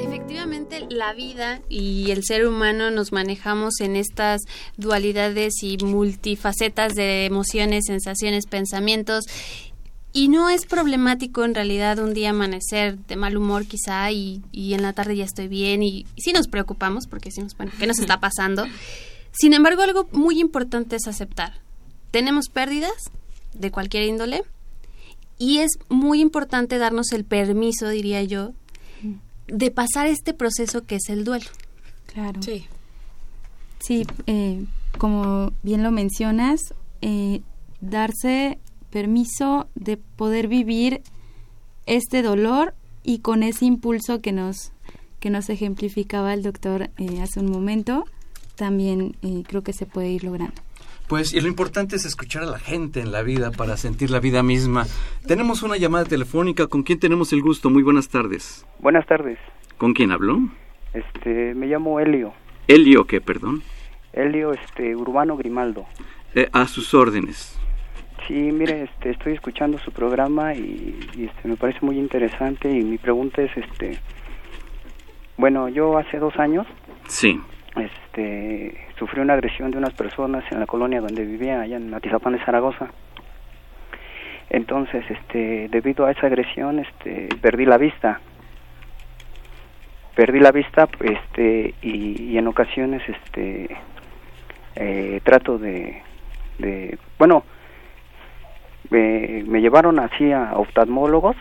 Efectivamente, 0.00 0.86
la 0.88 1.12
vida 1.12 1.60
y 1.68 2.10
el 2.10 2.24
ser 2.24 2.46
humano 2.46 2.90
nos 2.90 3.12
manejamos 3.12 3.80
en 3.80 3.94
estas 3.94 4.40
dualidades 4.78 5.62
y 5.62 5.76
multifacetas 5.84 6.94
de 6.94 7.26
emociones, 7.26 7.84
sensaciones, 7.86 8.46
pensamientos. 8.46 9.26
Y 10.12 10.28
no 10.28 10.48
es 10.48 10.64
problemático 10.66 11.44
en 11.44 11.54
realidad 11.54 11.98
un 11.98 12.14
día 12.14 12.30
amanecer 12.30 12.98
de 12.98 13.16
mal 13.16 13.36
humor 13.36 13.66
quizá 13.66 14.10
y, 14.10 14.42
y 14.52 14.74
en 14.74 14.82
la 14.82 14.92
tarde 14.92 15.16
ya 15.16 15.24
estoy 15.24 15.48
bien 15.48 15.82
y, 15.82 16.06
y 16.16 16.22
sí 16.22 16.32
nos 16.32 16.48
preocupamos 16.48 17.06
porque 17.06 17.28
decimos, 17.28 17.56
bueno, 17.56 17.72
¿qué 17.78 17.86
nos 17.86 17.98
está 17.98 18.18
pasando? 18.18 18.66
Sin 19.32 19.52
embargo, 19.52 19.82
algo 19.82 20.08
muy 20.12 20.40
importante 20.40 20.96
es 20.96 21.06
aceptar. 21.06 21.60
Tenemos 22.10 22.48
pérdidas 22.48 23.10
de 23.54 23.70
cualquier 23.70 24.04
índole 24.04 24.42
y 25.38 25.58
es 25.58 25.78
muy 25.88 26.20
importante 26.20 26.78
darnos 26.78 27.12
el 27.12 27.24
permiso, 27.24 27.88
diría 27.88 28.22
yo, 28.22 28.52
de 29.46 29.70
pasar 29.70 30.06
este 30.06 30.34
proceso 30.34 30.84
que 30.84 30.96
es 30.96 31.08
el 31.08 31.24
duelo. 31.24 31.46
Claro. 32.12 32.42
Sí. 32.42 32.66
Sí, 33.78 34.06
eh, 34.26 34.64
como 34.98 35.52
bien 35.62 35.82
lo 35.82 35.92
mencionas, 35.92 36.60
eh, 37.00 37.42
darse 37.80 38.58
permiso 38.90 39.68
de 39.74 39.96
poder 39.96 40.48
vivir 40.48 41.02
este 41.86 42.22
dolor 42.22 42.74
y 43.02 43.20
con 43.20 43.42
ese 43.42 43.64
impulso 43.64 44.20
que 44.20 44.32
nos 44.32 44.72
que 45.20 45.30
nos 45.30 45.50
ejemplificaba 45.50 46.32
el 46.32 46.42
doctor 46.42 46.90
eh, 46.96 47.20
hace 47.20 47.40
un 47.40 47.50
momento, 47.50 48.04
también 48.56 49.16
eh, 49.22 49.42
creo 49.46 49.62
que 49.62 49.72
se 49.72 49.86
puede 49.86 50.10
ir 50.10 50.24
logrando. 50.24 50.54
Pues, 51.08 51.32
y 51.32 51.40
lo 51.40 51.48
importante 51.48 51.96
es 51.96 52.04
escuchar 52.04 52.42
a 52.42 52.46
la 52.46 52.58
gente 52.58 53.00
en 53.00 53.12
la 53.12 53.22
vida 53.22 53.50
para 53.50 53.76
sentir 53.78 54.10
la 54.10 54.20
vida 54.20 54.42
misma. 54.42 54.86
Tenemos 55.26 55.62
una 55.62 55.78
llamada 55.78 56.04
telefónica. 56.04 56.66
¿Con 56.66 56.82
quién 56.82 57.00
tenemos 57.00 57.32
el 57.32 57.40
gusto? 57.40 57.70
Muy 57.70 57.82
buenas 57.82 58.08
tardes. 58.10 58.66
Buenas 58.78 59.06
tardes. 59.06 59.38
¿Con 59.78 59.94
quién 59.94 60.12
habló? 60.12 60.38
Este, 60.92 61.54
me 61.54 61.66
llamo 61.66 61.98
Helio. 61.98 62.34
Elio, 62.66 63.06
¿qué, 63.06 63.22
perdón? 63.22 63.62
Helio, 64.12 64.52
este, 64.52 64.94
Urbano 64.94 65.38
Grimaldo. 65.38 65.86
Eh, 66.34 66.50
a 66.52 66.68
sus 66.68 66.92
órdenes. 66.92 67.57
Sí, 68.28 68.34
mire, 68.52 68.82
este, 68.82 69.08
estoy 69.10 69.32
escuchando 69.32 69.78
su 69.78 69.90
programa 69.90 70.52
y, 70.54 70.98
y, 71.16 71.24
este, 71.24 71.48
me 71.48 71.56
parece 71.56 71.78
muy 71.80 71.98
interesante 71.98 72.70
y 72.70 72.84
mi 72.84 72.98
pregunta 72.98 73.40
es, 73.40 73.56
este, 73.56 73.98
bueno, 75.38 75.70
yo 75.70 75.96
hace 75.96 76.18
dos 76.18 76.38
años, 76.38 76.66
Sí. 77.06 77.40
este, 77.74 78.76
sufrí 78.98 79.22
una 79.22 79.32
agresión 79.32 79.70
de 79.70 79.78
unas 79.78 79.94
personas 79.94 80.44
en 80.52 80.60
la 80.60 80.66
colonia 80.66 81.00
donde 81.00 81.24
vivía, 81.24 81.62
allá 81.62 81.78
en 81.78 81.94
Atizapán 81.94 82.34
de 82.34 82.44
Zaragoza. 82.44 82.88
Entonces, 84.50 85.04
este, 85.10 85.68
debido 85.70 86.04
a 86.04 86.10
esa 86.10 86.26
agresión, 86.26 86.80
este, 86.80 87.30
perdí 87.40 87.64
la 87.64 87.78
vista. 87.78 88.20
Perdí 90.14 90.38
la 90.40 90.52
vista, 90.52 90.86
este, 91.00 91.74
y, 91.80 92.24
y 92.32 92.36
en 92.36 92.46
ocasiones, 92.46 93.02
este, 93.08 93.74
eh, 94.76 95.20
trato 95.24 95.56
de, 95.58 96.02
de, 96.58 96.98
bueno, 97.18 97.44
me, 98.90 99.44
me 99.46 99.60
llevaron 99.60 99.98
así 99.98 100.32
a 100.32 100.52
oftalmólogos. 100.54 101.36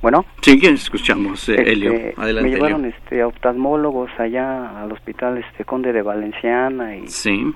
Bueno. 0.00 0.24
Sí, 0.40 0.58
que 0.58 0.68
escuchamos, 0.70 1.48
eh, 1.48 1.54
Este, 1.58 1.72
Elio. 1.72 1.92
Adelante, 2.16 2.50
me 2.50 2.54
llevaron 2.56 2.84
Elio. 2.84 2.96
este 2.98 3.22
a 3.22 3.28
oftalmólogos 3.28 4.10
allá 4.18 4.80
al 4.82 4.90
hospital 4.90 5.38
este 5.38 5.64
Conde 5.64 5.92
de 5.92 6.02
Valenciana 6.02 6.96
y 6.96 7.06
Sí. 7.06 7.54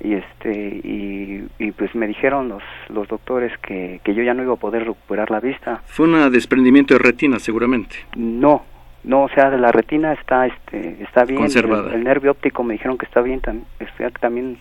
y 0.00 0.14
este 0.14 0.80
y, 0.82 1.46
y 1.58 1.72
pues 1.72 1.94
me 1.94 2.06
dijeron 2.06 2.48
los 2.48 2.62
los 2.88 3.06
doctores 3.08 3.52
que, 3.58 4.00
que 4.04 4.14
yo 4.14 4.22
ya 4.22 4.32
no 4.32 4.42
iba 4.42 4.54
a 4.54 4.56
poder 4.56 4.84
recuperar 4.84 5.30
la 5.30 5.40
vista 5.40 5.82
Fue 5.86 6.06
un 6.08 6.32
desprendimiento 6.32 6.94
de 6.94 7.00
retina, 7.00 7.38
seguramente. 7.38 7.96
no 8.16 8.64
no 9.04 9.24
o 9.24 9.28
sea 9.28 9.50
la 9.50 9.70
retina 9.70 10.14
está 10.14 10.46
este 10.46 10.96
está 11.02 11.24
bien 11.24 11.40
Conservada. 11.40 11.90
el, 11.90 11.96
el 11.96 12.04
nervio 12.04 12.30
óptico 12.32 12.62
me 12.64 12.72
dijeron 12.74 12.96
que 12.96 13.04
está 13.04 13.20
bien 13.20 13.40
tam- 13.42 13.64
está- 13.80 14.10
también 14.18 14.56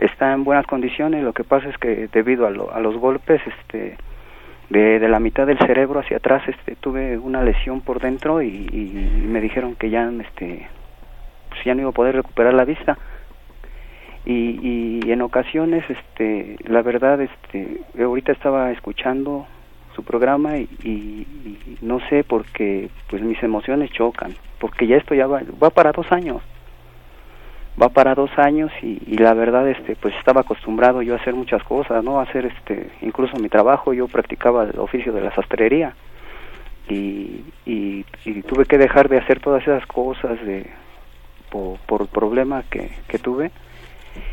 está 0.00 0.32
en 0.32 0.44
buenas 0.44 0.66
condiciones 0.66 1.22
lo 1.22 1.32
que 1.32 1.44
pasa 1.44 1.68
es 1.68 1.76
que 1.78 2.08
debido 2.08 2.46
a, 2.46 2.50
lo- 2.50 2.72
a 2.72 2.80
los 2.80 2.96
golpes 2.96 3.40
este 3.46 3.96
de, 4.70 4.98
de 4.98 5.08
la 5.08 5.18
mitad 5.20 5.46
del 5.46 5.58
cerebro 5.58 6.00
hacia 6.00 6.18
atrás 6.18 6.42
este 6.48 6.76
tuve 6.76 7.18
una 7.18 7.42
lesión 7.42 7.80
por 7.80 8.00
dentro 8.00 8.40
y, 8.42 8.50
me 9.26 9.40
dijeron 9.40 9.74
que 9.76 9.90
ya 9.90 10.10
este 10.20 10.66
pues 11.48 11.64
ya 11.64 11.74
no 11.74 11.80
iba 11.82 11.90
a 11.90 11.94
poder 11.94 12.14
recuperar 12.14 12.54
la 12.54 12.64
vista. 12.64 12.96
Y, 14.26 15.00
y 15.04 15.12
en 15.12 15.22
ocasiones 15.22 15.82
este 15.88 16.56
la 16.68 16.82
verdad 16.82 17.20
este 17.20 17.80
ahorita 18.00 18.32
estaba 18.32 18.70
escuchando 18.70 19.46
su 19.96 20.04
programa 20.04 20.58
y, 20.58 20.68
y- 20.82 21.26
y 21.66 21.78
no 21.80 21.98
sé 22.08 22.22
porque 22.22 22.90
pues 23.08 23.22
mis 23.22 23.42
emociones 23.42 23.90
chocan 23.90 24.36
porque 24.58 24.86
ya 24.86 24.96
esto 24.98 25.14
ya 25.14 25.26
va, 25.26 25.40
va 25.60 25.70
para 25.70 25.90
dos 25.92 26.10
años 26.12 26.42
va 27.80 27.88
para 27.88 28.14
dos 28.14 28.30
años 28.36 28.70
y, 28.82 29.16
la 29.16 29.34
verdad 29.34 29.68
este 29.68 29.96
pues 29.96 30.14
estaba 30.16 30.42
acostumbrado 30.42 31.02
yo 31.02 31.14
a 31.14 31.18
hacer 31.18 31.34
muchas 31.34 31.62
cosas 31.62 32.02
no 32.04 32.20
a 32.20 32.24
hacer 32.24 32.46
este 32.46 32.90
incluso 33.02 33.36
mi 33.38 33.48
trabajo 33.48 33.92
yo 33.92 34.08
practicaba 34.08 34.64
el 34.64 34.78
oficio 34.78 35.12
de 35.12 35.20
la 35.20 35.34
sastrería 35.34 35.94
y, 36.88 37.44
y, 37.66 38.04
y 38.24 38.42
tuve 38.42 38.64
que 38.64 38.78
dejar 38.78 39.08
de 39.08 39.18
hacer 39.18 39.40
todas 39.40 39.62
esas 39.62 39.86
cosas 39.86 40.40
de 40.44 40.66
por, 41.50 42.02
el 42.02 42.08
problema 42.08 42.62
que, 42.70 42.90
que 43.08 43.18
tuve. 43.18 43.50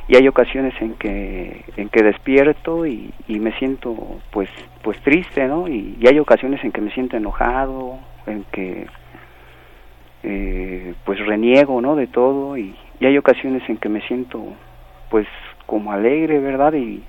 Y 0.07 0.15
hay 0.15 0.27
ocasiones 0.27 0.73
en 0.81 0.95
que 0.95 1.65
en 1.75 1.89
que 1.89 2.01
despierto 2.01 2.85
y, 2.85 3.13
me 3.27 3.51
siento 3.59 3.95
pues 4.31 4.49
pues 4.81 4.99
triste 5.01 5.47
no 5.47 5.67
y, 5.67 5.97
y 5.99 6.07
hay 6.07 6.17
ocasiones 6.19 6.63
en 6.63 6.71
que 6.71 6.81
me 6.81 6.91
siento 6.91 7.15
enojado 7.15 7.99
en 8.25 8.43
que 8.51 8.87
eh, 10.23 10.95
pues 11.05 11.23
reniego 11.25 11.79
no 11.79 11.95
de 11.95 12.07
todo 12.07 12.57
y, 12.57 12.75
y 12.99 13.05
hay 13.05 13.17
ocasiones 13.17 13.67
en 13.69 13.77
que 13.77 13.89
me 13.89 14.01
siento 14.01 14.43
pues 15.09 15.27
como 15.65 15.91
alegre 15.91 16.39
verdad 16.39 16.73
y 16.73 17.03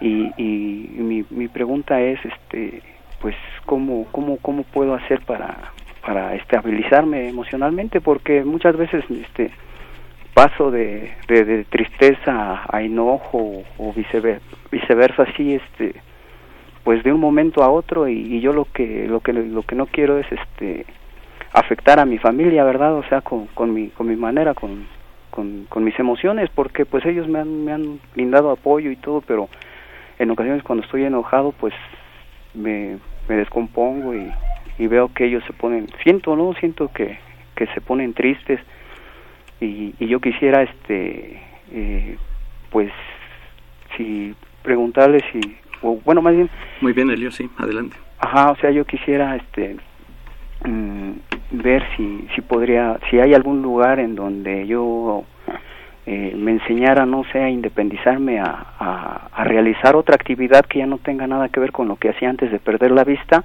y, 0.00 0.30
y 0.36 0.90
mi, 0.98 1.24
mi 1.30 1.48
pregunta 1.48 2.00
es 2.00 2.18
este 2.24 2.82
pues 3.20 3.34
cómo 3.64 4.06
cómo 4.12 4.36
cómo 4.38 4.64
puedo 4.64 4.94
hacer 4.94 5.20
para 5.22 5.72
para 6.04 6.34
estabilizarme 6.34 7.28
emocionalmente 7.28 8.00
porque 8.00 8.44
muchas 8.44 8.76
veces 8.76 9.04
este 9.10 9.50
paso 10.34 10.70
de, 10.70 11.12
de, 11.28 11.64
tristeza 11.64 12.60
a 12.70 12.82
enojo 12.82 13.64
o 13.78 13.92
viceversa, 13.94 14.44
viceversa 14.70 15.22
así 15.22 15.54
este 15.54 15.94
pues 16.84 17.02
de 17.02 17.12
un 17.12 17.20
momento 17.20 17.62
a 17.64 17.70
otro 17.70 18.06
y, 18.06 18.18
y 18.18 18.40
yo 18.40 18.52
lo 18.52 18.66
que 18.66 19.06
lo 19.08 19.20
que 19.20 19.32
lo 19.32 19.62
que 19.62 19.74
no 19.74 19.86
quiero 19.86 20.18
es 20.18 20.26
este 20.30 20.84
afectar 21.52 21.98
a 21.98 22.04
mi 22.04 22.18
familia 22.18 22.64
verdad 22.64 22.94
o 22.94 23.02
sea 23.04 23.22
con, 23.22 23.46
con 23.46 23.72
mi 23.72 23.88
con 23.88 24.06
mi 24.06 24.16
manera 24.16 24.52
con, 24.52 24.86
con, 25.36 25.66
con 25.68 25.84
mis 25.84 25.98
emociones 26.00 26.48
porque 26.54 26.86
pues 26.86 27.04
ellos 27.04 27.28
me 27.28 27.38
han 27.40 27.64
me 27.66 27.72
han 27.72 28.00
brindado 28.14 28.50
apoyo 28.50 28.90
y 28.90 28.96
todo 28.96 29.20
pero 29.20 29.50
en 30.18 30.30
ocasiones 30.30 30.62
cuando 30.62 30.82
estoy 30.82 31.04
enojado 31.04 31.52
pues 31.52 31.74
me, 32.54 32.96
me 33.28 33.36
descompongo 33.36 34.14
y, 34.14 34.32
y 34.78 34.86
veo 34.86 35.12
que 35.12 35.26
ellos 35.26 35.44
se 35.46 35.52
ponen 35.52 35.88
siento 36.02 36.34
no 36.36 36.54
siento 36.54 36.90
que 36.90 37.18
que 37.54 37.66
se 37.74 37.80
ponen 37.82 38.14
tristes 38.14 38.60
y, 39.60 39.94
y 39.98 40.06
yo 40.08 40.20
quisiera 40.20 40.62
este 40.62 41.38
eh, 41.72 42.16
pues 42.70 42.90
si 43.96 44.34
preguntarles 44.62 45.22
si 45.32 45.40
o 45.82 45.96
bueno 46.02 46.22
más 46.22 46.34
bien 46.34 46.48
Muy 46.80 46.92
bien, 46.94 47.10
Elio, 47.10 47.30
sí, 47.30 47.50
adelante. 47.58 47.96
ajá 48.20 48.52
o 48.52 48.56
sea 48.56 48.70
yo 48.70 48.84
quisiera 48.86 49.36
este 49.36 49.76
mm, 50.64 51.12
ver 51.50 51.84
si 51.96 52.26
si 52.34 52.40
podría 52.40 52.98
si 53.08 53.20
hay 53.20 53.34
algún 53.34 53.62
lugar 53.62 54.00
en 54.00 54.14
donde 54.14 54.66
yo 54.66 55.24
eh, 56.06 56.34
me 56.36 56.52
enseñara 56.52 57.06
no 57.06 57.24
sé 57.32 57.42
a 57.42 57.50
independizarme 57.50 58.40
a, 58.40 59.28
a, 59.32 59.44
realizar 59.44 59.96
otra 59.96 60.14
actividad 60.14 60.64
que 60.64 60.80
ya 60.80 60.86
no 60.86 60.98
tenga 60.98 61.26
nada 61.26 61.48
que 61.48 61.60
ver 61.60 61.72
con 61.72 61.88
lo 61.88 61.96
que 61.96 62.10
hacía 62.10 62.30
antes 62.30 62.50
de 62.50 62.58
perder 62.58 62.90
la 62.90 63.04
vista 63.04 63.44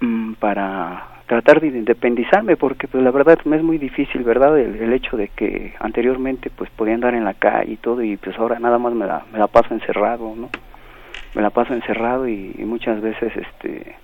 mm, 0.00 0.34
para 0.34 1.08
tratar 1.26 1.60
de 1.60 1.68
independizarme 1.68 2.56
porque 2.56 2.86
pues 2.86 3.02
la 3.02 3.10
verdad 3.10 3.38
me 3.44 3.56
es 3.56 3.62
muy 3.62 3.78
difícil 3.78 4.22
verdad 4.22 4.58
el, 4.58 4.76
el 4.76 4.92
hecho 4.92 5.16
de 5.16 5.28
que 5.28 5.74
anteriormente 5.80 6.50
pues 6.50 6.70
podía 6.70 6.94
andar 6.94 7.14
en 7.14 7.24
la 7.24 7.34
calle 7.34 7.72
y 7.72 7.76
todo 7.76 8.02
y 8.02 8.16
pues 8.16 8.38
ahora 8.38 8.58
nada 8.58 8.78
más 8.78 8.92
me 8.94 9.06
la, 9.06 9.24
me 9.32 9.38
la 9.38 9.48
paso 9.48 9.74
encerrado 9.74 10.34
no 10.36 10.50
me 11.34 11.42
la 11.42 11.50
paso 11.50 11.74
encerrado 11.74 12.28
y, 12.28 12.54
y 12.58 12.64
muchas 12.64 13.00
veces 13.00 13.32
este 13.36 13.96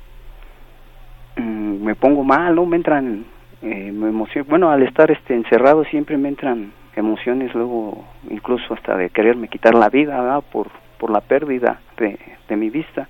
mm, 1.36 1.84
me 1.84 1.94
pongo 1.94 2.24
mal 2.24 2.54
me 2.66 2.76
entran 2.76 3.24
eh, 3.62 3.92
me 3.92 4.08
emociono 4.08 4.48
bueno 4.48 4.70
al 4.70 4.82
estar 4.82 5.10
este 5.10 5.34
encerrado 5.34 5.84
siempre 5.84 6.16
me 6.16 6.28
entran 6.28 6.72
emociones 6.96 7.54
luego 7.54 8.04
incluso 8.30 8.74
hasta 8.74 8.96
de 8.96 9.10
quererme 9.10 9.48
quitar 9.48 9.74
la 9.74 9.88
vida 9.88 10.40
por 10.40 10.68
por 11.02 11.10
la 11.10 11.20
pérdida 11.20 11.80
de, 11.96 12.16
de 12.48 12.56
mi 12.56 12.70
vista. 12.70 13.08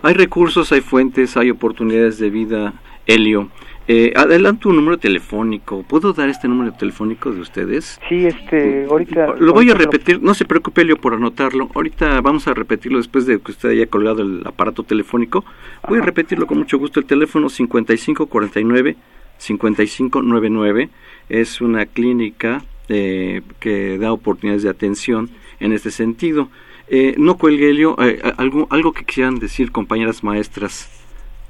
Hay 0.00 0.14
recursos, 0.14 0.72
hay 0.72 0.80
fuentes, 0.80 1.36
hay 1.36 1.50
oportunidades 1.50 2.18
de 2.18 2.30
vida, 2.30 2.72
Elio. 3.04 3.50
Eh, 3.88 4.12
adelanto 4.16 4.68
un 4.68 4.76
número 4.76 4.98
telefónico. 4.98 5.84
¿Puedo 5.84 6.12
dar 6.12 6.28
este 6.28 6.48
número 6.48 6.72
telefónico 6.72 7.30
de 7.30 7.40
ustedes? 7.40 8.00
sí 8.08 8.26
este 8.26 8.86
ahorita 8.90 9.36
Lo 9.38 9.52
voy 9.52 9.70
a 9.70 9.74
repetir, 9.74 10.20
no 10.20 10.34
se 10.34 10.44
preocupe 10.44 10.82
Elio 10.82 10.96
por 10.96 11.14
anotarlo. 11.14 11.70
Ahorita 11.74 12.20
vamos 12.20 12.48
a 12.48 12.54
repetirlo 12.54 12.98
después 12.98 13.26
de 13.26 13.38
que 13.38 13.52
usted 13.52 13.68
haya 13.70 13.86
colgado 13.86 14.22
el 14.22 14.42
aparato 14.44 14.82
telefónico. 14.82 15.44
Voy 15.88 15.98
a 16.00 16.02
repetirlo 16.02 16.46
con 16.46 16.58
mucho 16.58 16.78
gusto. 16.78 16.98
El 16.98 17.06
teléfono 17.06 17.48
5549 17.48 18.96
5599 19.38 20.88
es 21.28 21.60
una 21.60 21.86
clínica 21.86 22.64
eh, 22.88 23.42
que 23.60 23.98
da 23.98 24.12
oportunidades 24.12 24.62
de 24.62 24.70
atención 24.70 25.30
en 25.60 25.72
este 25.72 25.90
sentido. 25.90 26.48
Eh, 26.88 27.14
no 27.18 27.36
cuelgue 27.36 27.70
Elio, 27.70 27.96
eh, 28.00 28.20
algo, 28.36 28.66
algo 28.70 28.92
que 28.92 29.04
quieran 29.04 29.38
decir 29.38 29.72
compañeras 29.72 30.22
maestras. 30.22 30.88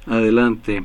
Adelante. 0.06 0.82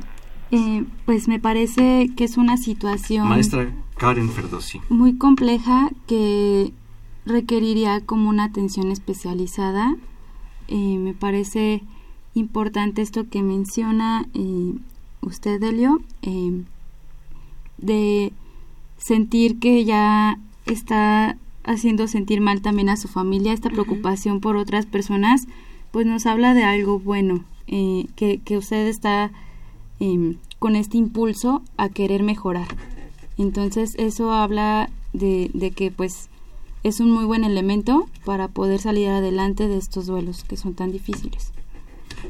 Eh, 0.52 0.84
pues 1.06 1.28
me 1.28 1.40
parece 1.40 2.10
que 2.14 2.24
es 2.24 2.36
una 2.36 2.56
situación 2.58 3.28
Maestra 3.28 3.72
Karen 3.96 4.28
Ferdosi. 4.28 4.80
muy 4.90 5.16
compleja 5.16 5.90
que 6.06 6.72
requeriría 7.24 8.00
como 8.04 8.28
una 8.28 8.44
atención 8.44 8.90
especializada. 8.90 9.96
Eh, 10.68 10.98
me 10.98 11.14
parece 11.14 11.82
importante 12.34 13.02
esto 13.02 13.28
que 13.28 13.42
menciona 13.42 14.26
eh, 14.34 14.74
usted, 15.20 15.62
Elio, 15.62 16.00
eh, 16.22 16.62
de 17.78 18.32
sentir 18.98 19.58
que 19.58 19.84
ya 19.84 20.38
está 20.66 21.36
haciendo 21.64 22.08
sentir 22.08 22.40
mal 22.40 22.60
también 22.60 22.88
a 22.88 22.96
su 22.96 23.08
familia, 23.08 23.52
esta 23.52 23.70
preocupación 23.70 24.40
por 24.40 24.56
otras 24.56 24.86
personas, 24.86 25.46
pues 25.90 26.06
nos 26.06 26.26
habla 26.26 26.54
de 26.54 26.64
algo 26.64 26.98
bueno, 26.98 27.44
eh, 27.66 28.06
que, 28.16 28.38
que 28.38 28.56
usted 28.56 28.88
está 28.88 29.30
em, 30.02 30.36
con 30.58 30.74
este 30.74 30.98
impulso 30.98 31.62
a 31.76 31.88
querer 31.88 32.24
mejorar. 32.24 32.66
Entonces 33.38 33.94
eso 33.98 34.32
habla 34.32 34.90
de, 35.12 35.50
de 35.54 35.70
que 35.70 35.92
pues 35.92 36.28
es 36.82 36.98
un 36.98 37.12
muy 37.12 37.24
buen 37.24 37.44
elemento 37.44 38.08
para 38.24 38.48
poder 38.48 38.80
salir 38.80 39.08
adelante 39.08 39.68
de 39.68 39.78
estos 39.78 40.06
duelos 40.06 40.42
que 40.42 40.56
son 40.56 40.74
tan 40.74 40.90
difíciles. 40.90 41.52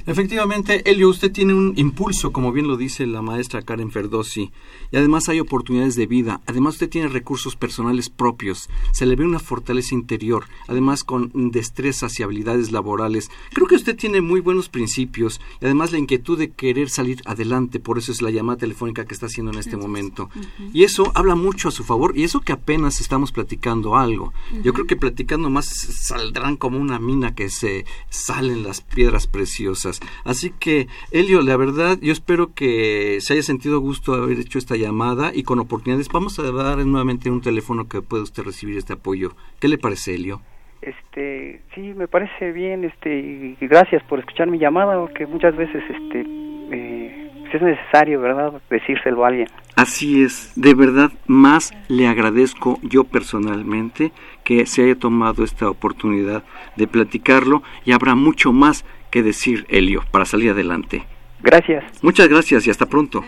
Efectivamente, 0.07 0.89
Elio, 0.91 1.09
usted 1.09 1.33
tiene 1.33 1.55
un 1.55 1.75
impulso, 1.77 2.33
como 2.33 2.53
bien 2.53 2.67
lo 2.67 2.77
dice 2.77 3.07
la 3.07 3.23
maestra 3.23 3.63
Karen 3.63 3.91
Ferdosi, 3.91 4.51
y 4.91 4.97
además 4.97 5.29
hay 5.29 5.41
oportunidades 5.41 5.97
de 5.97 6.07
vida. 6.07 6.41
Además, 6.47 6.75
usted 6.75 6.89
tiene 6.89 7.09
recursos 7.09 7.57
personales 7.57 8.11
propios. 8.11 8.69
Se 8.93 9.07
le 9.07 9.17
ve 9.17 9.25
una 9.25 9.39
fortaleza 9.39 9.95
interior, 9.95 10.45
además 10.69 11.05
con 11.05 11.31
destrezas 11.51 12.19
y 12.19 12.23
habilidades 12.23 12.73
laborales. 12.73 13.31
Creo 13.53 13.67
que 13.67 13.77
usted 13.77 13.97
tiene 13.97 14.21
muy 14.21 14.41
buenos 14.41 14.69
principios 14.69 15.41
y 15.61 15.67
además 15.67 15.93
la 15.93 15.99
inquietud 15.99 16.39
de 16.39 16.51
querer 16.51 16.91
salir 16.91 17.23
adelante. 17.25 17.81
Por 17.81 17.99
eso 17.99 18.13
es 18.13 18.23
la 18.23 18.31
llamada 18.31 18.59
telefónica 18.59 19.05
que 19.05 19.15
está 19.15 19.27
haciendo 19.27 19.53
en 19.53 19.59
este 19.59 19.77
momento. 19.77 20.31
Y 20.73 20.85
eso 20.85 21.13
habla 21.15 21.35
mucho 21.35 21.69
a 21.69 21.73
su 21.73 21.85
favor, 21.85 22.17
y 22.17 22.25
eso 22.25 22.41
que 22.41 22.53
apenas 22.53 23.01
estamos 23.01 23.33
platicando 23.33 23.97
algo. 23.97 24.33
Yo 24.63 24.73
creo 24.73 24.87
que 24.87 24.97
platicando 24.97 25.51
más 25.51 25.67
saldrán 25.67 26.57
como 26.57 26.79
una 26.79 26.99
mina 26.99 27.35
que 27.35 27.51
se 27.51 27.85
salen 28.11 28.63
las 28.63 28.81
piedras 28.81 29.27
preciosas. 29.27 29.82
Así 30.25 30.51
que, 30.51 30.89
Elio, 31.11 31.43
la 31.43 31.57
verdad, 31.57 31.99
yo 32.01 32.13
espero 32.13 32.55
que 32.55 33.19
se 33.21 33.35
haya 33.35 33.43
sentido 33.43 33.81
gusto 33.81 34.15
haber 34.15 34.39
hecho 34.39 34.59
esta 34.59 34.77
llamada 34.77 35.33
y 35.35 35.43
con 35.43 35.59
oportunidades. 35.59 36.09
Vamos 36.09 36.39
a 36.39 36.51
dar 36.51 36.79
nuevamente 36.79 37.31
un 37.31 37.41
teléfono 37.41 37.89
que 37.89 38.03
pueda 38.03 38.23
usted 38.23 38.43
recibir 38.43 38.77
este 38.77 38.95
apoyo. 38.95 39.33
¿Qué 39.61 39.69
le 39.69 39.79
parece, 39.79 40.15
Elio? 40.15 40.41
Este, 40.81 41.63
sí, 41.75 41.81
me 41.95 42.09
parece 42.09 42.51
bien, 42.51 42.85
este, 42.85 43.17
y 43.17 43.57
gracias 43.61 44.03
por 44.05 44.19
escuchar 44.19 44.49
mi 44.49 44.59
llamada, 44.59 44.99
porque 44.99 45.27
muchas 45.27 45.57
veces, 45.57 45.81
este, 45.89 46.25
eh, 46.73 47.31
pues 47.53 47.55
es 47.55 47.63
necesario, 47.63 48.21
¿verdad? 48.21 48.61
Decírselo 48.71 49.25
a 49.25 49.29
alguien. 49.29 49.49
Así 49.77 50.23
es, 50.23 50.53
de 50.57 50.75
verdad 50.75 51.13
más 51.27 51.73
le 51.89 52.07
agradezco 52.07 52.79
yo 52.83 53.05
personalmente 53.05 54.13
que 54.45 54.67
se 54.67 54.85
haya 54.85 54.99
tomado 54.99 55.45
esta 55.45 55.69
oportunidad 55.69 56.45
de 56.77 56.87
platicarlo 56.87 57.63
y 57.85 57.93
habrá 57.93 58.15
mucho 58.15 58.53
más 58.53 58.85
que 59.13 59.23
decir, 59.23 59.67
Helio, 59.69 60.03
para 60.11 60.25
salir 60.25 60.51
adelante. 60.51 61.05
Gracias. 61.41 62.03
Muchas 62.03 62.29
gracias 62.29 62.67
y 62.67 62.71
hasta 62.71 62.87
pronto. 62.87 63.23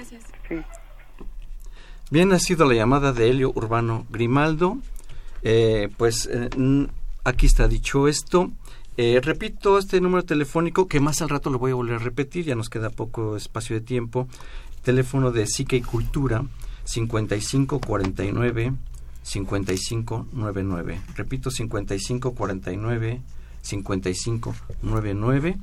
Bien, 2.10 2.32
ha 2.32 2.38
sido 2.38 2.66
la 2.66 2.74
llamada 2.74 3.12
de 3.12 3.30
Helio 3.30 3.52
Urbano 3.54 4.06
Grimaldo. 4.10 4.78
Eh, 5.42 5.90
pues 5.96 6.28
eh, 6.32 6.48
aquí 7.22 7.46
está 7.46 7.68
dicho 7.68 8.08
esto. 8.08 8.50
Eh, 8.96 9.20
repito 9.22 9.78
este 9.78 10.00
número 10.00 10.24
telefónico 10.24 10.88
que 10.88 11.00
más 11.00 11.20
al 11.20 11.28
rato 11.28 11.50
lo 11.50 11.58
voy 11.58 11.72
a 11.72 11.74
volver 11.74 11.96
a 11.96 11.98
repetir, 11.98 12.44
ya 12.44 12.54
nos 12.54 12.70
queda 12.70 12.90
poco 12.90 13.36
espacio 13.36 13.76
de 13.76 13.82
tiempo. 13.82 14.26
Teléfono 14.82 15.32
de 15.32 15.46
Psique 15.46 15.76
y 15.76 15.82
Cultura 15.82 16.44
5549 16.84 18.72
5599. 19.22 21.00
Repito 21.16 21.50
5549 21.50 23.20
5599. 23.62 25.58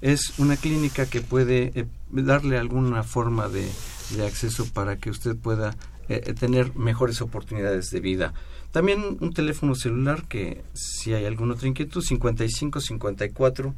Es 0.00 0.38
una 0.38 0.56
clínica 0.56 1.06
que 1.06 1.20
puede 1.20 1.72
eh, 1.74 1.86
darle 2.10 2.58
alguna 2.58 3.02
forma 3.02 3.48
de, 3.48 3.66
de, 4.10 4.26
acceso 4.26 4.66
para 4.72 4.98
que 4.98 5.10
usted 5.10 5.36
pueda 5.36 5.76
eh, 6.08 6.34
tener 6.34 6.76
mejores 6.76 7.20
oportunidades 7.20 7.90
de 7.90 8.00
vida. 8.00 8.34
También 8.72 9.16
un 9.20 9.32
teléfono 9.32 9.74
celular 9.74 10.24
que 10.28 10.62
si 10.74 11.14
hay 11.14 11.24
alguna 11.24 11.54
otra 11.54 11.68
inquietud, 11.68 12.02
55 12.02 12.80
54 12.80 13.74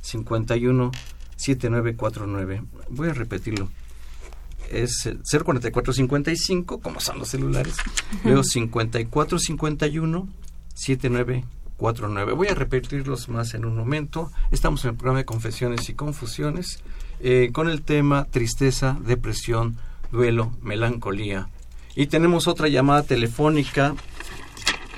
51 0.00 0.90
7949. 1.36 2.62
Voy 2.90 3.08
a 3.08 3.14
repetirlo. 3.14 3.68
Es 4.70 5.08
044 5.30 5.92
55, 5.92 6.80
como 6.80 7.00
son 7.00 7.18
los 7.18 7.28
celulares. 7.28 7.76
Luego 8.24 8.44
54 8.44 9.38
51 9.38 10.28
7949. 10.74 11.44
Voy 11.78 12.48
a 12.48 12.54
repetirlos 12.54 13.28
más 13.28 13.54
en 13.54 13.64
un 13.64 13.76
momento. 13.76 14.30
Estamos 14.50 14.84
en 14.84 14.90
el 14.90 14.96
programa 14.96 15.20
de 15.20 15.24
Confesiones 15.24 15.88
y 15.88 15.94
Confusiones 15.94 16.82
eh, 17.20 17.50
con 17.52 17.68
el 17.68 17.82
tema 17.82 18.26
tristeza, 18.30 18.96
depresión, 19.00 19.76
duelo, 20.10 20.52
melancolía. 20.62 21.48
Y 21.94 22.06
tenemos 22.06 22.48
otra 22.48 22.68
llamada 22.68 23.02
telefónica 23.02 23.94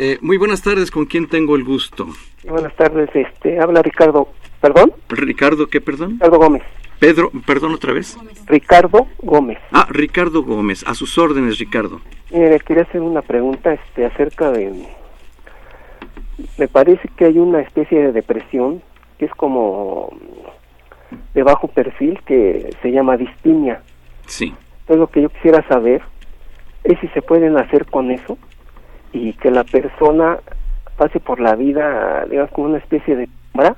eh, 0.03 0.17
muy 0.23 0.39
buenas 0.39 0.63
tardes, 0.63 0.91
¿con 0.91 1.05
quién 1.05 1.29
tengo 1.29 1.57
el 1.57 1.63
gusto? 1.63 2.07
Buenas 2.49 2.75
tardes, 2.75 3.11
este, 3.13 3.61
habla 3.61 3.83
Ricardo, 3.83 4.29
¿perdón? 4.59 4.95
Ricardo, 5.11 5.67
¿qué 5.67 5.83
perdón? 5.83 6.13
Ricardo 6.13 6.39
Gómez. 6.39 6.63
Pedro, 6.99 7.31
perdón 7.47 7.75
otra 7.75 7.93
vez. 7.93 8.17
Ricardo 8.47 9.09
Gómez. 9.19 9.59
Ah, 9.73 9.87
Ricardo 9.91 10.43
Gómez, 10.43 10.85
a 10.87 10.95
sus 10.95 11.19
órdenes, 11.19 11.59
Ricardo. 11.59 12.01
Mire, 12.31 12.59
quería 12.61 12.85
hacer 12.85 13.03
una 13.03 13.21
pregunta 13.21 13.75
este, 13.75 14.07
acerca 14.07 14.51
de... 14.51 14.89
Me 16.59 16.69
parece 16.69 17.09
que 17.17 17.27
hay 17.27 17.39
una 17.39 17.61
especie 17.61 17.99
de 18.01 18.13
depresión 18.13 18.83
que 19.19 19.27
es 19.27 19.35
como 19.35 20.11
de 21.35 21.43
bajo 21.43 21.69
perfil 21.69 22.21
que 22.25 22.71
se 22.83 22.93
llama 22.93 23.17
distimia. 23.17 23.83
Sí. 24.27 24.55
Entonces 24.81 24.99
lo 24.99 25.07
que 25.09 25.23
yo 25.23 25.29
quisiera 25.29 25.67
saber 25.69 26.03
es 26.85 26.99
si 27.01 27.09
se 27.09 27.23
pueden 27.23 27.57
hacer 27.59 27.87
con 27.87 28.11
eso 28.11 28.39
y 29.13 29.33
que 29.35 29.51
la 29.51 29.65
persona 29.65 30.39
pase 30.97 31.21
por 31.21 31.41
la 31.41 31.55
vida, 31.57 32.25
digamos, 32.27 32.51
como 32.53 32.69
una 32.69 32.79
especie 32.79 33.17
de 33.17 33.29
sombra, 33.53 33.77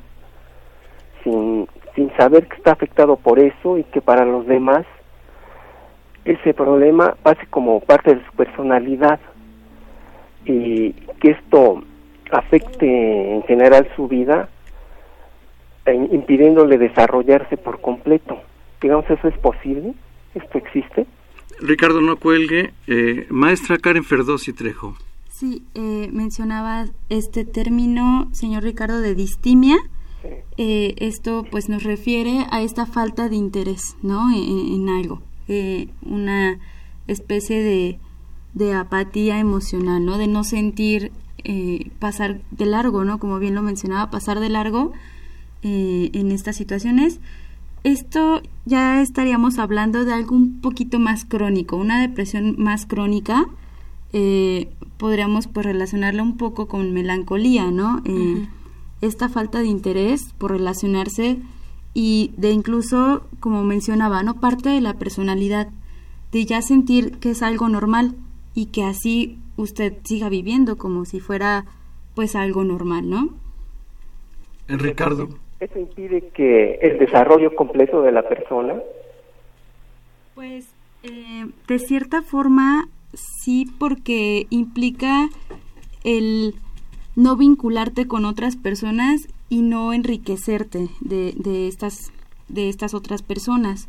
sin, 1.22 1.68
sin 1.94 2.14
saber 2.16 2.46
que 2.46 2.56
está 2.56 2.72
afectado 2.72 3.16
por 3.16 3.38
eso 3.38 3.78
y 3.78 3.84
que 3.84 4.00
para 4.00 4.24
los 4.24 4.46
demás 4.46 4.86
ese 6.24 6.54
problema 6.54 7.16
pase 7.22 7.46
como 7.46 7.80
parte 7.80 8.14
de 8.14 8.24
su 8.24 8.32
personalidad 8.32 9.18
y 10.44 10.92
que 11.20 11.32
esto 11.32 11.82
afecte 12.32 13.34
en 13.34 13.42
general 13.44 13.88
su 13.94 14.08
vida, 14.08 14.48
eh, 15.86 16.08
impidiéndole 16.10 16.78
desarrollarse 16.78 17.56
por 17.56 17.80
completo. 17.80 18.40
Digamos, 18.80 19.08
¿eso 19.10 19.28
es 19.28 19.38
posible? 19.38 19.94
¿Esto 20.34 20.58
existe? 20.58 21.06
Ricardo, 21.60 22.00
no 22.00 22.16
cuelgue. 22.16 22.72
Eh, 22.86 23.26
maestra 23.30 23.78
Karen 23.78 24.04
Ferdosi 24.04 24.52
Trejo. 24.52 24.96
Sí, 25.28 25.64
eh, 25.74 26.08
mencionaba 26.12 26.86
este 27.08 27.44
término, 27.44 28.28
señor 28.32 28.62
Ricardo, 28.62 29.00
de 29.00 29.14
distimia. 29.14 29.76
Eh, 30.56 30.94
esto 30.98 31.44
pues 31.50 31.68
nos 31.68 31.82
refiere 31.82 32.46
a 32.50 32.62
esta 32.62 32.86
falta 32.86 33.28
de 33.28 33.36
interés, 33.36 33.96
¿no? 34.02 34.30
En, 34.32 34.88
algo, 34.88 35.20
eh, 35.48 35.88
una 36.02 36.58
especie 37.08 37.62
de, 37.62 37.98
de, 38.54 38.74
apatía 38.74 39.40
emocional, 39.40 40.04
¿no? 40.04 40.18
De 40.18 40.28
no 40.28 40.44
sentir 40.44 41.10
eh, 41.44 41.90
pasar 41.98 42.40
de 42.50 42.66
largo, 42.66 43.04
¿no? 43.04 43.18
Como 43.18 43.38
bien 43.38 43.54
lo 43.54 43.62
mencionaba, 43.62 44.10
pasar 44.10 44.40
de 44.40 44.48
largo 44.48 44.92
en 45.64 46.32
estas 46.32 46.56
situaciones. 46.56 47.20
Esto 47.84 48.42
ya 48.64 49.00
estaríamos 49.00 49.60
hablando 49.60 50.04
de 50.04 50.12
algo 50.12 50.34
un 50.34 50.60
poquito 50.60 50.98
más 50.98 51.24
crónico, 51.24 51.76
una 51.76 52.00
depresión 52.00 52.56
más 52.58 52.84
crónica 52.84 53.46
eh, 54.12 54.68
podríamos 54.98 55.46
pues 55.46 55.64
relacionarla 55.64 56.22
un 56.22 56.36
poco 56.36 56.68
con 56.68 56.92
melancolía, 56.92 57.70
¿no? 57.70 58.02
Eh, 58.04 58.46
esta 59.00 59.28
falta 59.28 59.60
de 59.60 59.66
interés 59.66 60.32
por 60.38 60.52
relacionarse 60.52 61.38
y 61.94 62.30
de 62.36 62.52
incluso, 62.52 63.24
como 63.40 63.64
mencionaba, 63.64 64.22
¿no? 64.22 64.38
Parte 64.38 64.68
de 64.68 64.80
la 64.80 64.98
personalidad, 64.98 65.68
de 66.30 66.44
ya 66.44 66.62
sentir 66.62 67.18
que 67.18 67.30
es 67.30 67.42
algo 67.42 67.68
normal 67.68 68.14
y 68.54 68.66
que 68.66 68.84
así 68.84 69.38
usted 69.56 69.94
siga 70.04 70.28
viviendo 70.28 70.76
como 70.76 71.04
si 71.04 71.20
fuera 71.20 71.64
pues 72.14 72.36
algo 72.36 72.64
normal, 72.64 73.08
¿no? 73.08 73.30
Ricardo. 74.68 75.28
¿Eso 75.60 75.78
impide 75.78 76.28
que 76.34 76.74
el 76.82 76.98
desarrollo 76.98 77.54
completo 77.54 78.02
de 78.02 78.12
la 78.12 78.28
persona? 78.28 78.74
Pues 80.34 80.66
eh, 81.02 81.46
de 81.68 81.78
cierta 81.78 82.22
forma 82.22 82.88
sí 83.14 83.66
porque 83.78 84.46
implica 84.50 85.28
el 86.04 86.54
no 87.14 87.36
vincularte 87.36 88.06
con 88.06 88.24
otras 88.24 88.56
personas 88.56 89.28
y 89.48 89.62
no 89.62 89.92
enriquecerte 89.92 90.88
de, 91.00 91.34
de 91.36 91.68
estas 91.68 92.12
de 92.48 92.68
estas 92.68 92.94
otras 92.94 93.22
personas. 93.22 93.88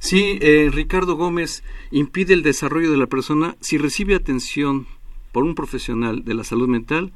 Sí, 0.00 0.38
eh, 0.40 0.70
Ricardo 0.72 1.14
Gómez 1.14 1.62
impide 1.92 2.34
el 2.34 2.42
desarrollo 2.42 2.90
de 2.90 2.96
la 2.96 3.06
persona 3.06 3.56
si 3.60 3.78
recibe 3.78 4.16
atención 4.16 4.86
por 5.30 5.44
un 5.44 5.54
profesional 5.54 6.24
de 6.24 6.34
la 6.34 6.42
salud 6.42 6.68
mental 6.68 7.12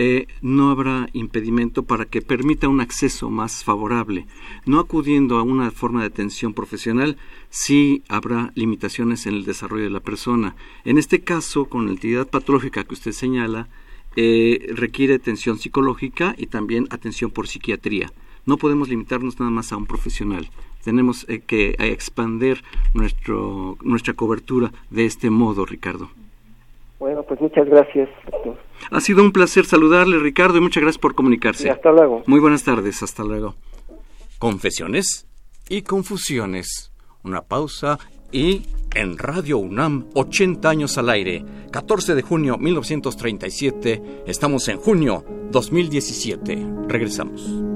eh, 0.00 0.28
no 0.42 0.70
habrá 0.70 1.08
impedimento 1.12 1.82
para 1.82 2.04
que 2.04 2.22
permita 2.22 2.68
un 2.68 2.80
acceso 2.80 3.30
más 3.30 3.64
favorable. 3.64 4.28
No 4.64 4.78
acudiendo 4.78 5.38
a 5.38 5.42
una 5.42 5.72
forma 5.72 6.02
de 6.02 6.06
atención 6.06 6.54
profesional, 6.54 7.16
sí 7.50 8.04
habrá 8.08 8.52
limitaciones 8.54 9.26
en 9.26 9.34
el 9.34 9.44
desarrollo 9.44 9.84
de 9.84 9.90
la 9.90 9.98
persona. 9.98 10.54
En 10.84 10.98
este 10.98 11.22
caso, 11.22 11.64
con 11.64 11.86
la 11.86 11.90
entidad 11.90 12.28
patológica 12.28 12.84
que 12.84 12.94
usted 12.94 13.10
señala, 13.10 13.68
eh, 14.14 14.68
requiere 14.72 15.14
atención 15.14 15.58
psicológica 15.58 16.36
y 16.38 16.46
también 16.46 16.86
atención 16.90 17.32
por 17.32 17.48
psiquiatría. 17.48 18.12
No 18.46 18.56
podemos 18.56 18.88
limitarnos 18.88 19.40
nada 19.40 19.50
más 19.50 19.72
a 19.72 19.76
un 19.76 19.86
profesional. 19.86 20.48
Tenemos 20.88 21.28
eh, 21.28 21.42
que 21.46 21.76
expandir 21.80 22.64
nuestro, 22.94 23.76
nuestra 23.82 24.14
cobertura 24.14 24.72
de 24.88 25.04
este 25.04 25.28
modo, 25.28 25.66
Ricardo. 25.66 26.08
Bueno, 26.98 27.22
pues 27.24 27.38
muchas 27.42 27.68
gracias. 27.68 28.08
Ha 28.90 29.00
sido 29.02 29.22
un 29.22 29.32
placer 29.32 29.66
saludarle, 29.66 30.18
Ricardo, 30.18 30.56
y 30.56 30.62
muchas 30.62 30.82
gracias 30.82 30.98
por 30.98 31.14
comunicarse. 31.14 31.68
hasta 31.68 31.92
luego. 31.92 32.22
Muy 32.26 32.40
buenas 32.40 32.64
tardes, 32.64 33.02
hasta 33.02 33.22
luego. 33.22 33.54
Confesiones 34.38 35.26
y 35.68 35.82
confusiones. 35.82 36.90
Una 37.22 37.42
pausa 37.42 37.98
y 38.32 38.62
en 38.94 39.18
Radio 39.18 39.58
UNAM, 39.58 40.06
80 40.14 40.70
años 40.70 40.96
al 40.96 41.10
aire, 41.10 41.44
14 41.70 42.14
de 42.14 42.22
junio 42.22 42.56
1937, 42.56 44.22
estamos 44.26 44.66
en 44.68 44.78
junio 44.78 45.22
2017. 45.50 46.56
Regresamos. 46.88 47.67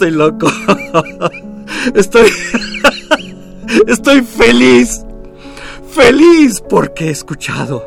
Estoy 0.00 0.10
loco. 0.12 0.50
Estoy. 1.94 2.30
Estoy 3.86 4.22
feliz. 4.22 5.04
Feliz 5.92 6.62
porque 6.68 7.06
he 7.06 7.10
escuchado. 7.10 7.86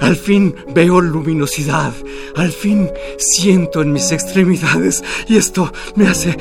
Al 0.00 0.16
fin 0.16 0.56
veo 0.74 1.00
luminosidad. 1.00 1.92
Al 2.34 2.50
fin 2.50 2.90
siento 3.18 3.82
en 3.82 3.92
mis 3.92 4.10
extremidades. 4.10 5.04
Y 5.28 5.36
esto 5.36 5.72
me 5.94 6.08
hace. 6.08 6.36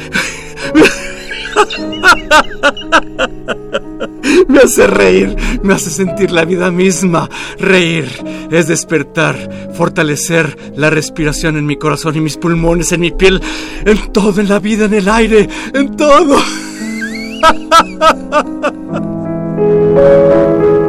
Hace 4.66 4.88
reír, 4.88 5.36
me 5.64 5.74
hace 5.74 5.90
sentir 5.90 6.32
la 6.32 6.46
vida 6.46 6.70
misma. 6.72 7.30
Reír 7.58 8.08
es 8.52 8.68
despertar, 8.68 9.36
fortalecer 9.74 10.58
la 10.76 10.90
respiración 10.90 11.58
en 11.58 11.66
mi 11.66 11.78
corazón 11.78 12.16
y 12.16 12.22
mis 12.22 12.38
pulmones, 12.38 12.92
en 12.92 13.02
mi 13.02 13.12
piel, 13.12 13.42
en 13.86 14.12
todo, 14.12 14.42
en 14.42 14.50
la 14.50 14.60
vida, 14.60 14.86
en 14.86 14.94
el 14.94 15.10
aire, 15.10 15.48
en 15.74 15.96
todo. 15.96 16.38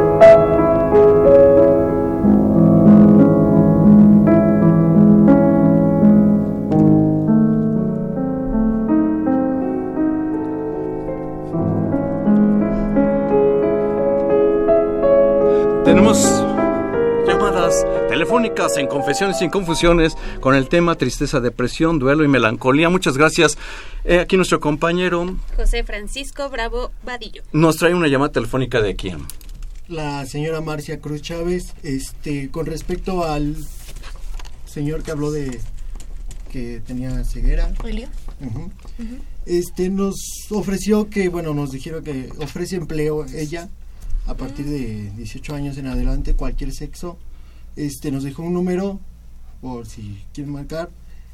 telefónicas 18.17 18.77
en 18.77 18.87
Confesiones 18.87 19.37
sin 19.37 19.51
Confusiones 19.51 20.17
con 20.39 20.55
el 20.55 20.69
tema 20.69 20.95
tristeza, 20.95 21.39
depresión, 21.39 21.99
duelo 21.99 22.23
y 22.23 22.27
melancolía. 22.27 22.89
Muchas 22.89 23.15
gracias. 23.15 23.59
Eh, 24.05 24.17
aquí 24.17 24.37
nuestro 24.37 24.59
compañero 24.59 25.35
José 25.55 25.83
Francisco 25.83 26.49
Bravo 26.49 26.91
Vadillo. 27.05 27.43
nos 27.51 27.75
trae 27.77 27.93
una 27.93 28.07
llamada 28.07 28.31
telefónica 28.31 28.81
de 28.81 28.95
quién. 28.95 29.19
La 29.87 30.25
señora 30.25 30.61
Marcia 30.61 30.99
Cruz 30.99 31.21
Chávez, 31.21 31.75
este, 31.83 32.49
con 32.49 32.65
respecto 32.65 33.23
al 33.23 33.55
señor 34.65 35.03
que 35.03 35.11
habló 35.11 35.29
de 35.29 35.59
que 36.51 36.81
tenía 36.87 37.23
ceguera. 37.23 37.71
Julio. 37.79 38.07
Este 39.45 39.91
nos 39.91 40.15
ofreció 40.49 41.07
que, 41.11 41.29
bueno, 41.29 41.53
nos 41.53 41.69
dijeron 41.69 42.03
que 42.03 42.29
ofrece 42.39 42.77
empleo 42.77 43.27
ella 43.27 43.69
a 44.25 44.33
partir 44.33 44.65
de 44.65 45.11
18 45.17 45.53
años 45.53 45.77
en 45.77 45.85
adelante, 45.85 46.33
cualquier 46.33 46.73
sexo. 46.73 47.19
Este 47.77 48.11
nos 48.11 48.23
dejó 48.23 48.41
un 48.43 48.53
número 48.53 48.99
por 49.61 49.85
si 49.85 50.23
quieren 50.33 50.51
marcar 50.53 50.89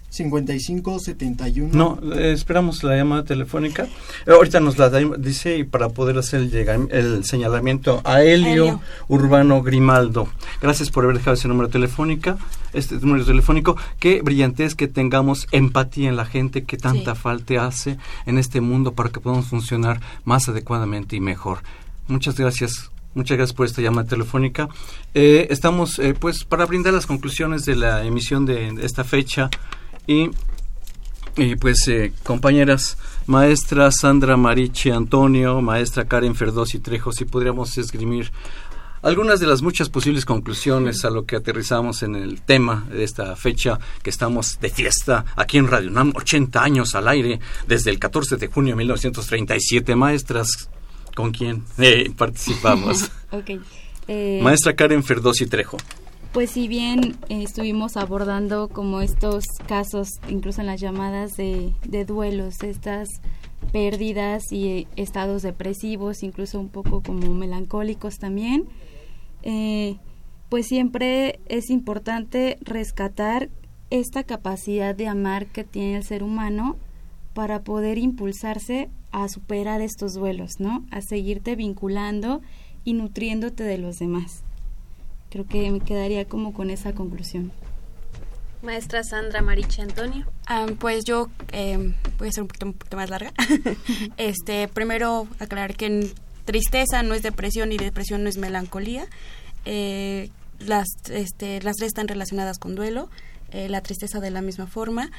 55 0.10 1.00
71 1.00 1.72
No, 1.74 2.14
eh, 2.14 2.34
esperamos 2.34 2.84
la 2.84 2.96
llamada 2.96 3.24
telefónica. 3.24 3.86
Eh, 4.28 4.32
ahorita 4.32 4.60
nos 4.60 4.78
la 4.78 4.90
da- 4.92 5.00
dice 5.18 5.58
y 5.58 5.64
para 5.64 5.90
poder 5.90 6.20
hacer 6.20 6.42
el, 6.42 6.88
el 6.92 7.26
señalamiento 7.26 8.00
a 8.04 8.22
Helio, 8.22 8.52
Helio. 8.66 8.82
Urbano 9.08 9.64
Grimaldo. 9.64 10.28
Gracias 10.62 10.92
por 10.92 11.06
haber 11.06 11.18
dejado 11.18 11.34
ese 11.34 11.48
número 11.48 11.68
telefónica, 11.70 12.38
este 12.74 12.96
número 13.00 13.26
telefónico. 13.26 13.76
Qué 13.98 14.22
brillantez 14.22 14.76
que 14.76 14.88
tengamos 14.88 15.48
empatía 15.52 16.10
en 16.10 16.16
la 16.16 16.26
gente 16.26 16.64
que 16.64 16.78
tanta 16.78 17.16
Sí. 17.16 17.22
falta 17.22 17.66
hace 17.66 17.98
en 18.28 18.38
este 18.38 18.62
mundo 18.62 18.94
para 18.94 19.10
que 19.10 19.20
podamos 19.20 19.48
funcionar 19.48 20.00
más 20.26 20.48
adecuadamente 20.48 21.16
y 21.16 21.22
mejor. 21.22 21.60
Muchas 22.08 22.38
gracias. 22.38 22.92
Muchas 23.16 23.38
gracias 23.38 23.56
por 23.56 23.66
esta 23.66 23.82
llamada 23.82 24.08
telefónica. 24.08 24.70
Eh, 25.14 25.48
estamos, 25.50 26.00
eh, 26.00 26.16
pues, 26.20 26.44
para 26.44 26.66
brindar 26.66 26.94
las 26.94 27.06
conclusiones 27.06 27.66
de 27.66 27.76
la 27.76 28.04
emisión 28.04 28.46
de 28.46 28.76
esta 28.82 29.04
fecha 29.04 29.50
y 30.08 30.30
pues 31.60 31.88
eh, 31.88 32.14
compañeras, 32.24 32.98
maestra 33.26 33.92
Sandra 33.92 34.38
Mariche 34.38 34.92
Antonio, 34.92 35.62
maestra 35.62 36.06
Karen 36.06 36.36
Ferdosi 36.36 36.78
Trejo, 36.78 37.12
si 37.12 37.26
podríamos 37.26 37.76
esgrimir 37.80 38.32
algunas 39.02 39.40
de 39.40 39.48
las 39.48 39.62
muchas 39.62 39.90
posibles 39.90 40.26
conclusiones 40.26 41.04
a 41.06 41.10
lo 41.10 41.26
que 41.26 41.36
aterrizamos 41.36 42.04
en 42.04 42.16
el 42.16 42.42
tema 42.42 42.86
de 42.90 43.04
esta 43.04 43.36
fecha 43.36 43.80
que 44.02 44.10
estamos 44.10 44.60
de 44.62 44.70
fiesta 44.70 45.26
aquí 45.36 45.58
en 45.58 45.68
Radio 45.68 45.90
UNAM, 45.90 46.14
80 46.16 46.64
años 46.64 46.96
al 46.96 47.08
aire 47.08 47.40
desde 47.68 47.90
el 47.90 48.00
14 48.00 48.38
de 48.38 48.48
junio 48.48 48.74
de 48.74 48.78
1937. 48.78 49.96
Maestras, 49.96 50.70
¿con 51.16 51.32
quién 51.32 51.64
eh, 51.78 52.12
participamos? 52.16 53.12
Ok. 53.32 53.50
Eh, 54.08 54.40
Maestra 54.44 54.76
Karen 54.76 55.04
Ferdosi 55.04 55.48
Trejo. 55.48 55.78
Pues 56.34 56.52
si 56.52 56.68
bien 56.68 57.16
eh, 57.30 57.42
estuvimos 57.42 57.98
abordando 57.98 58.68
como 58.68 59.02
estos 59.02 59.46
casos, 59.68 60.08
incluso 60.30 60.62
en 60.62 60.68
las 60.68 60.80
llamadas 60.80 61.36
de, 61.36 61.74
de 61.84 62.06
duelos, 62.06 62.62
estas 62.62 63.10
pérdidas 63.72 64.52
y 64.52 64.68
eh, 64.68 64.88
estados 64.98 65.42
depresivos, 65.42 66.22
incluso 66.22 66.60
un 66.60 66.70
poco 66.70 67.02
como 67.02 67.34
melancólicos 67.34 68.20
también, 68.20 68.66
pues 70.50 70.68
siempre 70.68 71.40
es 71.48 71.72
importante 71.72 72.60
rescatar 72.62 73.50
esta 73.90 74.24
capacidad 74.24 74.94
de 74.94 75.08
amar 75.08 75.48
que 75.48 75.64
tiene 75.64 75.98
el 75.98 76.04
ser 76.04 76.22
humano 76.22 76.78
para 77.34 77.64
poder 77.64 77.98
impulsarse 77.98 78.90
a 79.14 79.30
superar 79.30 79.80
estos 79.80 80.16
duelos, 80.16 80.60
¿no? 80.60 80.86
A 80.92 81.02
seguirte 81.02 81.56
vinculando 81.56 82.42
y 82.84 82.94
nutriéndote 82.94 83.64
de 83.64 83.78
los 83.78 84.00
demás. 84.00 84.42
Creo 85.30 85.46
que 85.46 85.72
me 85.72 85.80
quedaría 85.80 86.26
como 86.26 86.54
con 86.54 86.70
esa 86.70 86.94
conclusión. 86.94 87.52
Maestra 88.64 89.04
Sandra 89.04 89.42
Mariche 89.42 89.82
Antonio. 89.82 90.26
Ah, 90.48 90.66
pues 90.80 91.04
yo 91.06 91.30
eh, 91.52 91.94
voy 92.18 92.28
a 92.28 92.32
ser 92.32 92.42
un 92.42 92.48
poquito, 92.48 92.66
un 92.66 92.74
poquito 92.74 92.98
más 92.98 93.10
larga. 93.10 93.32
este, 94.18 94.68
primero 94.68 95.28
aclarar 95.40 95.76
que 95.76 96.12
tristeza 96.46 97.04
no 97.04 97.14
es 97.14 97.22
depresión 97.22 97.72
y 97.72 97.78
depresión 97.78 98.24
no 98.24 98.30
es 98.30 98.38
melancolía. 98.38 99.06
Eh, 99.66 100.30
las, 100.60 100.88
este, 101.12 101.62
las 101.62 101.76
tres 101.76 101.88
están 101.88 102.08
relacionadas 102.08 102.58
con 102.58 102.76
duelo. 102.76 103.10
eh, 103.52 103.70
la 103.70 103.82
tristeza 103.82 104.20
de 104.20 104.32
la 104.32 104.42
misma 104.42 104.66
forma. 104.66 105.12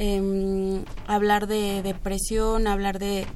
Em, 0.00 0.84
hablar 1.08 1.48
de 1.48 1.82
depresión, 1.82 2.68
hablar 2.68 3.00
de, 3.00 3.26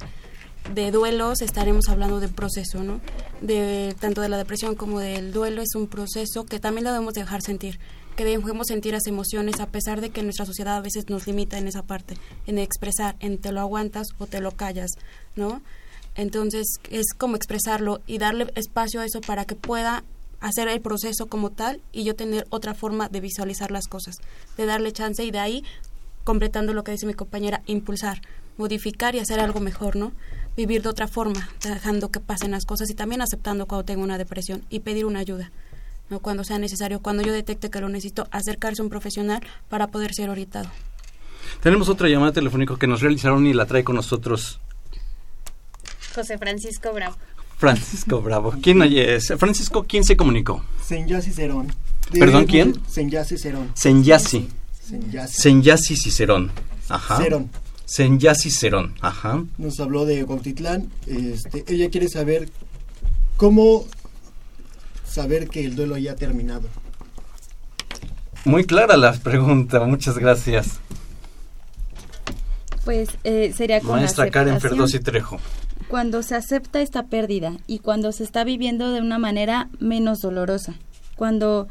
de 0.73 0.91
duelos, 0.91 1.41
estaremos 1.41 1.89
hablando 1.89 2.21
de 2.21 2.29
proceso, 2.29 2.83
¿no? 2.83 3.01
De, 3.41 3.93
tanto 3.99 4.21
de 4.21 4.29
la 4.29 4.37
depresión 4.37 4.75
como 4.75 5.01
del 5.01 5.33
duelo 5.33 5.61
es 5.61 5.75
un 5.75 5.87
proceso 5.87 6.45
que 6.45 6.61
también 6.61 6.85
lo 6.85 6.93
debemos 6.93 7.15
dejar 7.15 7.41
sentir, 7.41 7.79
que 8.15 8.23
debemos 8.23 8.67
sentir 8.67 8.93
las 8.93 9.07
emociones 9.07 9.59
a 9.59 9.67
pesar 9.67 9.99
de 9.99 10.11
que 10.11 10.23
nuestra 10.23 10.45
sociedad 10.45 10.77
a 10.77 10.81
veces 10.81 11.09
nos 11.09 11.27
limita 11.27 11.57
en 11.57 11.67
esa 11.67 11.83
parte, 11.83 12.15
en 12.47 12.57
expresar, 12.57 13.17
en 13.19 13.39
te 13.39 13.51
lo 13.51 13.59
aguantas 13.59 14.07
o 14.17 14.25
te 14.25 14.39
lo 14.39 14.51
callas, 14.51 14.91
¿no? 15.35 15.61
Entonces 16.15 16.65
es 16.89 17.07
como 17.17 17.35
expresarlo 17.35 17.99
y 18.07 18.19
darle 18.19 18.49
espacio 18.55 19.01
a 19.01 19.05
eso 19.05 19.19
para 19.19 19.43
que 19.43 19.55
pueda 19.55 20.05
hacer 20.39 20.69
el 20.69 20.79
proceso 20.79 21.27
como 21.27 21.49
tal 21.49 21.81
y 21.91 22.05
yo 22.05 22.15
tener 22.15 22.45
otra 22.49 22.73
forma 22.73 23.09
de 23.09 23.19
visualizar 23.19 23.71
las 23.71 23.87
cosas, 23.87 24.15
de 24.55 24.65
darle 24.65 24.93
chance 24.93 25.23
y 25.25 25.31
de 25.31 25.39
ahí, 25.39 25.63
completando 26.23 26.73
lo 26.73 26.83
que 26.83 26.91
dice 26.91 27.05
mi 27.05 27.13
compañera, 27.13 27.61
impulsar, 27.65 28.21
modificar 28.57 29.15
y 29.15 29.19
hacer 29.19 29.39
algo 29.39 29.59
mejor, 29.59 29.95
¿no? 29.95 30.11
Vivir 30.55 30.81
de 30.83 30.89
otra 30.89 31.07
forma, 31.07 31.49
dejando 31.63 32.09
que 32.11 32.19
pasen 32.19 32.51
las 32.51 32.65
cosas 32.65 32.89
y 32.89 32.93
también 32.93 33.21
aceptando 33.21 33.65
cuando 33.65 33.85
tengo 33.85 34.03
una 34.03 34.17
depresión 34.17 34.63
y 34.69 34.79
pedir 34.81 35.05
una 35.05 35.19
ayuda, 35.19 35.51
¿no? 36.09 36.19
Cuando 36.19 36.43
sea 36.43 36.59
necesario, 36.59 36.99
cuando 36.99 37.23
yo 37.23 37.33
detecte 37.33 37.69
que 37.69 37.81
lo 37.81 37.89
necesito, 37.89 38.27
acercarse 38.31 38.81
a 38.81 38.85
un 38.85 38.89
profesional 38.89 39.41
para 39.69 39.87
poder 39.87 40.13
ser 40.13 40.29
orientado. 40.29 40.69
Tenemos 41.61 41.89
otra 41.89 42.07
llamada 42.09 42.31
telefónica 42.31 42.77
que 42.77 42.87
nos 42.87 43.01
realizaron 43.01 43.45
y 43.47 43.53
la 43.53 43.65
trae 43.65 43.83
con 43.83 43.95
nosotros 43.95 44.59
José 46.15 46.37
Francisco 46.37 46.93
Bravo. 46.93 47.15
Francisco 47.57 48.21
Bravo. 48.21 48.53
¿Quién 48.61 48.81
es? 48.83 49.33
Francisco, 49.37 49.83
¿quién 49.87 50.03
se 50.03 50.15
comunicó? 50.17 50.63
Senyasi 50.85 51.31
Cerón. 51.31 51.67
De- 52.11 52.19
¿Perdón, 52.19 52.45
quién? 52.45 52.79
Senyasi 52.87 53.37
Cerón. 53.37 53.71
Senyasi. 53.73 54.49
Senyasi. 55.27 55.95
Cicerón. 55.95 56.51
Ajá. 56.89 57.17
Cerón. 57.17 57.49
Senyasi 57.85 58.51
Cerón. 58.51 58.95
Ajá. 59.01 59.43
Nos 59.57 59.79
habló 59.79 60.05
de 60.05 60.25
Cuautitlán. 60.25 60.91
Este, 61.07 61.63
ella 61.67 61.89
quiere 61.89 62.09
saber 62.09 62.49
cómo 63.37 63.85
saber 65.05 65.47
que 65.47 65.63
el 65.65 65.75
duelo 65.75 65.97
ya 65.97 66.13
ha 66.13 66.15
terminado. 66.15 66.67
Muy 68.45 68.65
clara 68.65 68.97
la 68.97 69.13
pregunta, 69.13 69.79
muchas 69.85 70.17
gracias. 70.17 70.79
Pues 72.83 73.09
eh, 73.23 73.53
sería 73.55 73.79
con 73.79 73.91
Maestra 73.91 74.29
Karen. 74.29 74.59
Ferdosi 74.59 74.99
Trejo. 74.99 75.39
Cuando 75.87 76.23
se 76.23 76.35
acepta 76.35 76.81
esta 76.81 77.03
pérdida 77.03 77.57
y 77.67 77.79
cuando 77.79 78.11
se 78.11 78.23
está 78.23 78.43
viviendo 78.43 78.91
de 78.91 78.99
una 78.99 79.17
manera 79.17 79.69
menos 79.79 80.19
dolorosa, 80.19 80.73
cuando 81.15 81.67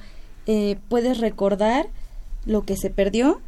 eh, 0.46 0.78
puedes 0.88 1.18
recordar 1.18 1.88
lo 2.47 2.62
que 2.62 2.76
se 2.76 2.90
perdió 2.90 3.40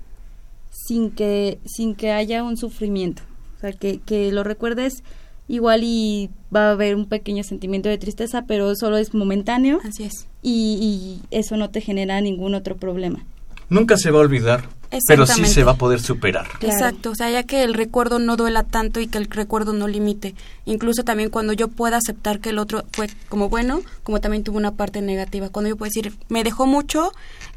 sin 0.70 1.11
que 1.11 1.59
sin 1.64 1.95
que 1.95 2.12
haya 2.12 2.42
un 2.42 2.57
sufrimiento, 2.57 3.22
o 3.57 3.61
sea 3.61 3.72
que, 3.72 4.01
que 4.01 4.32
lo 4.32 4.45
recuerdes 4.45 5.03
igual 5.49 5.82
y 5.84 6.30
va 6.55 6.68
a 6.68 6.72
haber 6.72 6.97
un 6.97 7.07
pequeño 7.07 7.45
sentimiento 7.45 7.88
de 7.88 7.99
tristeza, 7.99 8.45
pero 8.47 8.74
solo 8.76 8.97
es 8.97 9.14
momentáneo. 9.14 9.78
Así 9.84 10.05
es. 10.05 10.26
Y, 10.42 11.20
y 11.30 11.36
eso 11.36 11.57
no 11.57 11.70
te 11.70 11.80
genera 11.80 12.20
ningún 12.20 12.55
otro 12.55 12.76
problema. 12.76 13.24
Nunca 13.68 13.97
se 13.97 14.11
va 14.11 14.18
a 14.18 14.22
olvidar, 14.22 14.68
pero 15.09 15.26
sí 15.26 15.47
se 15.47 15.64
va 15.64 15.72
a 15.72 15.76
poder 15.76 16.01
superar. 16.01 16.47
Exacto, 16.61 17.11
o 17.11 17.14
sea, 17.14 17.30
ya 17.30 17.42
que 17.45 17.64
el 17.64 17.74
recuerdo 17.74 18.18
no 18.18 18.36
duela 18.36 18.62
tanto 18.62 19.01
y 19.01 19.07
que 19.07 19.18
el 19.18 19.26
recuerdo 19.26 19.72
no 19.72 19.88
limite. 19.88 20.34
Incluso 20.66 21.03
también 21.03 21.30
cuando 21.30 21.53
yo 21.55 21.68
pueda 21.68 21.97
aceptar 21.97 22.40
que 22.40 22.51
el 22.51 22.59
otro 22.59 22.84
fue 22.92 23.09
como 23.28 23.49
bueno, 23.49 23.80
como 24.03 24.20
también 24.20 24.45
tuvo 24.45 24.59
una 24.59 24.72
parte 24.72 25.01
negativa. 25.01 25.49
Cuando 25.49 25.70
yo 25.70 25.76
puedo 25.76 25.88
decir, 25.88 26.12
me 26.28 26.45
dejó 26.45 26.66
mucho 26.66 27.12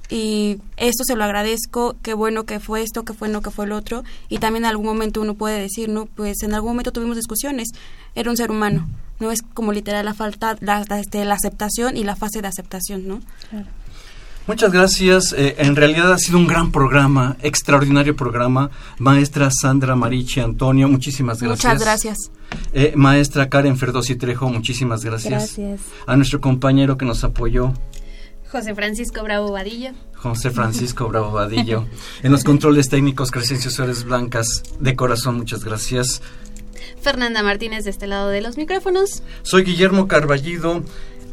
y 0.09 0.59
esto 0.77 1.03
se 1.05 1.15
lo 1.15 1.23
agradezco, 1.23 1.95
qué 2.01 2.13
bueno 2.13 2.45
que 2.45 2.59
fue 2.59 2.81
esto, 2.81 3.03
qué 3.03 3.13
fue 3.13 3.27
no, 3.27 3.41
que 3.41 3.51
fue 3.51 3.65
el 3.65 3.73
otro. 3.73 4.03
Y 4.29 4.37
también 4.37 4.63
en 4.63 4.69
algún 4.69 4.85
momento 4.85 5.21
uno 5.21 5.33
puede 5.33 5.59
decir, 5.59 5.89
no, 5.89 6.05
pues 6.05 6.43
en 6.43 6.53
algún 6.53 6.71
momento 6.71 6.91
tuvimos 6.91 7.17
discusiones, 7.17 7.69
era 8.15 8.29
un 8.29 8.37
ser 8.37 8.51
humano. 8.51 8.87
No 9.19 9.31
es 9.31 9.41
como 9.41 9.73
literal 9.73 10.05
la 10.05 10.13
falta, 10.13 10.57
la, 10.61 10.85
este, 10.99 11.25
la 11.25 11.35
aceptación 11.35 11.97
y 11.97 12.03
la 12.03 12.15
fase 12.15 12.41
de 12.41 12.47
aceptación, 12.47 13.07
¿no? 13.07 13.19
Claro. 13.49 13.67
Muchas 14.47 14.71
gracias. 14.71 15.33
Eh, 15.33 15.55
en 15.57 15.75
realidad 15.75 16.13
ha 16.13 16.17
sido 16.17 16.37
un 16.37 16.47
gran 16.47 16.71
programa, 16.71 17.35
extraordinario 17.41 18.15
programa. 18.15 18.69
Maestra 18.97 19.49
Sandra 19.51 19.97
Marichi 19.97 20.39
Antonio, 20.39 20.87
muchísimas 20.87 21.41
gracias. 21.41 21.65
Muchas 21.65 21.81
gracias. 21.81 22.17
Eh, 22.71 22.93
maestra 22.95 23.49
Karen 23.49 23.77
Ferdosi 23.77 24.15
Trejo, 24.15 24.47
muchísimas 24.47 25.03
gracias. 25.03 25.57
Gracias. 25.57 25.81
A 26.05 26.15
nuestro 26.15 26.39
compañero 26.39 26.97
que 26.97 27.03
nos 27.03 27.25
apoyó. 27.25 27.73
José 28.51 28.73
Francisco 28.75 29.23
Bravo 29.23 29.51
Vadillo. 29.51 29.91
José 30.15 30.51
Francisco 30.51 31.07
Bravo 31.07 31.31
Vadillo. 31.31 31.85
En 32.23 32.31
los 32.31 32.43
controles 32.43 32.89
técnicos, 32.89 33.31
Crescencio 33.31 33.69
Suárez 33.69 34.03
Blancas. 34.03 34.63
De 34.79 34.95
corazón, 34.95 35.37
muchas 35.37 35.63
gracias. 35.63 36.21
Fernanda 37.01 37.43
Martínez 37.43 37.83
de 37.83 37.89
este 37.89 38.07
lado 38.07 38.29
de 38.29 38.41
los 38.41 38.57
micrófonos. 38.57 39.23
Soy 39.43 39.63
Guillermo 39.63 40.07
Carballido. 40.07 40.83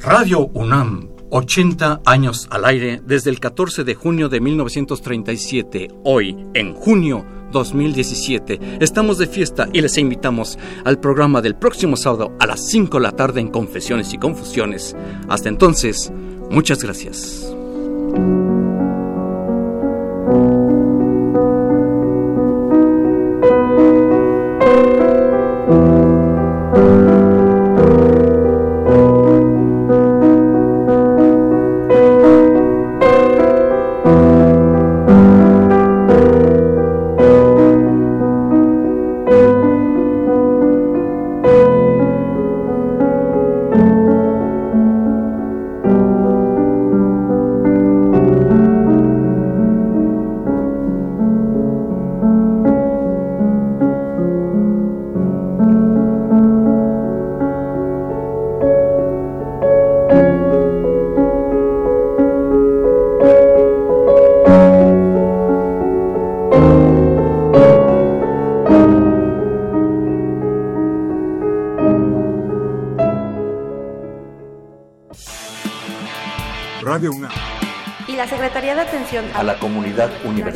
Radio 0.00 0.50
UNAM 0.52 1.14
80 1.30 2.02
años 2.06 2.46
al 2.50 2.64
aire 2.64 3.02
desde 3.04 3.28
el 3.30 3.40
14 3.40 3.82
de 3.82 3.94
junio 3.96 4.28
de 4.28 4.40
1937. 4.40 5.88
Hoy, 6.04 6.36
en 6.54 6.74
junio 6.74 7.26
2017, 7.50 8.78
estamos 8.80 9.18
de 9.18 9.26
fiesta 9.26 9.68
y 9.72 9.80
les 9.80 9.98
invitamos 9.98 10.56
al 10.84 11.00
programa 11.00 11.40
del 11.40 11.56
próximo 11.56 11.96
sábado 11.96 12.36
a 12.38 12.46
las 12.46 12.68
5 12.68 12.98
de 12.98 13.02
la 13.02 13.12
tarde 13.12 13.40
en 13.40 13.48
Confesiones 13.48 14.12
y 14.12 14.18
Confusiones. 14.18 14.94
Hasta 15.28 15.48
entonces, 15.48 16.12
muchas 16.50 16.82
gracias. 16.82 17.46